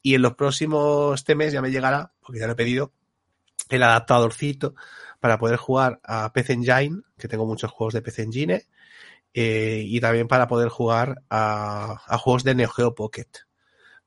[0.02, 2.91] y en los próximos este mes ya me llegará, porque ya lo he pedido,
[3.69, 4.75] el adaptadorcito
[5.21, 8.65] para poder jugar a PC Engine, que tengo muchos juegos de PC Engine,
[9.33, 13.29] eh, y también para poder jugar a, a, juegos de Neo Geo Pocket,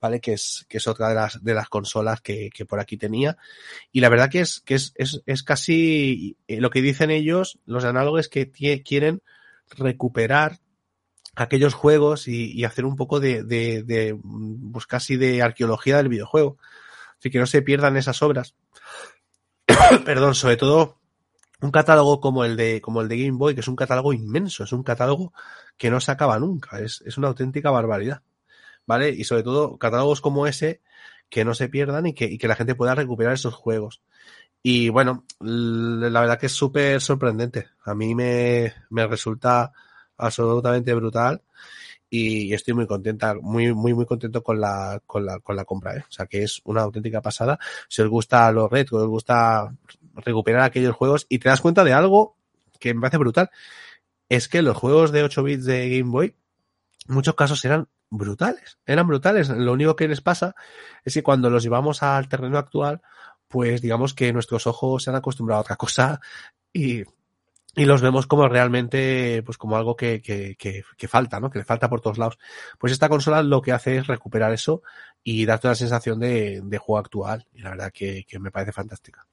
[0.02, 0.20] ¿vale?
[0.20, 3.38] Que es, que es otra de las, de las consolas que, que por aquí tenía.
[3.90, 7.58] Y la verdad que es, que es, es, es casi eh, lo que dicen ellos,
[7.64, 8.50] los análogos, que
[8.82, 9.22] quieren
[9.70, 10.60] recuperar
[11.36, 14.18] aquellos juegos y, hacer un poco de, de, de,
[14.72, 16.58] pues casi de arqueología del videojuego.
[17.20, 18.54] Así que no se pierdan esas obras.
[20.04, 20.98] Perdón, sobre todo
[21.60, 24.64] un catálogo como el de como el de Game Boy, que es un catálogo inmenso,
[24.64, 25.34] es un catálogo
[25.76, 28.22] que no se acaba nunca, es, es una auténtica barbaridad.
[28.86, 29.10] ¿Vale?
[29.10, 30.80] Y sobre todo catálogos como ese
[31.28, 34.02] que no se pierdan y que, y que la gente pueda recuperar esos juegos.
[34.62, 37.68] Y bueno, la verdad que es súper sorprendente.
[37.84, 39.72] A mí me, me resulta
[40.16, 41.42] absolutamente brutal
[42.10, 45.96] y estoy muy contenta, muy, muy, muy contento con la, con la, con la compra,
[45.96, 46.04] ¿eh?
[46.08, 47.58] O sea que es una auténtica pasada.
[47.88, 49.72] Si os gusta los retro, os gusta
[50.16, 52.36] recuperar aquellos juegos y te das cuenta de algo
[52.80, 53.50] que me parece brutal.
[54.28, 56.34] Es que los juegos de 8 bits de Game Boy,
[57.08, 59.48] en muchos casos eran brutales, eran brutales.
[59.48, 60.56] Lo único que les pasa
[61.04, 63.02] es que cuando los llevamos al terreno actual,
[63.46, 66.20] pues digamos que nuestros ojos se han acostumbrado a otra cosa
[66.72, 67.04] y
[67.76, 71.50] y los vemos como realmente, pues como algo que, que, que, que, falta, ¿no?
[71.50, 72.38] Que le falta por todos lados.
[72.78, 74.82] Pues esta consola lo que hace es recuperar eso
[75.22, 77.46] y darte la sensación de, de juego actual.
[77.52, 79.26] Y la verdad que, que me parece fantástica.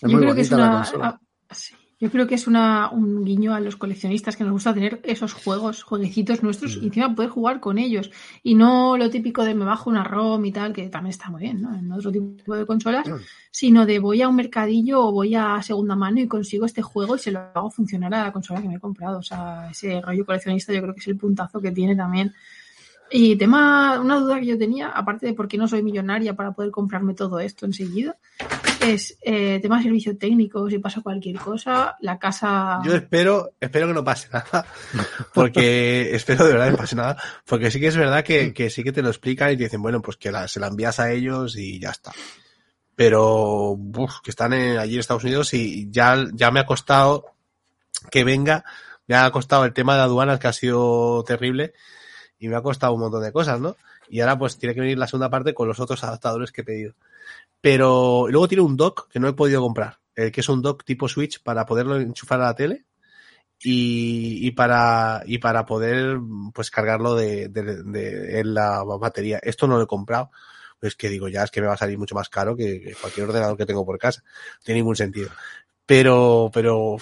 [0.00, 1.20] Es muy bonita una, la consola.
[1.48, 1.74] Ah, sí.
[2.00, 5.32] Yo creo que es una, un guiño a los coleccionistas que nos gusta tener esos
[5.32, 6.82] juegos, jueguecitos nuestros mm.
[6.82, 8.12] y encima poder jugar con ellos.
[8.44, 11.42] Y no lo típico de me bajo una ROM y tal, que también está muy
[11.42, 11.74] bien, ¿no?
[11.74, 13.16] En otro tipo de consolas, mm.
[13.50, 17.16] sino de voy a un mercadillo o voy a segunda mano y consigo este juego
[17.16, 19.18] y se lo hago funcionar a la consola que me he comprado.
[19.18, 22.32] O sea, ese rollo coleccionista yo creo que es el puntazo que tiene también.
[23.10, 26.52] Y tema, una duda que yo tenía, aparte de por qué no soy millonaria para
[26.52, 28.16] poder comprarme todo esto enseguida,
[28.80, 32.80] es eh, tema de servicio técnico, si pasa cualquier cosa, la casa.
[32.84, 34.66] Yo espero, espero que no pase nada,
[35.34, 37.16] porque espero de verdad que no pase nada,
[37.46, 39.80] porque sí que es verdad que, que sí que te lo explican y te dicen,
[39.80, 42.12] bueno, pues que se la envías a ellos y ya está.
[42.94, 47.26] Pero, uf, que están en, allí en Estados Unidos y ya, ya me ha costado
[48.10, 48.64] que venga,
[49.06, 51.72] me ha costado el tema de aduanas que ha sido terrible
[52.38, 53.76] y me ha costado un montón de cosas, ¿no?
[54.08, 56.64] Y ahora pues tiene que venir la segunda parte con los otros adaptadores que he
[56.64, 56.94] pedido.
[57.60, 59.98] Pero luego tiene un dock que no he podido comprar.
[60.16, 62.84] eh, que es un dock tipo Switch para poderlo enchufar a la tele
[63.62, 66.18] y, y para y para poder
[66.54, 67.44] pues cargarlo de,
[68.40, 69.38] en la batería.
[69.42, 70.30] Esto no lo he comprado.
[70.80, 72.94] Pues que digo, ya es que me va a salir mucho más caro que, que
[72.94, 74.22] cualquier ordenador que tengo por casa.
[74.24, 75.30] No tiene ningún sentido.
[75.86, 76.96] Pero, pero,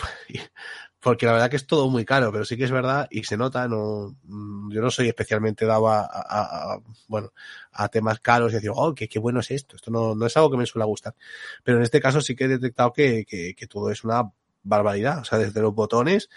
[1.06, 3.36] porque la verdad que es todo muy caro, pero sí que es verdad y se
[3.36, 7.32] nota, no, mm, yo no soy especialmente dado a, bueno,
[7.70, 10.36] a temas caros y decir, oh, qué, qué bueno es esto, esto no, no es
[10.36, 11.14] algo que me suele gustar.
[11.62, 14.32] Pero en este caso sí que he detectado que, que, todo es una
[14.64, 16.28] barbaridad, o sea, desde los botones,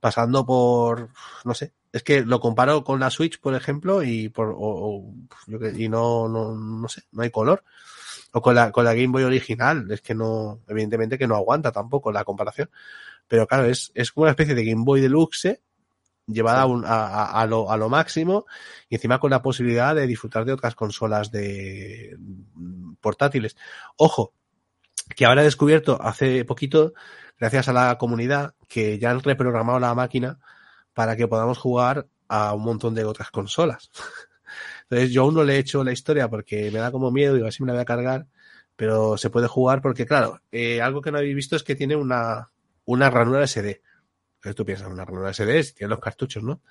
[0.00, 1.10] pasando por,
[1.44, 5.04] no sé, es que lo comparo con la Switch, por ejemplo, y por, o,
[5.76, 7.62] y no, no, no sé, no hay color.
[8.32, 11.70] O con la, con la Game Boy original, es que no, evidentemente que no aguanta
[11.72, 12.68] tampoco la comparación.
[13.28, 15.60] Pero claro, es, es como una especie de Game Boy Deluxe
[16.26, 18.46] llevada a, un, a, a, lo, a lo máximo
[18.88, 22.16] y encima con la posibilidad de disfrutar de otras consolas de
[23.00, 23.56] portátiles.
[23.96, 24.32] Ojo,
[25.14, 26.94] que ahora he descubierto hace poquito
[27.38, 30.38] gracias a la comunidad que ya han reprogramado la máquina
[30.94, 33.90] para que podamos jugar a un montón de otras consolas.
[34.88, 37.46] Entonces yo aún no le he hecho la historia porque me da como miedo, digo,
[37.46, 38.26] así me la voy a cargar,
[38.76, 41.96] pero se puede jugar porque, claro, eh, algo que no habéis visto es que tiene
[41.96, 42.50] una,
[42.86, 43.82] una ranura SD.
[44.36, 46.62] Entonces tú piensas, una ranura SD, si tiene los cartuchos, ¿no?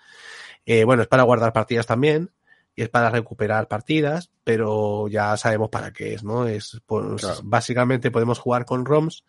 [0.65, 2.31] Eh, bueno, es para guardar partidas también
[2.75, 6.47] y es para recuperar partidas, pero ya sabemos para qué es, ¿no?
[6.47, 7.39] Es, pues, claro.
[7.43, 9.23] básicamente podemos jugar con ROMs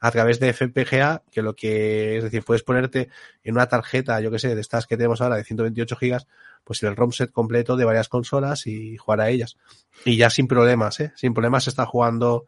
[0.00, 3.08] a través de FPGA, que lo que es decir, puedes ponerte
[3.42, 6.26] en una tarjeta, yo que sé, de estas que tenemos ahora de 128 gigas,
[6.64, 9.56] pues el ROM set completo de varias consolas y jugar a ellas.
[10.04, 11.12] Y ya sin problemas, ¿eh?
[11.16, 12.44] Sin problemas se está jugando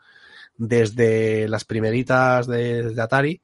[0.56, 3.42] desde las primeritas de, de Atari,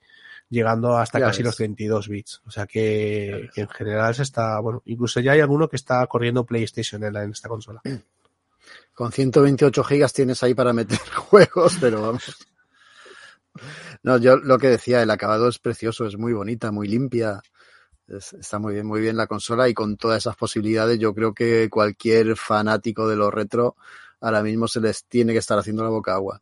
[0.55, 1.47] llegando hasta ya casi ves.
[1.47, 2.43] los 32 bits.
[2.47, 6.07] O sea que, que, en general se está, bueno, incluso ya hay alguno que está
[6.07, 7.83] corriendo PlayStation en, la, en esta consola.
[8.95, 12.37] Con 128 gigas tienes ahí para meter juegos, pero vamos.
[14.03, 17.43] No, yo lo que decía, el acabado es precioso, es muy bonita, muy limpia.
[18.07, 21.33] Es, está muy bien, muy bien la consola y con todas esas posibilidades yo creo
[21.33, 23.77] que cualquier fanático de los retro
[24.21, 26.41] ahora mismo se les tiene que estar haciendo la boca agua.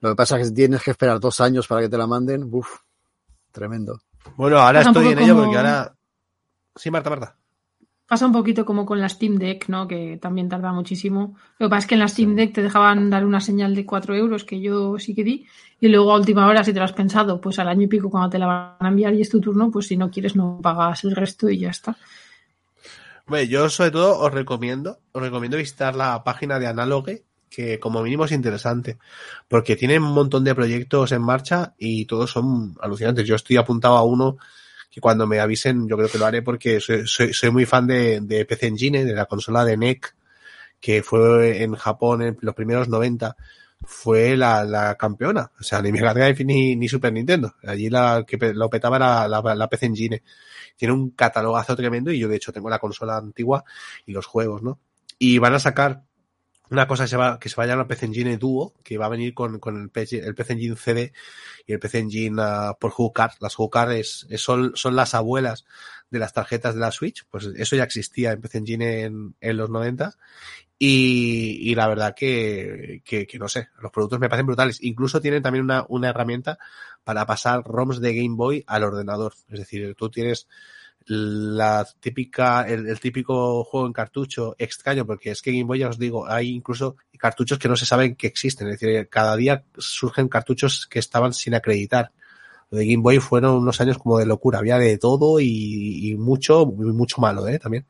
[0.00, 2.48] Lo que pasa es que tienes que esperar dos años para que te la manden.
[2.50, 2.80] Uf,
[3.52, 4.00] tremendo.
[4.36, 5.94] Bueno, ahora estoy en ello porque ahora...
[6.76, 7.36] Sí, Marta, Marta
[8.10, 9.86] pasa un poquito como con la Steam Deck, ¿no?
[9.86, 11.36] Que también tarda muchísimo.
[11.60, 13.86] Lo que pasa es que en la Steam Deck te dejaban dar una señal de
[13.86, 15.46] 4 euros, que yo sí que di,
[15.80, 18.10] y luego a última hora, si te lo has pensado, pues al año y pico
[18.10, 20.58] cuando te la van a enviar y es tu turno, pues si no quieres no
[20.60, 21.96] pagas el resto y ya está.
[23.28, 28.02] Bueno, yo sobre todo os recomiendo, os recomiendo visitar la página de Analogue, que como
[28.02, 28.96] mínimo es interesante,
[29.48, 33.26] porque tienen un montón de proyectos en marcha y todos son alucinantes.
[33.26, 34.38] Yo estoy apuntado a uno
[34.90, 37.86] que cuando me avisen yo creo que lo haré porque soy, soy, soy muy fan
[37.86, 40.14] de, de, PC Engine, de la consola de NEC,
[40.80, 43.36] que fue en Japón en los primeros 90,
[43.82, 45.50] fue la, la campeona.
[45.58, 47.54] O sea, ni Mega Drive ni, ni Super Nintendo.
[47.64, 50.22] Allí la que lo petaba era la, la, la PC Engine.
[50.76, 53.64] Tiene un catalogazo tremendo y yo de hecho tengo la consola antigua
[54.06, 54.78] y los juegos, ¿no?
[55.18, 56.02] Y van a sacar
[56.70, 59.06] una cosa que se va, que se va a llamar PC Engine Duo, que va
[59.06, 61.12] a venir con, con el, PC, el PC Engine CD
[61.66, 63.32] y el PC Engine uh, por HUCAR.
[63.40, 63.56] Las
[63.90, 65.64] es, es, son, son las abuelas
[66.10, 69.56] de las tarjetas de la Switch, pues eso ya existía en PC Engine en, en
[69.56, 70.14] los 90.
[70.82, 74.82] Y, y la verdad que, que, que, no sé, los productos me parecen brutales.
[74.82, 76.58] Incluso tienen también una, una herramienta
[77.04, 79.34] para pasar ROMs de Game Boy al ordenador.
[79.50, 80.48] Es decir, tú tienes
[81.06, 85.98] la típica, el, típico juego en cartucho extraño, porque es que Game Boy, ya os
[85.98, 90.28] digo, hay incluso cartuchos que no se saben que existen, es decir, cada día surgen
[90.28, 92.12] cartuchos que estaban sin acreditar.
[92.70, 96.66] Lo de Game Boy fueron unos años como de locura, había de todo y, mucho,
[96.66, 97.58] mucho malo, ¿eh?
[97.58, 97.86] También.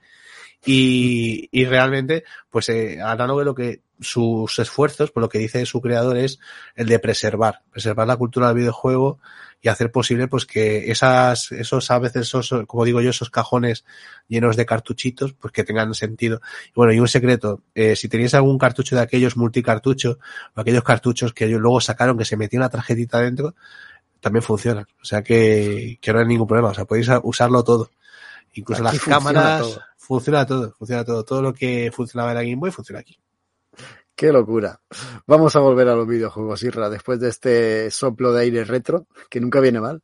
[0.65, 5.81] Y, y realmente, pues eh, Analogue lo que sus esfuerzos, por lo que dice su
[5.81, 6.39] creador, es
[6.75, 9.19] el de preservar, preservar la cultura del videojuego
[9.63, 13.85] y hacer posible pues que esas, esos a veces esos, como digo yo, esos cajones
[14.27, 16.41] llenos de cartuchitos, pues que tengan sentido.
[16.69, 20.17] Y bueno, y un secreto, eh, si tenéis algún cartucho de aquellos multicartuchos,
[20.55, 23.55] o aquellos cartuchos que ellos luego sacaron que se metía una tarjetita dentro,
[24.21, 24.87] también funcionan.
[25.01, 27.91] O sea que, que no hay ningún problema, o sea, podéis usarlo todo.
[28.55, 29.83] Incluso aquí las cámaras, todo.
[29.97, 31.25] funciona todo, funciona todo.
[31.25, 33.19] Todo lo que funcionaba en la Game Boy funciona aquí.
[34.21, 34.79] Qué locura.
[35.27, 39.41] Vamos a volver a los videojuegos, Irra, después de este soplo de aire retro, que
[39.41, 40.03] nunca viene mal.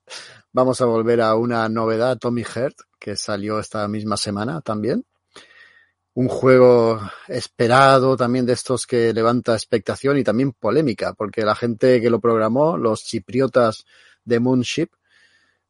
[0.53, 5.05] Vamos a volver a una novedad, Tommy Heart, que salió esta misma semana también.
[6.15, 6.99] Un juego
[7.29, 12.19] esperado también de estos que levanta expectación y también polémica, porque la gente que lo
[12.19, 13.85] programó, los chipriotas
[14.25, 14.89] de Moonship,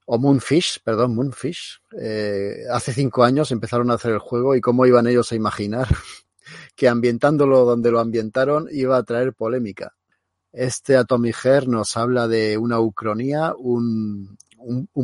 [0.04, 4.86] o Moonfish, perdón, Moonfish, eh, hace cinco años empezaron a hacer el juego y cómo
[4.86, 5.88] iban ellos a imaginar
[6.74, 9.94] que ambientándolo donde lo ambientaron iba a traer polémica.
[10.52, 14.38] Este Atomic nos habla de una ucronía, un,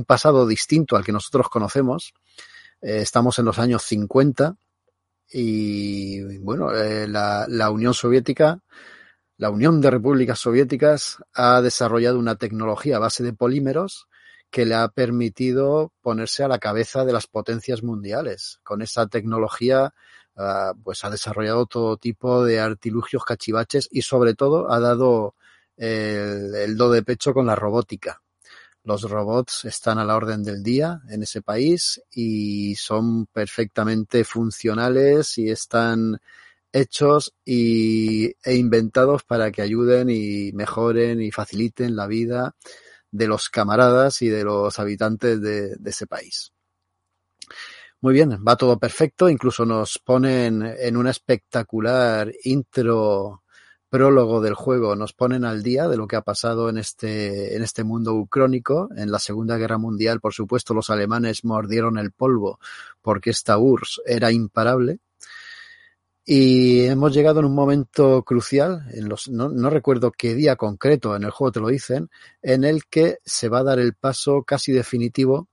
[0.07, 2.15] pasado distinto al que nosotros conocemos.
[2.81, 4.57] Eh, estamos en los años 50
[5.35, 8.61] y bueno, eh, la Unión Soviética,
[9.43, 14.07] la Unión de Repúblicas Soviéticas ha desarrollado una tecnología a base de polímeros
[14.53, 18.61] que le ha permitido ponerse a la cabeza de las potencias mundiales.
[18.63, 19.95] Con esa tecnología,
[20.37, 25.35] uh, pues ha desarrollado todo tipo de artilugios cachivaches y sobre todo ha dado
[25.77, 28.23] el, do de pecho con la robótica.
[28.85, 35.39] Los robots están a la orden del día en ese país y son perfectamente funcionales
[35.39, 36.21] y están
[36.73, 42.57] hechos y, e inventados para que ayuden y mejoren y faciliten la vida
[43.11, 46.53] de los camaradas y de los habitantes de, ese país.
[48.03, 53.45] Muy bien, va todo perfecto, incluso nos ponen en una espectacular intro
[53.89, 57.63] prólogo del juego, nos ponen al día de lo que ha pasado en este, en
[57.63, 58.89] este mundo ucrónico.
[58.97, 62.59] En la Segunda Guerra Mundial, por supuesto, los alemanes mordieron el polvo
[63.03, 64.99] porque esta URSS era imparable
[66.25, 71.15] y hemos llegado en un momento crucial, en los, no, no, recuerdo qué día concreto,
[71.15, 72.11] en el juego te lo dicen,
[72.43, 75.49] en el que se va a dar el paso casi definitivo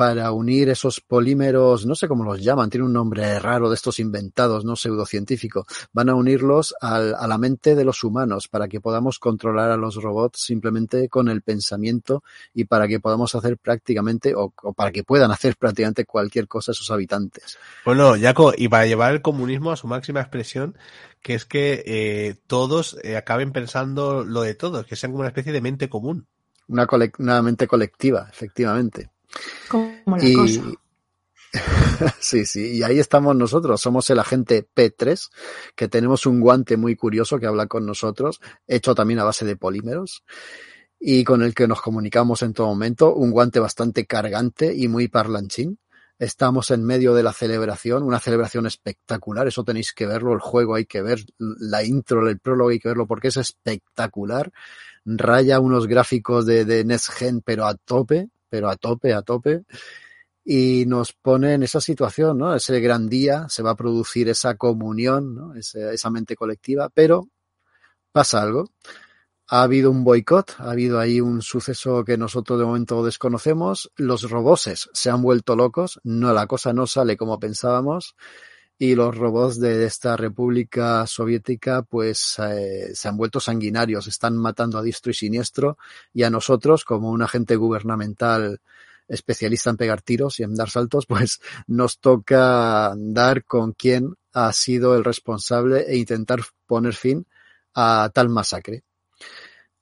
[0.00, 4.00] para unir esos polímeros, no sé cómo los llaman, tiene un nombre raro de estos
[4.00, 8.80] inventados, no pseudocientífico, van a unirlos al, a la mente de los humanos para que
[8.80, 12.24] podamos controlar a los robots simplemente con el pensamiento
[12.54, 16.72] y para que podamos hacer prácticamente o, o para que puedan hacer prácticamente cualquier cosa
[16.72, 17.58] sus habitantes.
[17.84, 20.78] Bueno, Jaco, y para llevar el comunismo a su máxima expresión,
[21.20, 25.28] que es que eh, todos eh, acaben pensando lo de todos, que sean como una
[25.28, 26.26] especie de mente común.
[26.68, 29.10] Una, una mente colectiva, efectivamente.
[29.68, 30.34] Como la y...
[30.34, 30.62] cosa.
[32.20, 35.30] sí, sí, y ahí estamos nosotros, somos el agente P3,
[35.74, 39.56] que tenemos un guante muy curioso que habla con nosotros, hecho también a base de
[39.56, 40.24] polímeros,
[40.98, 45.08] y con el que nos comunicamos en todo momento, un guante bastante cargante y muy
[45.08, 45.78] parlanchín.
[46.18, 50.74] Estamos en medio de la celebración, una celebración espectacular, eso tenéis que verlo, el juego
[50.74, 54.52] hay que ver, la intro, el prólogo hay que verlo porque es espectacular,
[55.06, 59.64] raya unos gráficos de, de Next Gen pero a tope, pero a tope, a tope,
[60.44, 62.54] y nos pone en esa situación, ¿no?
[62.54, 65.54] Ese gran día, se va a producir esa comunión, ¿no?
[65.54, 67.28] Esa mente colectiva, pero
[68.12, 68.70] pasa algo.
[69.48, 73.90] Ha habido un boicot, ha habido ahí un suceso que nosotros de momento desconocemos.
[73.96, 78.14] Los roboses se han vuelto locos, no, la cosa no sale como pensábamos
[78.82, 84.78] y los robots de esta República Soviética pues eh, se han vuelto sanguinarios, están matando
[84.78, 85.76] a diestro y siniestro
[86.14, 88.58] y a nosotros como un agente gubernamental
[89.06, 94.50] especialista en pegar tiros y en dar saltos, pues nos toca dar con quién ha
[94.54, 97.26] sido el responsable e intentar poner fin
[97.74, 98.82] a tal masacre.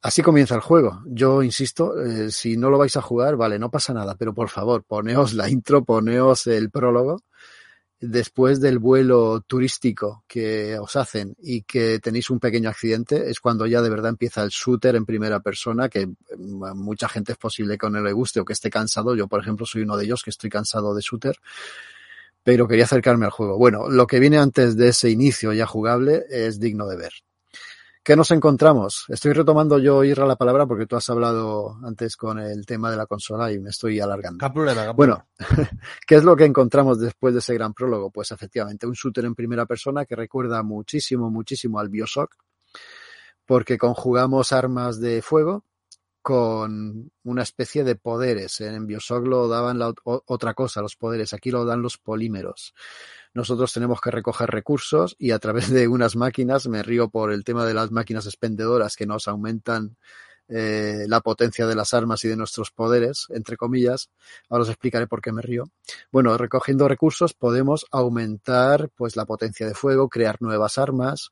[0.03, 1.03] Así comienza el juego.
[1.07, 4.49] Yo insisto, eh, si no lo vais a jugar, vale, no pasa nada, pero por
[4.49, 7.23] favor, poneos la intro, poneos el prólogo
[8.01, 13.67] después del vuelo turístico que os hacen y que tenéis un pequeño accidente, es cuando
[13.67, 17.77] ya de verdad empieza el shooter en primera persona, que a mucha gente es posible
[17.77, 19.15] que no le guste o que esté cansado.
[19.17, 21.37] Yo, por ejemplo, soy uno de ellos que estoy cansado de shooter,
[22.45, 23.59] pero quería acercarme al juego.
[23.59, 27.13] Bueno, lo que viene antes de ese inicio ya jugable es digno de ver.
[28.09, 29.05] ¿Qué nos encontramos?
[29.09, 32.97] Estoy retomando yo, Irra, la palabra porque tú has hablado antes con el tema de
[32.97, 34.47] la consola y me estoy alargando.
[34.47, 35.29] ¿Qué problema, bueno,
[36.07, 38.11] ¿qué es lo que encontramos después de ese gran prólogo?
[38.11, 42.35] Pues efectivamente un shooter en primera persona que recuerda muchísimo, muchísimo al Bioshock,
[43.45, 45.65] porque conjugamos armas de fuego
[46.29, 48.61] con una especie de poderes.
[48.61, 51.33] En Bioshock lo daban la, otra cosa, los poderes.
[51.33, 52.75] Aquí lo dan los polímeros
[53.35, 57.45] nosotros tenemos que recoger recursos y a través de unas máquinas, me río por el
[57.45, 59.97] tema de las máquinas expendedoras que nos aumentan
[60.49, 64.11] eh, la potencia de las armas y de nuestros poderes, entre comillas.
[64.49, 65.71] Ahora os explicaré por qué me río.
[66.11, 71.31] Bueno, recogiendo recursos podemos aumentar pues la potencia de fuego, crear nuevas armas.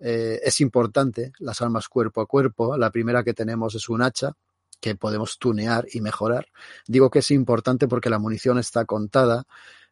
[0.00, 2.76] Eh, es importante las armas cuerpo a cuerpo.
[2.76, 4.32] La primera que tenemos es un hacha
[4.80, 6.46] que podemos tunear y mejorar.
[6.86, 9.44] Digo que es importante porque la munición está contada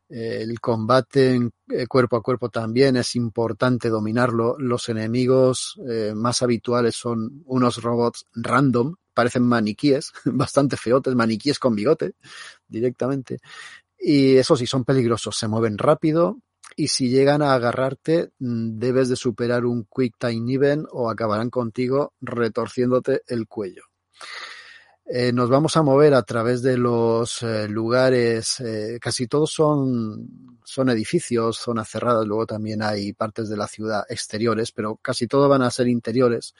[0.08, 1.52] el combate en
[1.88, 4.56] cuerpo a cuerpo también es importante dominarlo.
[4.58, 11.74] Los enemigos eh, más habituales son unos robots random, parecen maniquíes, bastante feotes, maniquíes con
[11.74, 12.14] bigote
[12.68, 13.38] directamente.
[13.98, 16.38] Y eso sí, son peligrosos, se mueven rápido
[16.74, 21.50] y si llegan a agarrarte mm, debes de superar un Quick Time Event o acabarán
[21.50, 23.84] contigo retorciéndote el cuello.
[25.08, 30.58] Eh, nos vamos a mover a través de los eh, lugares, eh, casi todos son,
[30.64, 35.48] son edificios, zonas cerradas, luego también hay partes de la ciudad exteriores, pero casi todos
[35.48, 36.54] van a ser interiores.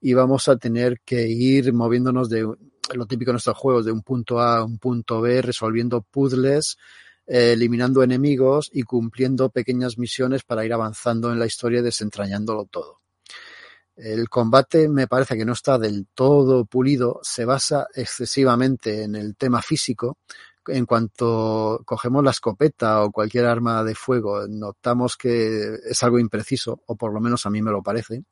[0.00, 2.42] y vamos a tener que ir moviéndonos de
[2.94, 6.78] lo típico de nuestros juegos, de un punto A a un punto B, resolviendo puzzles,
[7.32, 13.02] eh, eliminando enemigos y cumpliendo pequeñas misiones para ir avanzando en la historia desentrañándolo todo.
[13.94, 19.36] El combate me parece que no está del todo pulido, se basa excesivamente en el
[19.36, 20.18] tema físico.
[20.66, 26.82] En cuanto cogemos la escopeta o cualquier arma de fuego, notamos que es algo impreciso,
[26.86, 28.24] o por lo menos a mí me lo parece.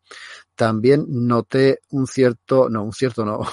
[0.57, 3.47] También noté un cierto, no, un cierto no,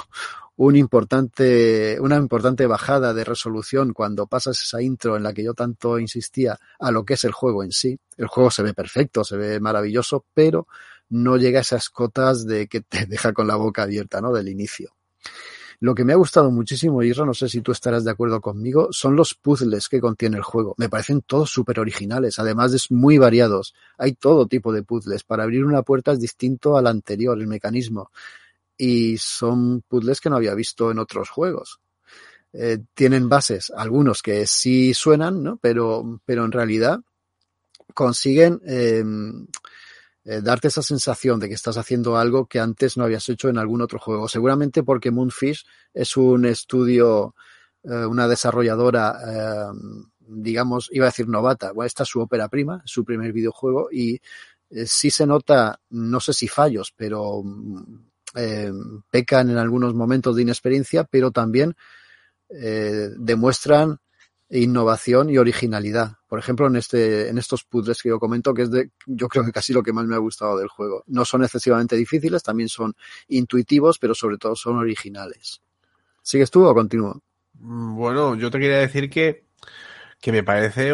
[0.58, 5.54] un importante, una importante bajada de resolución cuando pasas esa intro en la que yo
[5.54, 8.00] tanto insistía a lo que es el juego en sí.
[8.18, 10.68] El juego se ve perfecto, se ve maravilloso, pero
[11.10, 14.32] no llega a esas cotas de que te deja con la boca abierta, ¿no?
[14.32, 14.94] Del inicio.
[15.82, 18.88] Lo que me ha gustado muchísimo, Isra, no sé si tú estarás de acuerdo conmigo,
[18.92, 20.74] son los puzzles que contiene el juego.
[20.78, 23.76] Me parecen todos súper originales, además es muy variados.
[23.98, 25.26] Hay todo tipo de puzzles.
[25.26, 28.10] Para abrir una puerta es distinto al anterior, el mecanismo
[28.78, 31.80] y son puzzles que no había visto en otros juegos.
[32.58, 35.58] Eh, tienen bases, algunos que sí suenan, ¿no?
[35.58, 37.02] Pero, pero en realidad
[37.94, 39.46] consiguen em,
[40.24, 43.58] eh, darte esa sensación de que estás haciendo algo que antes no habías hecho en
[43.58, 44.30] algún otro juego.
[44.30, 47.36] Seguramente porque Moonfish es un estudio,
[47.84, 51.74] eh, una desarrolladora, em, digamos, iba a decir novata.
[51.74, 54.22] Bueno, esta es su ópera prima, su primer videojuego y
[54.86, 57.44] sí se nota, no sé si fallos, pero
[58.36, 58.72] eh,
[59.10, 61.76] pecan en algunos momentos de inexperiencia, pero también
[62.50, 64.00] eh, demuestran
[64.50, 66.18] innovación y originalidad.
[66.28, 69.44] Por ejemplo, en este, en estos puzzles que yo comento, que es de, yo creo
[69.44, 71.04] que casi lo que más me ha gustado del juego.
[71.08, 72.94] No son excesivamente difíciles, también son
[73.28, 75.62] intuitivos, pero sobre todo son originales.
[76.22, 77.22] ¿Sigues tú o continúo?
[77.60, 79.46] Mm, bueno, yo te quería decir que
[80.26, 80.92] que me parece,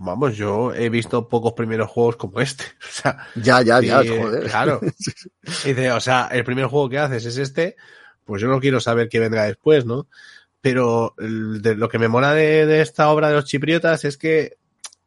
[0.00, 2.64] vamos, yo he visto pocos primeros juegos como este.
[2.86, 4.50] O sea, ya, ya, ya, joder.
[4.50, 4.80] Claro.
[5.64, 7.76] Dice, o sea, el primer juego que haces es este,
[8.26, 10.08] pues yo no quiero saber qué vendrá después, ¿no?
[10.60, 14.58] Pero de, lo que me mola de, esta obra de los chipriotas es que,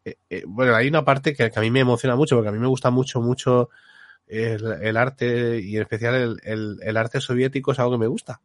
[0.03, 2.57] eh, eh, bueno, hay una parte que, a mí me emociona mucho, porque a mí
[2.57, 3.69] me gusta mucho, mucho
[4.25, 8.41] el, arte y en especial el, el arte soviético es algo que me gusta.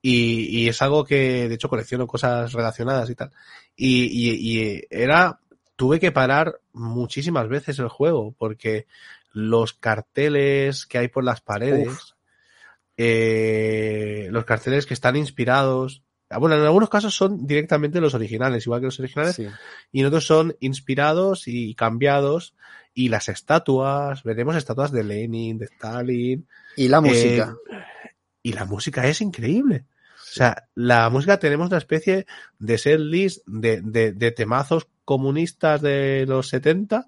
[0.00, 3.32] Y, y, es algo que, de hecho, colecciono cosas relacionadas y tal.
[3.74, 5.40] Y, y, y, era,
[5.76, 8.86] tuve que parar muchísimas veces el juego, porque
[9.32, 12.16] los carteles que hay por las paredes,
[12.96, 18.66] eh, los carteles que están inspirados, ah, bueno, en algunos casos son directamente los originales,
[18.66, 19.40] igual que los originales,
[19.92, 22.54] y en otros son inspirados y cambiados,
[22.94, 26.48] y las estatuas, veremos estatuas de Lenin, de Stalin.
[26.76, 27.56] Y la música.
[27.70, 28.07] Eh,
[28.48, 29.84] y la música es increíble.
[30.16, 32.26] O sea, la música tenemos una especie
[32.58, 37.06] de set list de, de, temazos comunistas de los 70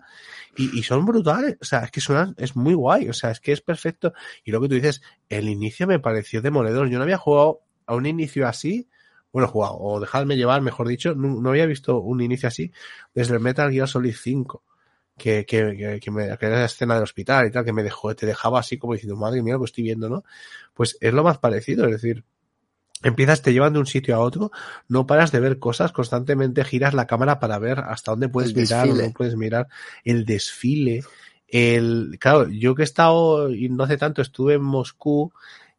[0.59, 1.57] y, y, son brutales.
[1.63, 3.09] O sea, es que suenan, es muy guay.
[3.09, 4.13] O sea, es que es perfecto.
[4.45, 5.01] Y lo que tú dices,
[5.31, 6.91] el inicio me pareció demoledor.
[6.91, 8.91] Yo no había jugado a un inicio así.
[9.33, 12.71] Bueno, jugado, o dejadme llevar, mejor dicho, no, no había visto un inicio así
[13.15, 14.63] desde el Metal Gear Solid 5
[15.21, 18.15] que, que, que, me, que era la escena del hospital y tal, que me dejó,
[18.15, 20.25] te dejaba así como diciendo, madre mía, lo que estoy viendo, ¿no?
[20.75, 22.25] Pues es lo más parecido, es decir,
[23.03, 24.51] empiezas, te llevan de un sitio a otro,
[24.89, 28.57] no paras de ver cosas, constantemente giras la cámara para ver hasta dónde puedes el
[28.57, 29.69] mirar, no puedes mirar,
[30.05, 31.05] el desfile,
[31.47, 35.33] el, claro, yo que he estado, y no hace tanto, estuve en Moscú,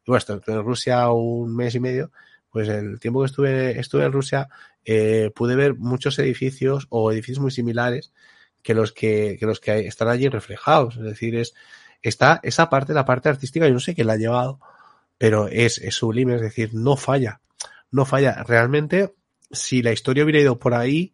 [0.06, 2.12] y bueno, estuve en Rusia un mes y medio,
[2.52, 4.50] pues el tiempo que estuve, estuve en Rusia,
[4.86, 8.12] eh, pude ver muchos edificios o edificios muy similares
[8.64, 10.98] que los que, que los que están allí reflejados.
[10.98, 11.54] Es decir, es,
[12.02, 14.60] está esa parte, la parte artística, yo no sé quién la ha llevado,
[15.18, 17.42] pero es, es sublime, es decir, no falla,
[17.92, 18.44] no falla.
[18.44, 19.14] Realmente,
[19.52, 21.14] si la historia hubiera ido por ahí,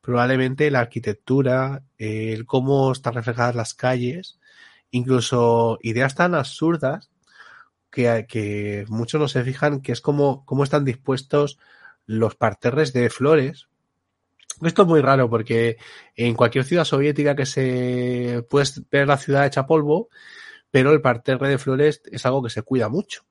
[0.00, 4.38] probablemente la arquitectura, el cómo están reflejadas las calles,
[4.90, 7.10] incluso ideas tan absurdas
[7.90, 11.58] que, que muchos no se fijan que es como cómo están dispuestos
[12.06, 13.68] los parterres de flores
[14.62, 15.76] esto es muy raro porque
[16.16, 20.08] en cualquier ciudad soviética que se puede ver la ciudad hecha polvo,
[20.70, 23.24] pero el parterre de flores es algo que se cuida mucho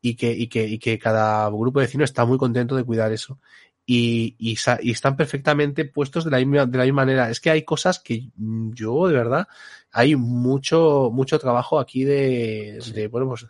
[0.00, 3.12] y que, y que, y que cada grupo de vecinos está muy contento de cuidar
[3.12, 3.38] eso.
[3.86, 7.28] Y, y, y, están perfectamente puestos de la, misma, de la misma manera.
[7.28, 9.48] Es que hay cosas que yo, de verdad,
[9.90, 13.46] hay mucho, mucho trabajo aquí de, de bueno, pues,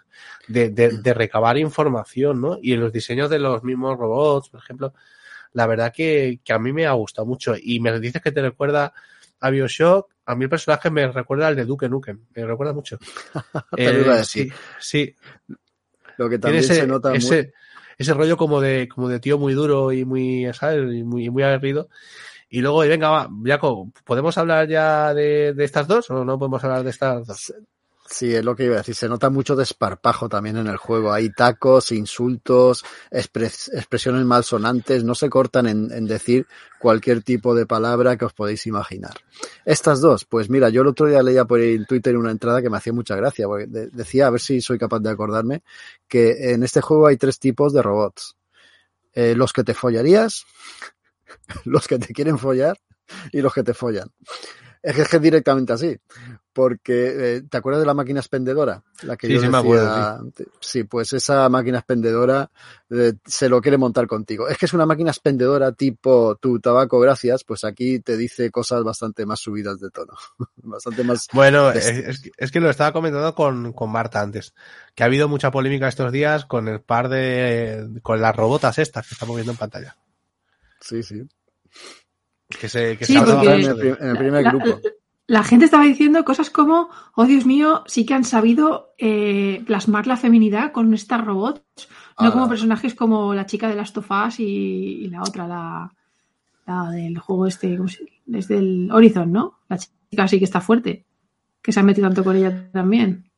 [0.48, 2.58] de, de, de recabar información, ¿no?
[2.62, 4.94] Y en los diseños de los mismos robots, por ejemplo,
[5.52, 7.54] la verdad que, que a mí me ha gustado mucho.
[7.60, 8.92] Y me dices que te recuerda
[9.40, 12.98] a Bioshock, a mí el personaje me recuerda al de Duke Nukem, me recuerda mucho.
[13.76, 15.14] eh, sí, sí.
[16.18, 17.52] Lo que también ese, se nota ese, muy...
[17.98, 20.94] ese rollo como de, como de tío muy duro y muy, ¿sabes?
[20.94, 21.88] Y muy, muy aguerrido.
[22.48, 26.38] Y luego, y venga, va, Jaco, ¿podemos hablar ya de, de estas dos o no
[26.38, 27.54] podemos hablar de estas dos?
[28.10, 28.96] Sí, es lo que iba a decir.
[28.96, 31.12] Se nota mucho desparpajo también en el juego.
[31.12, 35.04] Hay tacos, insultos, expres expresiones malsonantes.
[35.04, 36.48] No se cortan en, decir
[36.80, 39.14] cualquier tipo de palabra que os podéis imaginar.
[39.64, 42.68] Estas dos, pues mira, yo el otro día leía por en Twitter una entrada que
[42.68, 43.46] me hacía mucha gracia.
[43.46, 45.62] Porque de decía, a ver si soy capaz de acordarme,
[46.08, 48.36] que en este juego hay tres tipos de robots.
[49.12, 50.46] Eh, los que te follarías,
[51.64, 52.76] los que te quieren follar
[53.30, 54.10] y los que te follan.
[54.82, 55.98] Es que es directamente así.
[56.52, 58.82] Porque, eh, ¿te acuerdas de la máquina expendedora?
[59.02, 60.44] La que sí, yo sí, decía, me acuerdo, sí.
[60.60, 60.84] sí.
[60.84, 62.50] pues esa máquina expendedora
[62.90, 64.48] eh, se lo quiere montar contigo.
[64.48, 68.82] Es que es una máquina expendedora tipo tu tabaco, gracias, pues aquí te dice cosas
[68.82, 70.14] bastante más subidas de tono.
[70.56, 71.28] bastante más.
[71.32, 74.52] Bueno, es, es, es, que lo estaba comentando con, con Marta antes,
[74.94, 78.00] que ha habido mucha polémica estos días con el par de.
[78.02, 79.96] con las robotas estas que estamos viendo en pantalla.
[80.80, 81.28] Sí, sí.
[82.58, 84.66] Que se, que sí, se porque en, el, en el primer la, grupo.
[84.66, 84.80] La,
[85.26, 90.06] la, gente estaba diciendo cosas como, oh Dios mío, sí que han sabido eh, plasmar
[90.06, 91.62] la feminidad con estas robots,
[92.18, 92.32] no Ah.
[92.32, 95.94] como personajes como la chica de las tofás y, y, la otra, la,
[96.66, 99.60] la del juego este, ¿cómo se, desde el Horizon, ¿no?
[99.68, 101.06] La chica sí que está fuerte,
[101.62, 103.29] que se ha metido tanto con ella también.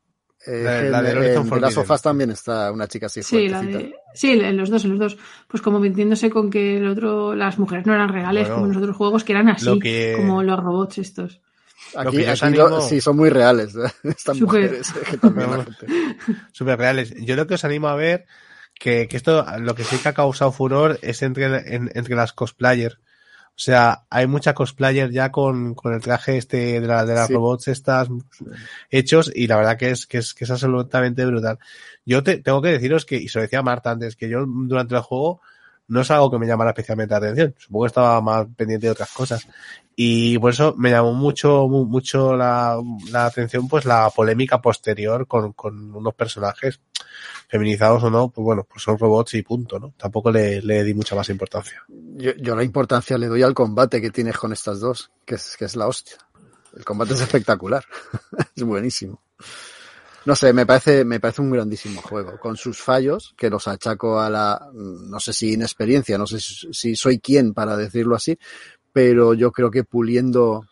[0.46, 1.60] Eh, La- en- la de en Horizon de Forbidden.
[1.62, 3.78] las sofás también está una chica así Sí, la fuertecita.
[3.90, 5.16] de, sí, en los dos, en los dos.
[5.46, 8.72] Pues como metiéndose con que el otro, las mujeres no eran reales Bueno, como en
[8.72, 11.40] los otros juegos, que eran así, lo que- como los robots estos.
[11.94, 12.32] Lo Aquí, lo-
[12.66, 13.80] animo- sí, son muy reales ¿eh?
[14.04, 14.92] estas mujeres.
[15.10, 15.86] que también gente-
[16.52, 17.14] súper reales.
[17.24, 18.26] Yo lo que os animo a ver
[18.74, 22.32] que, que esto lo que sí que ha causado furor es entre, en- entre las
[22.32, 22.98] cosplayers.
[23.54, 27.28] O sea, hay mucha cosplayer ya con, con el traje este de, la, de las
[27.28, 27.34] Sí.
[27.34, 28.08] robots estas
[28.90, 31.58] hechos y la verdad que es, que es, que es absolutamente brutal.
[32.04, 34.94] Yo te, tengo que deciros que, y se lo decía Marta antes, que yo durante
[34.94, 35.40] el juego
[35.92, 37.54] no es algo que me llamara especialmente la atención.
[37.58, 39.46] Supongo que estaba más pendiente de otras cosas.
[39.94, 45.26] Y por eso me llamó mucho, mu- mucho la, la atención, pues la polémica posterior
[45.26, 46.80] con, con unos personajes
[47.48, 49.92] feminizados o no, pues bueno, pues son robots y punto, ¿no?
[49.98, 51.82] Tampoco le, le di mucha más importancia.
[51.88, 55.56] Yo, yo la importancia le doy al combate que tienes con estas dos, que es,
[55.58, 56.16] que es la hostia.
[56.74, 57.84] El combate es espectacular.
[58.56, 59.20] es buenísimo.
[60.24, 64.20] No sé, me parece, me parece un grandísimo juego, con sus fallos, que los achaco
[64.20, 68.38] a la, no sé si inexperiencia, no sé si, soy quien para decirlo así,
[68.92, 70.64] pero yo creo que puliendo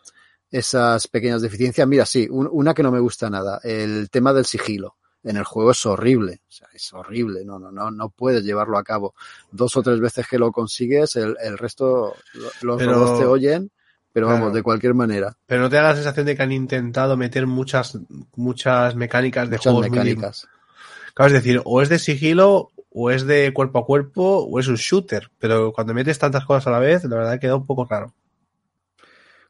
[0.49, 4.45] esas pequeñas deficiencias, mira, sí, un, una que no me gusta nada, el tema del
[4.45, 4.95] sigilo.
[5.23, 8.79] En el juego es horrible, o sea, es horrible, no, no, no, no puedes llevarlo
[8.79, 9.13] a cabo.
[9.51, 12.15] Dos o tres veces que lo consigues, el, el resto,
[12.61, 13.71] los Pero- robots te oyen,
[14.13, 14.41] pero Claro.
[14.41, 17.47] vamos, de cualquier manera, Pero no te da la sensación de que han intentado meter
[17.47, 17.97] muchas,
[18.35, 20.47] muchas mecánicas de muchas juegos muy- mecánicas.
[21.13, 24.67] Claro, es decir, o es de sigilo, o es de cuerpo a cuerpo, o es
[24.67, 25.29] un shooter.
[25.39, 28.13] Pero cuando metes tantas cosas a la vez, la verdad queda un poco raro.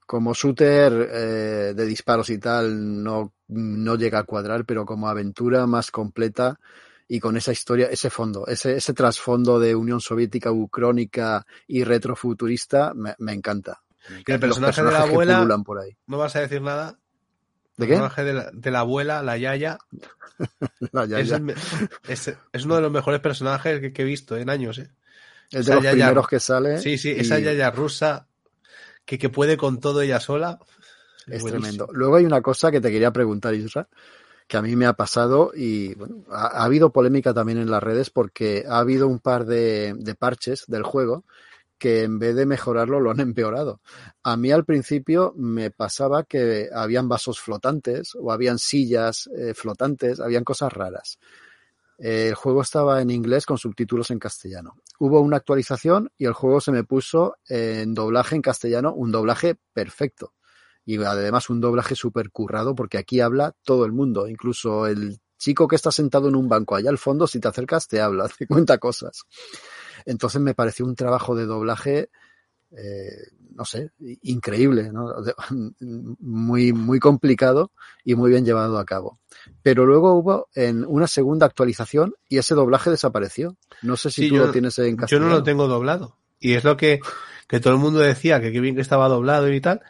[0.05, 5.65] como shooter eh, de disparos y tal no, no llega a cuadrar, pero como aventura
[5.67, 6.59] más completa
[7.07, 12.93] y con esa historia, ese fondo, ese, ese trasfondo de Unión Soviética, ucrónica y retrofuturista,
[12.93, 13.81] me, me encanta.
[14.09, 15.95] Y el personaje de la que abuela- pululan por ahí.
[16.07, 16.97] ¿No vas a decir nada?
[17.77, 17.93] ¿De El qué?
[17.97, 19.77] personaje de la, de la abuela, la Yaya,
[20.91, 21.19] La Yaya.
[21.23, 21.55] es, el me-
[22.07, 24.77] es- es uno de los mejores personajes que, que he visto en años.
[24.79, 24.89] ¿eh?
[25.51, 26.77] Es esa de los Yaya- primeros que sale.
[26.79, 28.27] Sí, sí, y esa Yaya rusa
[29.05, 30.59] que, que puede con todo ella sola.
[31.27, 31.49] Es buenísimo.
[31.61, 31.87] tremendo.
[31.93, 33.87] Luego hay una cosa que te quería preguntar, Isra,
[34.47, 37.81] que a mí me ha pasado y bueno, ha, ha habido polémica también en las
[37.81, 41.23] redes porque ha habido un par de, de parches del juego
[41.81, 43.81] que en vez de mejorarlo lo han empeorado.
[44.21, 50.19] A mí al principio me pasaba que habían vasos flotantes o habían sillas eh, flotantes,
[50.19, 51.17] habían cosas raras.
[51.97, 54.75] Eh, el juego estaba en inglés con subtítulos en castellano.
[54.99, 59.55] Hubo una actualización y el juego se me puso en doblaje en castellano, un doblaje
[59.73, 60.35] perfecto.
[60.85, 65.67] Y además un doblaje súper currado porque aquí habla todo el mundo, incluso el chico
[65.67, 68.45] que está sentado en un banco allá al fondo, si te acercas te habla, te
[68.45, 69.23] cuenta cosas.
[70.05, 72.09] Entonces me pareció un trabajo de doblaje,
[72.71, 73.17] eh,
[73.55, 73.91] no sé,
[74.23, 75.13] increíble, ¿no?
[76.19, 77.71] Muy, muy complicado
[78.03, 79.19] y muy bien llevado a cabo.
[79.61, 83.57] Pero luego hubo en una segunda actualización y ese doblaje desapareció.
[83.81, 85.27] No sé si Sí, tú yo- lo tienes en Yo castellano.
[85.29, 86.17] no lo tengo doblado.
[86.39, 86.99] Y es lo que,
[87.47, 89.81] que todo el mundo decía, que qué bien que estaba doblado y tal.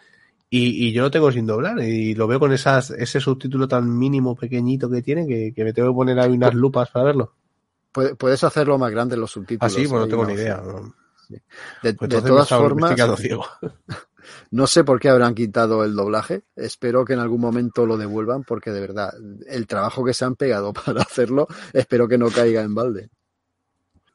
[0.50, 1.80] Y, y yo lo tengo sin doblar.
[1.82, 5.72] Y lo veo con esas, ese subtítulo tan mínimo, pequeñito que tiene, que, que me
[5.72, 7.36] tengo que poner ahí unas lupas para verlo.
[7.92, 9.72] Puede- Puedes hacerlo más grande en los subtítulos.
[9.74, 10.62] Así, pues no hay tengo ni idea.
[10.64, 10.94] ¿no?
[11.84, 13.46] De, Pues de todas formas, ciego.
[14.52, 16.44] no sé por qué habrán quitado el doblaje.
[16.56, 19.14] Espero que en algún momento lo devuelvan porque de verdad,
[19.48, 23.10] el trabajo que se han pegado para hacerlo, espero que no caiga en balde.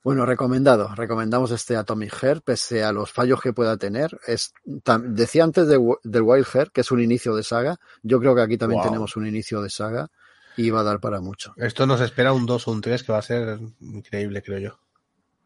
[0.05, 0.95] Bueno, recomendado.
[0.95, 4.17] Recomendamos este Atomic Heart, pese a los fallos que pueda tener.
[4.27, 4.53] Es,
[4.85, 7.77] tam- decía antes de, del Wild Heart, que es un inicio de saga.
[8.05, 8.89] Yo creo que aquí también Wow.
[8.91, 10.09] tenemos un inicio de saga.
[10.57, 11.53] Y va a dar para mucho.
[11.57, 14.79] Esto nos espera un 2 o un 3 que va a ser increíble, creo yo.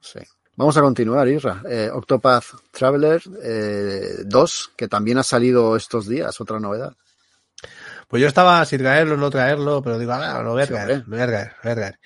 [0.00, 0.20] Sí.
[0.56, 1.62] Vamos a continuar, Isra.
[1.68, 6.94] Eh, Octopath Traveler 2, eh, que también ha salido estos días, otra novedad.
[8.08, 11.16] Pues yo estaba sin traerlo, no traerlo, pero digo, ah, lo voy a traer, lo
[11.16, 12.00] voy a traer, lo voy a traer.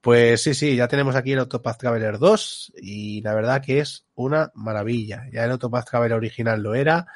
[0.00, 4.06] Pues sí, sí, ya tenemos aquí el Octopath Traveler 2 y la verdad que es
[4.14, 5.24] una maravilla.
[5.32, 7.08] Ya el Octopath Traveler original lo era,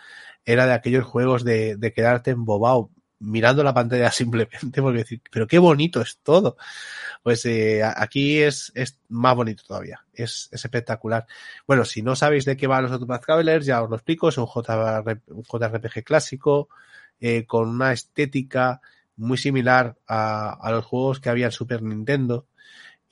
[0.45, 2.91] era de aquellos juegos de, de quedarte embobado
[3.23, 6.57] mirando la pantalla simplemente porque decir, pero qué bonito es todo.
[7.23, 11.27] Pues eh, aquí es, es más bonito todavía, es, es, espectacular.
[11.67, 14.39] Bueno, si no sabéis de qué van los Octopath Travelers, ya os lo explico, es
[14.39, 16.69] un, un JRPG clásico
[17.21, 18.81] eh, con una estética
[19.17, 22.47] muy similar a, a, los juegos que había en Super Nintendo.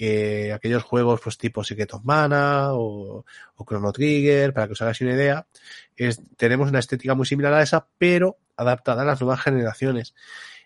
[0.02, 3.24] Eh, aquellos juegos pues tipo Secret of Mana o,
[3.54, 5.46] o, Chrono Trigger, para que os hagáis una idea,
[5.94, 10.14] es, tenemos una estética muy similar a esa, pero adaptada a las nuevas generaciones.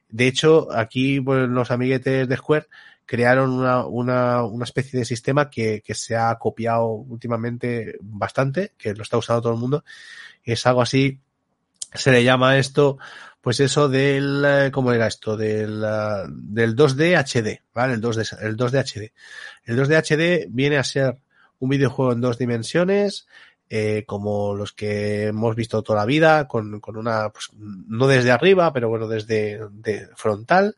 [0.09, 2.69] De hecho, aquí pues, los amiguetes de Square
[3.07, 8.95] crearon una, una, una especie de sistema que, que, se ha copiado últimamente bastante, que
[8.95, 9.85] lo está usando todo el mundo.
[10.43, 11.21] Es algo así,
[11.93, 12.99] se le llama esto,
[13.41, 15.37] pues eso del, ¿cómo era esto?
[15.37, 15.81] Del,
[16.29, 17.95] del 2D HD, ¿vale?
[17.95, 19.13] El 2D, el 2D HD.
[19.65, 21.19] El 2D HD viene a ser
[21.59, 23.27] un videojuego en dos dimensiones,
[23.71, 28.31] eh, como los que hemos visto toda la vida, con, con una, pues, no desde
[28.31, 30.77] arriba, pero bueno, desde de frontal,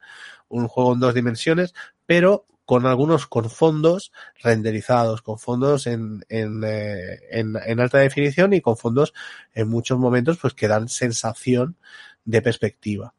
[0.49, 1.75] un juego en dos dimensiones,
[2.07, 8.53] pero con algunos con fondos renderizados, con fondos en, en, eh, en, en, alta definición
[8.53, 9.15] y con fondos
[9.55, 11.77] en muchos momentos pues que dan sensación
[12.25, 13.15] de perspectiva.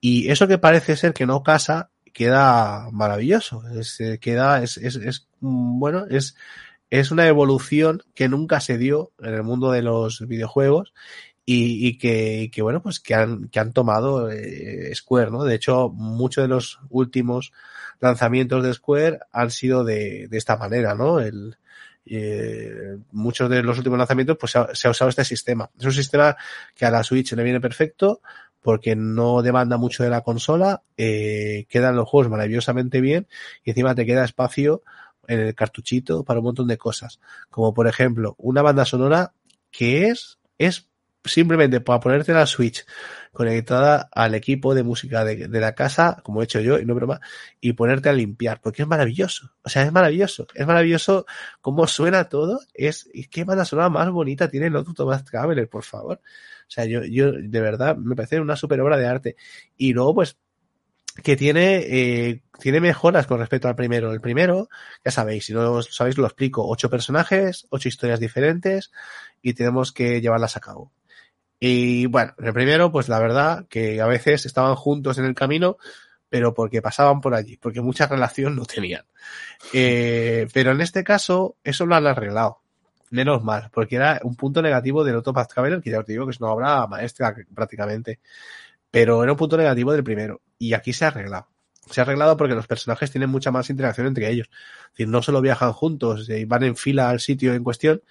[0.00, 3.62] Y eso que parece ser que no casa, queda maravilloso.
[3.68, 6.34] Es, eh, queda, es, es, es, bueno, es,
[6.90, 10.92] es una evolución que nunca se dio en el mundo de los videojuegos
[11.44, 15.44] y, y, que, y que, bueno, pues que han, que han tomado eh, Square, ¿no?
[15.44, 17.52] De hecho, muchos de los últimos
[18.00, 21.20] lanzamientos de Square han sido de, de esta manera, ¿no?
[21.20, 21.56] El,
[22.04, 25.70] eh, muchos de los últimos lanzamientos pues se ha, se ha, usado este sistema.
[25.78, 26.36] Es un sistema
[26.74, 28.20] que a la Switch le viene perfecto
[28.62, 33.28] porque no demanda mucho de la consola, eh, quedan los juegos maravillosamente bien
[33.62, 34.82] y encima te queda espacio
[35.28, 37.20] en el cartuchito para un montón de cosas.
[37.50, 39.32] Como por ejemplo, una banda sonora
[39.70, 40.88] que es, es
[41.24, 42.84] simplemente para ponerte la Switch
[43.32, 46.94] conectada al equipo de música de, de, la casa, como he hecho yo, y no
[46.94, 47.20] broma,
[47.60, 49.52] y ponerte a limpiar, porque es maravilloso.
[49.62, 50.46] O sea, es maravilloso.
[50.54, 51.26] Es maravilloso
[51.60, 52.60] cómo suena todo.
[52.72, 56.20] Es, qué banda sonora más bonita tiene el otro Thomas Traveler, por favor.
[56.66, 59.36] O sea, yo, yo, de verdad, me parece una super obra de arte.
[59.76, 60.38] Y luego, pues,
[61.22, 64.12] que tiene, eh, tiene mejoras con respecto al primero.
[64.12, 64.68] El primero,
[65.04, 66.68] ya sabéis, si no lo sabéis, lo explico.
[66.68, 68.90] Ocho personajes, ocho historias diferentes
[69.42, 70.92] y tenemos que llevarlas a cabo.
[71.58, 75.78] Y bueno, el primero, pues la verdad que a veces estaban juntos en el camino,
[76.28, 79.04] pero porque pasaban por allí, porque mucha relación no tenían.
[79.72, 82.60] Eh, pero en este caso, eso lo han arreglado.
[83.10, 86.32] Menos mal, porque era un punto negativo del Autopath Traveler, que ya os digo que
[86.32, 88.20] es una obra maestra prácticamente.
[88.90, 90.40] Pero era un punto negativo del primero.
[90.58, 91.48] Y aquí se ha arreglado.
[91.90, 94.48] Se ha arreglado porque los personajes tienen mucha más interacción entre ellos.
[94.48, 98.02] Es decir, no solo viajan juntos y van en fila al sitio en cuestión,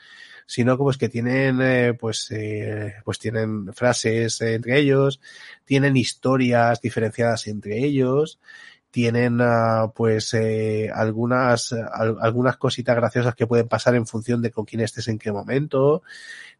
[0.45, 5.19] sino que pues que tienen eh, pues eh, pues tienen frases entre ellos,
[5.65, 8.39] tienen historias diferenciadas entre ellos,
[8.95, 14.51] tienen uh, pues eh, algunas al, algunas cositas graciosas que pueden pasar en función de
[14.51, 16.01] con quién estés en qué momento,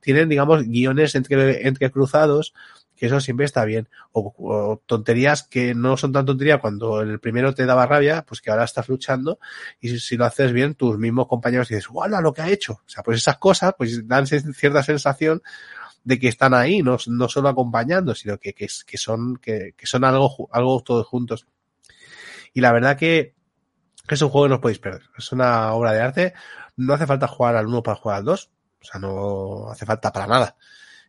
[0.02, 2.54] tienen digamos guiones entre entre cruzados
[2.98, 3.88] que eso siempre está bien.
[4.12, 8.52] O, tonterías que no son tan tonterías cuando el primero te daba rabia, pues que
[8.52, 9.40] ahora estás luchando
[9.80, 12.10] y si, lo haces bien, tus mismos compañeros dices, ¡guau!
[12.22, 12.74] lo que ha hecho!
[12.74, 15.42] O sea, pues esas cosas pues dan cierta sensación
[16.04, 19.88] de que están ahí, no, no solo acompañando, sino que, que, que son, que, que,
[19.88, 21.48] son algo, algo todos juntos.
[22.56, 23.36] Y la verdad que
[24.08, 25.04] es un juego que no os podéis perder.
[25.18, 26.34] Es una obra de arte.
[26.78, 28.52] No hace falta jugar al 1 para jugar al 2.
[28.82, 30.56] O sea, no hace falta para nada.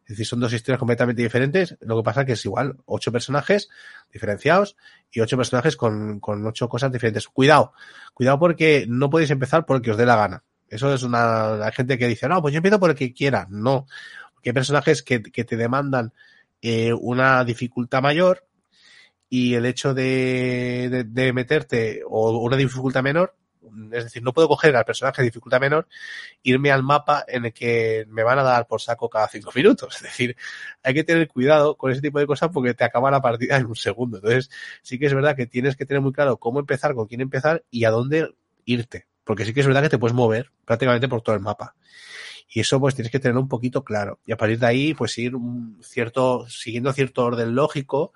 [0.02, 1.77] Es decir, son dos historias completamente diferentes.
[1.81, 3.68] Lo que pasa es que es igual, ocho personajes
[4.12, 4.77] diferenciados
[5.10, 7.28] y ocho personajes con, con ocho cosas diferentes.
[7.28, 7.73] Cuidado,
[8.12, 10.43] cuidado porque no podéis empezar porque os dé la gana.
[10.68, 13.47] Eso es una, hay gente que dice, no, pues yo empiezo por el que quiera.
[13.51, 13.86] No,
[14.35, 16.12] porque hay personajes que, que te demandan
[16.60, 18.47] eh, una dificultad mayor
[19.28, 23.35] y el hecho de, meterte o una dificultad menor
[23.93, 25.86] es decir, no puedo coger al personaje de dificultad menor,
[26.43, 29.97] irme al mapa en el que me van a dar por saco cada cinco minutos.
[29.97, 30.36] Es decir,
[30.82, 33.66] hay que tener cuidado con ese tipo de cosas porque te acaba la partida en
[33.66, 34.19] un segundo.
[34.19, 34.51] Entonces,
[34.82, 37.65] sí que es verdad que tienes que tener muy claro cómo empezar, con quién empezar
[37.70, 38.35] y a dónde
[38.65, 39.07] irte.
[39.24, 41.74] Porque sí que es verdad que te puedes mover prácticamente por todo el mapa.
[42.48, 44.20] Y eso pues tienes que tener un poquito claro.
[44.24, 48.12] Y a partir de ahí, pues ir un cierto, siguiendo cierto orden lógico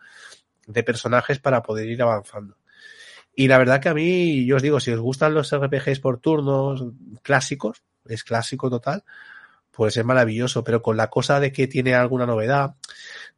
[0.72, 2.56] de personajes para poder ir avanzando.
[3.34, 6.18] Y la verdad que a mí, yo os digo, si os gustan los RPGs por
[6.18, 6.84] turnos
[7.22, 9.04] clásicos, es clásico total,
[9.70, 12.74] pues es maravilloso, pero con la cosa de que tiene alguna novedad,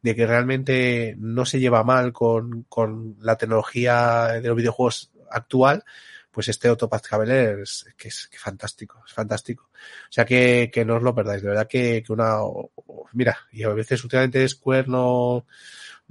[0.01, 5.85] de que realmente no se lleva mal con, con la tecnología de los videojuegos actual,
[6.33, 9.69] pues este Autopath Traveler es, que es que fantástico, es fantástico.
[9.75, 12.39] O sea que, que no os lo perdáis, de verdad que, que una,
[13.13, 15.47] mira, y a veces últimamente Square no,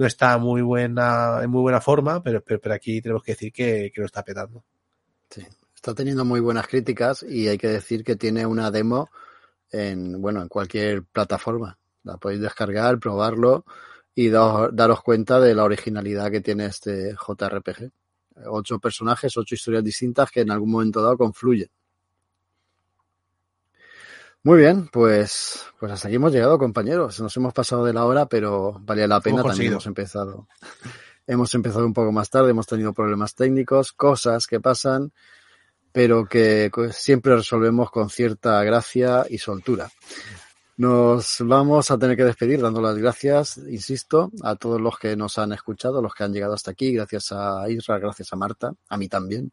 [0.01, 3.91] no está muy buena, en muy buena forma, pero, pero, aquí tenemos que decir que,
[3.93, 4.63] que lo está petando.
[5.29, 5.45] Sí,
[5.75, 9.11] está teniendo muy buenas críticas y hay que decir que tiene una demo
[9.71, 11.77] en, bueno, en cualquier plataforma.
[12.03, 13.63] La podéis descargar, probarlo
[14.15, 17.91] y daros, daros cuenta de la originalidad que tiene este JRPG
[18.47, 21.69] ocho personajes, ocho historias distintas que en algún momento dado confluyen.
[24.43, 27.19] Muy bien, pues, pues hasta aquí hemos llegado, compañeros.
[27.19, 29.41] Nos hemos pasado de la hora, pero valía la pena.
[29.41, 30.47] Hemos También hemos empezado.
[31.27, 35.11] hemos empezado un poco más tarde, hemos tenido problemas técnicos, cosas que pasan,
[35.91, 39.89] pero que siempre resolvemos con cierta gracia y soltura.
[40.77, 45.37] Nos vamos a tener que despedir dando las gracias, insisto, a todos los que nos
[45.37, 48.97] han escuchado, los que han llegado hasta aquí, gracias a Isra, gracias a Marta, a
[48.97, 49.51] mí también.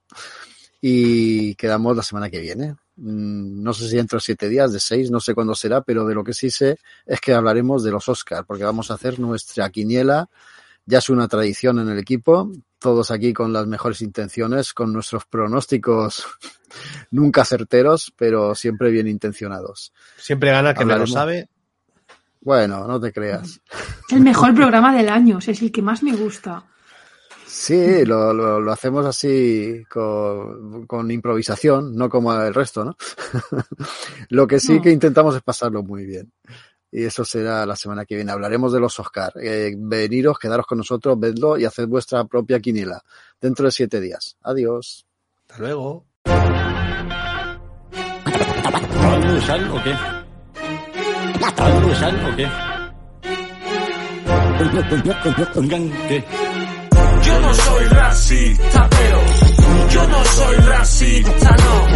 [0.81, 2.77] Y quedamos la semana que viene.
[2.99, 6.05] Mm, No sé si dentro de siete días, de seis, no sé cuándo será, pero
[6.07, 9.19] de lo que sí sé es que hablaremos de los Oscars, porque vamos a hacer
[9.19, 10.29] nuestra quiniela.
[10.85, 15.27] Ya es una tradición en el equipo, todos aquí con las mejores intenciones, con nuestros
[15.27, 16.25] pronósticos
[17.11, 19.93] nunca certeros, pero siempre bien intencionados.
[20.17, 21.13] Siempre gana el que Hablaremos.
[21.13, 21.49] sabe.
[22.41, 23.61] Bueno, no te creas.
[24.11, 26.65] El mejor programa del año, es el que más me gusta.
[27.61, 32.97] Sí, lo, lo, lo hacemos así con, con improvisación, no como el resto, ¿no?
[34.29, 34.83] lo que sí No.
[34.83, 36.33] que intentamos es pasarlo muy bien.
[36.93, 38.31] Y eso será la semana que viene.
[38.31, 39.33] Hablaremos de los Oscar.
[39.43, 43.03] Eh, veniros, quedaros con nosotros, vedlo y haced vuestra propia quiniela
[43.41, 44.37] dentro de siete días.
[44.43, 45.05] Adiós.
[45.49, 46.07] Hasta luego.
[49.03, 49.95] ¿Algo de sal o qué?
[51.61, 52.47] ¿Algo de sal o qué?
[55.59, 56.25] Oigan, ¿qué?
[57.29, 59.21] Yo no soy racista, pero
[59.91, 61.89] yo no soy racista, no.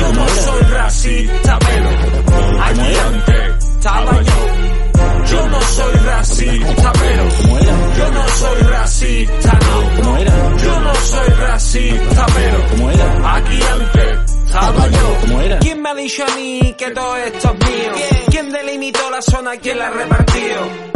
[0.00, 1.88] Yo no soy racista, pero
[2.64, 4.64] aquí antes estaba yo.
[5.30, 7.24] Yo no soy racista, pero
[7.98, 10.18] yo no soy racista, no.
[10.64, 12.58] Yo no soy racista, pero
[13.28, 15.58] aquí antes estaba yo.
[15.60, 18.13] ¿Quién me ha dicho a mí que todo esto es mío?
[18.44, 19.52] ¿Quién delimitó la zona?
[19.56, 20.42] ¿Quién la repartió?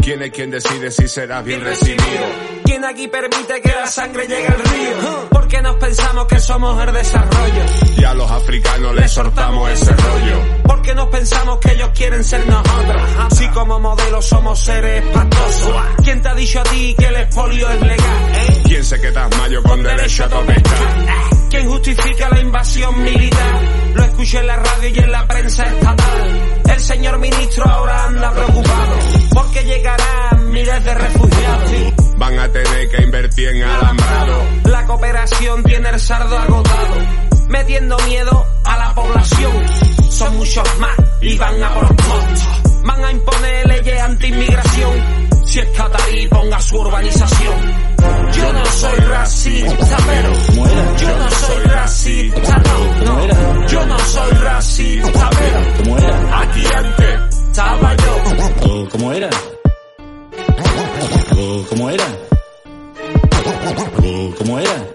[0.03, 2.27] ¿Quién es quien decide si será bien recibido?
[2.62, 5.29] ¿Quién aquí permite que la sangre llegue al río?
[5.31, 7.62] Porque nos pensamos que somos el desarrollo.
[7.97, 10.43] Y a los africanos les soltamos ese rollo.
[10.65, 13.03] Porque nos pensamos que ellos quieren ser nosotros.
[13.31, 15.73] Si como modelos somos seres espantosos.
[16.05, 18.33] ¿Quién te ha dicho a ti que el expolio es legal?
[18.35, 18.62] eh?
[18.66, 21.38] ¿Quién se queda mayo con derecho a topestar?
[21.51, 23.61] ¿Quién justifica la invasión militar?
[23.95, 26.62] Lo escuché en la radio y en la prensa estatal.
[26.69, 28.99] El señor ministro ahora anda preocupado.
[29.33, 31.70] Porque llegarán miles de refugiados.
[32.16, 34.43] Van a tener que invertir en alambrado.
[34.65, 36.97] La cooperación tiene el sardo agotado,
[37.49, 39.53] metiendo miedo a la población.
[40.11, 42.49] Son muchos más y van a por todos.
[42.85, 45.28] Van a imponer leyes anti-inmigración.
[45.49, 47.59] Si es catarí, ponga su urbanización.
[48.33, 50.33] Yo no soy racista, pero
[50.99, 52.62] yo no soy racista,
[53.05, 53.66] no.
[53.66, 58.70] Yo no soy racista, pero aquí antes estaba yo.
[58.70, 59.31] ¿O ¿Cómo era?
[61.39, 62.05] ¿O ¿Cómo era?
[64.03, 64.87] ¿O ¿Cómo era?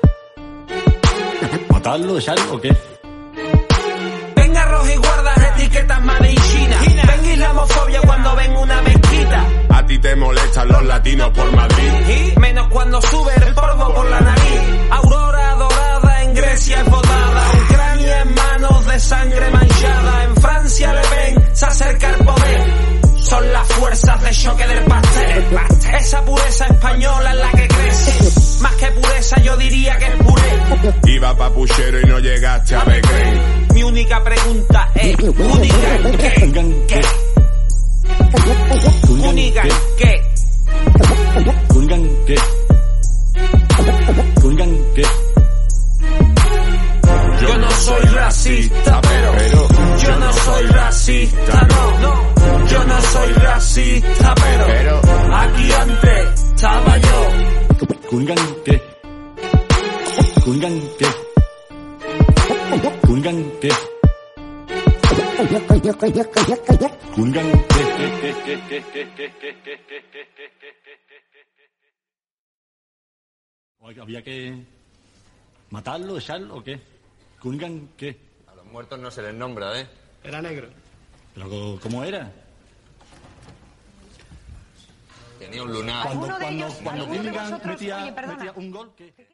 [1.72, 2.93] ¿Matarlo de sal o qué?
[5.64, 6.78] Etiquetas made in China.
[7.08, 9.48] Venga islamofobia cuando ven una mezquita.
[9.70, 12.38] A ti te molestan los latinos por Madrid.
[12.40, 14.62] Menos cuando sube el polvo por la nariz.
[14.92, 17.52] Aurora dorada en Grecia es votada.
[17.70, 20.24] Ucrania en manos de sangre manchada.
[20.26, 23.03] En Francia Le Pen se acerca al poder.
[23.24, 25.46] Son las fuerzas de choque del pastel.
[25.98, 28.62] Esa pureza española es la que crece.
[28.62, 31.14] Más que pureza yo diría que es puré.
[31.14, 33.68] Iba papuchero y no llegaste a Becren.
[33.74, 36.44] Mi única pregunta es, única, ¿qué?
[36.44, 37.02] Oigan, ¿Qué?
[39.10, 39.62] Única,
[39.98, 40.16] ¿qué?
[44.96, 45.04] ¿qué?
[47.42, 49.36] Yo no soy racista, pero
[49.98, 52.33] yo no soy racista, no, no.
[52.70, 55.02] Yo no soy racista, pero Pero
[55.36, 57.30] aquí antes estaba yo.
[58.12, 58.82] Oigan, ¿qué?
[73.80, 74.66] Oiga, había que...
[75.70, 76.80] ¿Matarlo, echarlo o qué?
[77.42, 78.18] ¿Cunningham qué?
[78.48, 79.88] A los muertos no se les nombra, ¿eh?
[80.24, 80.70] Era negro.
[81.34, 82.32] ¿Pero cómo era?
[85.44, 86.04] Tenía un lunar.
[86.04, 89.33] Cuando, ¿Alguno de cuando, ellos- cuando alguno de Cunningham vosotros- metía, un gol, ¿qué?